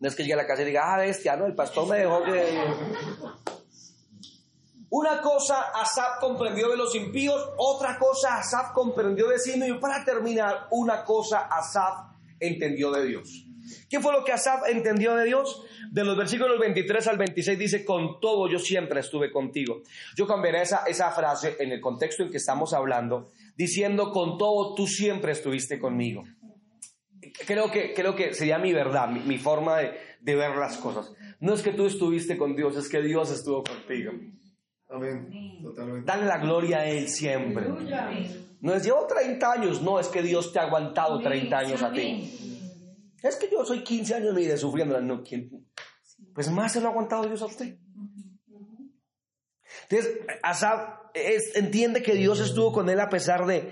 No 0.05 0.09
es 0.09 0.15
que 0.15 0.21
llegue 0.21 0.35
a 0.35 0.37
la 0.37 0.45
casa 0.45 0.61
y 0.61 0.65
diga, 0.65 0.93
ah, 0.93 0.99
bestia, 0.99 1.35
no, 1.35 1.47
el 1.47 1.55
pastor 1.55 1.89
me 1.89 1.97
dejó 1.97 2.23
que... 2.23 2.63
Una 4.91 5.19
cosa 5.19 5.71
Asaf 5.73 6.19
comprendió 6.19 6.69
de 6.69 6.77
los 6.77 6.93
impíos, 6.93 7.43
otra 7.57 7.97
cosa 7.97 8.37
Asaf 8.37 8.71
comprendió 8.73 9.27
de 9.29 9.39
sí 9.39 9.57
mismo 9.57 9.77
y 9.77 9.79
para 9.79 10.05
terminar, 10.05 10.67
una 10.69 11.03
cosa 11.03 11.47
Asaf 11.47 12.11
entendió 12.39 12.91
de 12.91 13.07
Dios. 13.07 13.47
¿Qué 13.89 13.99
fue 13.99 14.13
lo 14.13 14.23
que 14.23 14.31
Asaf 14.31 14.67
entendió 14.67 15.15
de 15.15 15.25
Dios? 15.25 15.63
De 15.89 16.03
los 16.03 16.15
versículos 16.15 16.59
23 16.59 17.07
al 17.07 17.17
26 17.17 17.57
dice, 17.57 17.83
con 17.83 18.19
todo 18.19 18.47
yo 18.47 18.59
siempre 18.59 18.99
estuve 18.99 19.31
contigo. 19.31 19.81
Yo 20.15 20.27
cambiaré 20.27 20.61
esa, 20.61 20.83
esa 20.85 21.09
frase 21.13 21.55
en 21.57 21.71
el 21.71 21.81
contexto 21.81 22.21
en 22.21 22.29
que 22.29 22.37
estamos 22.37 22.73
hablando, 22.73 23.31
diciendo, 23.57 24.11
con 24.11 24.37
todo 24.37 24.75
tú 24.75 24.85
siempre 24.85 25.31
estuviste 25.31 25.79
conmigo. 25.79 26.21
Creo 27.45 27.69
que, 27.71 27.93
creo 27.93 28.15
que 28.15 28.33
sería 28.33 28.57
mi 28.57 28.73
verdad, 28.73 29.09
mi, 29.09 29.37
forma 29.37 29.77
de, 29.77 29.93
de, 30.21 30.35
ver 30.35 30.55
las 30.55 30.77
cosas. 30.77 31.13
No 31.39 31.53
es 31.53 31.61
que 31.61 31.71
tú 31.71 31.85
estuviste 31.85 32.37
con 32.37 32.55
Dios, 32.55 32.77
es 32.77 32.87
que 32.87 33.01
Dios 33.01 33.31
estuvo 33.31 33.63
contigo. 33.63 34.11
Amén. 34.89 35.59
Totalmente. 35.61 36.05
Dale 36.05 36.25
la 36.25 36.37
gloria 36.37 36.79
a 36.79 36.85
Él 36.87 37.07
siempre. 37.09 37.67
No 38.61 38.73
es 38.73 38.83
llevo 38.83 39.05
30 39.05 39.51
años, 39.51 39.81
no, 39.81 39.99
es 39.99 40.07
que 40.07 40.21
Dios 40.21 40.53
te 40.53 40.59
ha 40.59 40.63
aguantado 40.63 41.19
30 41.19 41.57
años 41.57 41.83
a 41.83 41.91
ti. 41.91 42.31
Es 43.21 43.35
que 43.37 43.49
yo 43.51 43.65
soy 43.65 43.83
15 43.83 44.15
años 44.15 44.35
de 44.35 44.57
sufriendo. 44.57 44.99
No, 45.01 45.23
Pues 46.33 46.49
más 46.51 46.73
se 46.73 46.81
lo 46.81 46.87
ha 46.87 46.91
aguantado 46.91 47.25
Dios 47.25 47.41
a 47.41 47.45
usted. 47.45 47.77
Entonces, 49.89 50.19
Asaf 50.43 51.05
entiende 51.55 52.03
que 52.03 52.13
Dios 52.13 52.39
estuvo 52.39 52.71
con 52.71 52.89
él 52.89 52.99
a 52.99 53.09
pesar 53.09 53.45
de, 53.45 53.71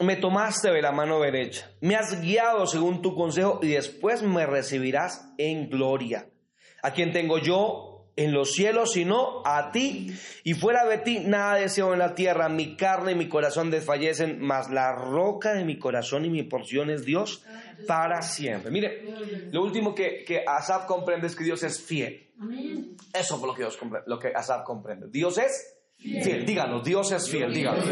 me 0.00 0.16
tomaste 0.16 0.70
de 0.70 0.82
la 0.82 0.92
mano 0.92 1.20
derecha, 1.20 1.70
me 1.80 1.96
has 1.96 2.20
guiado 2.20 2.66
según 2.66 3.02
tu 3.02 3.14
consejo 3.14 3.60
y 3.62 3.68
después 3.68 4.22
me 4.22 4.46
recibirás 4.46 5.28
en 5.38 5.70
gloria. 5.70 6.28
¿A 6.82 6.92
quien 6.92 7.12
tengo 7.12 7.38
yo? 7.38 7.92
en 8.16 8.32
los 8.32 8.52
cielos, 8.52 8.92
sino 8.92 9.42
a 9.44 9.72
ti. 9.72 10.14
Y 10.44 10.54
fuera 10.54 10.84
de 10.84 10.98
ti 10.98 11.20
nada 11.20 11.54
deseo 11.54 11.92
en 11.92 11.98
la 11.98 12.14
tierra. 12.14 12.48
Mi 12.48 12.76
carne 12.76 13.12
y 13.12 13.14
mi 13.14 13.28
corazón 13.28 13.70
desfallecen, 13.70 14.40
mas 14.40 14.70
la 14.70 14.92
roca 14.92 15.54
de 15.54 15.64
mi 15.64 15.78
corazón 15.78 16.24
y 16.24 16.30
mi 16.30 16.42
porción 16.42 16.90
es 16.90 17.04
Dios 17.04 17.44
para 17.86 18.22
siempre. 18.22 18.70
Mire, 18.70 19.04
lo 19.50 19.62
último 19.62 19.94
que, 19.94 20.24
que 20.24 20.44
Asaf 20.46 20.86
comprende 20.86 21.26
es 21.26 21.36
que 21.36 21.44
Dios 21.44 21.62
es 21.62 21.80
fiel. 21.80 22.32
Eso 23.12 23.38
fue 23.38 23.48
lo 23.48 23.54
que, 23.54 23.62
Dios 23.62 23.78
lo 24.06 24.18
que 24.18 24.28
Asaf 24.28 24.64
comprende. 24.64 25.06
Dios 25.10 25.38
es 25.38 25.78
fiel. 25.98 26.44
Díganos, 26.44 26.84
Dios 26.84 27.12
es 27.12 27.28
fiel. 27.28 27.52
Díganos. 27.52 27.84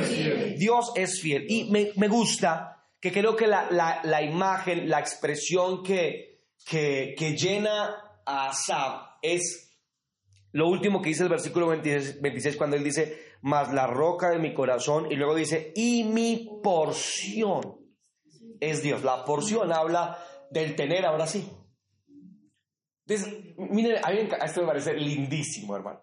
Dios 0.59 0.93
es 0.97 1.21
fiel. 1.21 1.47
Y 1.49 1.71
me, 1.71 1.93
me 1.97 2.09
gusta 2.09 2.85
que 3.01 3.13
creo 3.13 3.37
que 3.37 3.47
la, 3.47 3.71
la, 3.71 4.01
la 4.05 4.23
imagen, 4.23 4.89
la 4.89 5.01
expresión 5.01 5.83
que, 5.83 6.45
que, 6.67 7.15
que 7.17 7.37
llena 7.37 7.97
a 8.27 8.51
Asaf 8.51 9.19
es 9.23 9.71
lo 10.53 10.69
último 10.69 11.01
que 11.01 11.11
dice 11.11 11.23
el 11.23 11.29
versículo 11.29 11.69
26, 11.69 12.57
cuando 12.57 12.77
él 12.77 12.83
dice, 12.83 13.19
más 13.43 13.73
la 13.73 13.87
roca 13.87 14.31
de 14.31 14.39
mi 14.39 14.53
corazón, 14.53 15.11
y 15.11 15.15
luego 15.15 15.35
dice, 15.35 15.73
y 15.77 16.05
mi 16.05 16.61
porción 16.63 17.80
es 18.61 18.83
Dios. 18.83 19.03
La 19.03 19.25
porción 19.25 19.73
habla 19.73 20.19
del 20.51 20.77
tener, 20.77 21.05
ahora 21.05 21.27
sí. 21.27 21.51
Entonces, 23.07 23.57
miren, 23.57 23.99
a 24.05 24.11
mí 24.11 24.29
esto 24.45 24.61
me 24.61 24.67
parece 24.67 24.95
lindísimo, 24.95 25.75
hermano. 25.75 26.01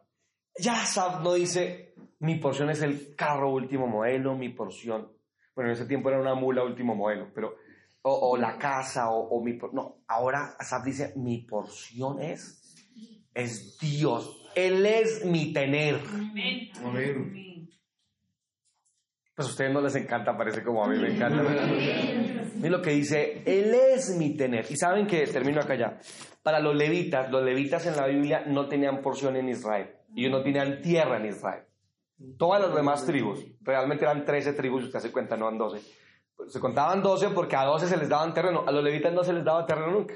Ya 0.59 0.85
Sab 0.85 1.23
no 1.23 1.33
dice, 1.33 1.93
mi 2.19 2.35
porción 2.35 2.69
es 2.69 2.81
el 2.81 3.15
carro 3.15 3.51
último 3.51 3.87
modelo, 3.87 4.35
mi 4.35 4.49
porción. 4.49 5.11
Bueno, 5.55 5.69
en 5.69 5.75
ese 5.75 5.85
tiempo 5.85 6.09
era 6.09 6.19
una 6.19 6.35
mula 6.35 6.63
último 6.63 6.95
modelo, 6.95 7.31
pero, 7.33 7.55
o, 8.01 8.37
la 8.37 8.57
casa, 8.57 9.09
o, 9.11 9.29
o 9.29 9.43
mi... 9.43 9.57
No, 9.73 10.03
ahora 10.07 10.55
Asaf 10.59 10.83
dice, 10.83 11.13
mi 11.15 11.39
porción 11.41 12.21
es 12.21 12.63
es 13.37 13.77
Dios. 13.77 14.43
Él 14.55 14.85
es 14.85 15.23
mi 15.23 15.53
tener. 15.53 16.01
Amén. 16.83 17.46
Pues 19.37 19.47
a 19.47 19.51
ustedes 19.51 19.71
no 19.71 19.81
les 19.81 19.95
encanta, 19.95 20.35
parece 20.35 20.63
como 20.63 20.83
a 20.83 20.89
mí 20.89 20.97
me 20.97 21.13
encanta. 21.13 21.43
Miren 22.55 22.71
lo 22.71 22.81
que 22.81 22.89
dice, 22.89 23.43
Él 23.45 23.73
es 23.73 24.17
mi 24.17 24.35
tener. 24.35 24.65
Y 24.69 24.75
saben 24.75 25.05
que, 25.05 25.27
termino 25.27 25.61
acá 25.61 25.75
ya, 25.75 25.99
para 26.41 26.59
los 26.59 26.75
levitas, 26.75 27.29
los 27.29 27.43
levitas 27.43 27.85
en 27.85 27.95
la 27.95 28.07
Biblia 28.07 28.45
no 28.47 28.67
tenían 28.67 29.01
porción 29.01 29.35
en 29.35 29.47
Israel. 29.47 29.91
Ellos 30.15 30.31
no 30.31 30.41
tenían 30.41 30.81
tierra 30.81 31.17
en 31.17 31.27
Israel. 31.27 31.63
Todas 32.37 32.63
las 32.63 32.75
demás 32.75 33.05
tribus, 33.05 33.45
realmente 33.61 34.03
eran 34.03 34.25
13 34.25 34.53
tribus, 34.53 34.85
usted 34.85 34.99
se 34.99 35.11
cuenta, 35.11 35.37
no 35.37 35.47
eran 35.47 35.59
12. 35.59 35.81
Se 36.47 36.59
contaban 36.59 37.03
12 37.03 37.29
porque 37.29 37.55
a 37.55 37.63
12 37.65 37.87
se 37.87 37.97
les 37.97 38.09
daban 38.09 38.33
terreno, 38.33 38.63
a 38.67 38.71
los 38.71 38.83
levitas 38.83 39.13
no 39.13 39.23
se 39.23 39.33
les 39.33 39.45
daba 39.45 39.65
terreno 39.65 39.91
nunca 39.91 40.15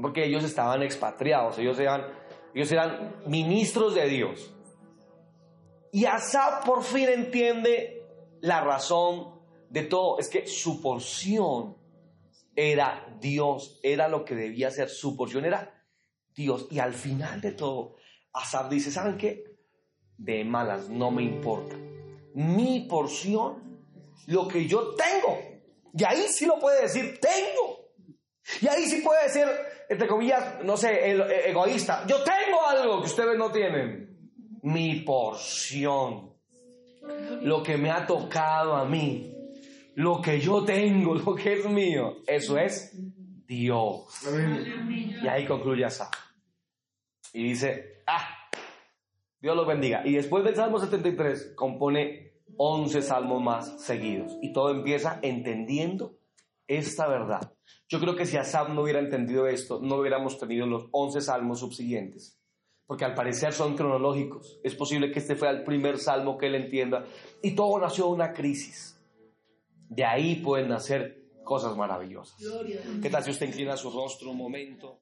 porque 0.00 0.24
ellos 0.24 0.44
estaban 0.44 0.82
expatriados, 0.82 1.58
ellos 1.58 1.78
eran, 1.78 2.06
ellos 2.54 2.70
eran 2.72 3.16
ministros 3.26 3.94
de 3.94 4.08
Dios. 4.08 4.54
Y 5.92 6.04
Asaf 6.04 6.64
por 6.64 6.82
fin 6.82 7.08
entiende 7.08 7.97
la 8.40 8.60
razón 8.60 9.40
de 9.70 9.82
todo, 9.84 10.18
es 10.18 10.28
que 10.28 10.46
su 10.46 10.80
porción 10.80 11.76
era 12.56 13.16
Dios, 13.20 13.78
era 13.82 14.08
lo 14.08 14.24
que 14.24 14.34
debía 14.34 14.70
ser, 14.70 14.88
su 14.88 15.16
porción 15.16 15.44
era 15.44 15.84
Dios. 16.34 16.66
Y 16.70 16.78
al 16.78 16.94
final 16.94 17.40
de 17.40 17.52
todo, 17.52 17.96
Asaf 18.32 18.68
dice, 18.68 18.90
¿saben 18.90 19.16
qué? 19.16 19.44
De 20.16 20.44
malas, 20.44 20.88
no 20.88 21.10
me 21.10 21.22
importa. 21.22 21.76
Mi 22.34 22.86
porción, 22.88 23.80
lo 24.26 24.48
que 24.48 24.66
yo 24.66 24.94
tengo, 24.94 25.38
y 25.94 26.04
ahí 26.04 26.26
sí 26.28 26.46
lo 26.46 26.58
puede 26.58 26.82
decir, 26.82 27.18
tengo. 27.20 27.78
Y 28.60 28.68
ahí 28.68 28.86
sí 28.86 29.02
puede 29.02 29.24
decir, 29.24 29.44
entre 29.88 30.08
comillas, 30.08 30.64
no 30.64 30.76
sé, 30.76 31.10
e, 31.10 31.50
egoísta. 31.50 32.06
Yo 32.06 32.22
tengo 32.22 32.66
algo 32.66 33.00
que 33.00 33.06
ustedes 33.06 33.36
no 33.36 33.50
tienen. 33.50 34.30
Mi 34.62 35.00
porción. 35.00 36.27
Lo 37.42 37.62
que 37.62 37.76
me 37.76 37.90
ha 37.90 38.06
tocado 38.06 38.76
a 38.76 38.84
mí. 38.84 39.34
Lo 39.94 40.20
que 40.22 40.40
yo 40.40 40.64
tengo, 40.64 41.14
lo 41.26 41.34
que 41.34 41.54
es 41.54 41.68
mío. 41.68 42.18
Eso 42.26 42.58
es 42.58 42.92
Dios. 43.46 44.06
Y 45.22 45.26
ahí 45.26 45.46
concluye 45.46 45.84
Asa. 45.84 46.10
Y 47.32 47.44
dice, 47.44 48.02
ah, 48.06 48.48
Dios 49.40 49.56
los 49.56 49.66
bendiga. 49.66 50.06
Y 50.06 50.14
después 50.14 50.44
del 50.44 50.54
Salmo 50.54 50.78
73 50.78 51.54
compone 51.54 52.28
11 52.56 53.02
salmos 53.02 53.42
más 53.42 53.80
seguidos. 53.82 54.36
Y 54.42 54.52
todo 54.52 54.70
empieza 54.70 55.18
entendiendo 55.22 56.18
esta 56.66 57.08
verdad. 57.08 57.54
Yo 57.88 58.00
creo 58.00 58.16
que 58.16 58.26
si 58.26 58.36
Asaf 58.36 58.68
no 58.68 58.82
hubiera 58.82 59.00
entendido 59.00 59.46
esto, 59.46 59.80
no 59.80 59.96
hubiéramos 59.96 60.38
tenido 60.38 60.66
los 60.66 60.88
11 60.92 61.20
salmos 61.22 61.60
subsiguientes, 61.60 62.37
porque 62.88 63.04
al 63.04 63.14
parecer 63.14 63.52
son 63.52 63.76
cronológicos. 63.76 64.58
Es 64.64 64.74
posible 64.74 65.12
que 65.12 65.18
este 65.18 65.36
fue 65.36 65.50
el 65.50 65.62
primer 65.62 65.98
salmo 65.98 66.38
que 66.38 66.46
él 66.46 66.54
entienda. 66.54 67.04
Y 67.42 67.54
todo 67.54 67.78
nació 67.78 68.06
de 68.06 68.12
una 68.12 68.32
crisis. 68.32 68.98
De 69.90 70.06
ahí 70.06 70.36
pueden 70.36 70.70
nacer 70.70 71.22
cosas 71.44 71.76
maravillosas. 71.76 72.42
¿Qué 73.02 73.10
tal 73.10 73.22
si 73.22 73.30
usted 73.30 73.46
inclina 73.46 73.76
su 73.76 73.90
rostro 73.90 74.30
un 74.30 74.38
momento? 74.38 75.00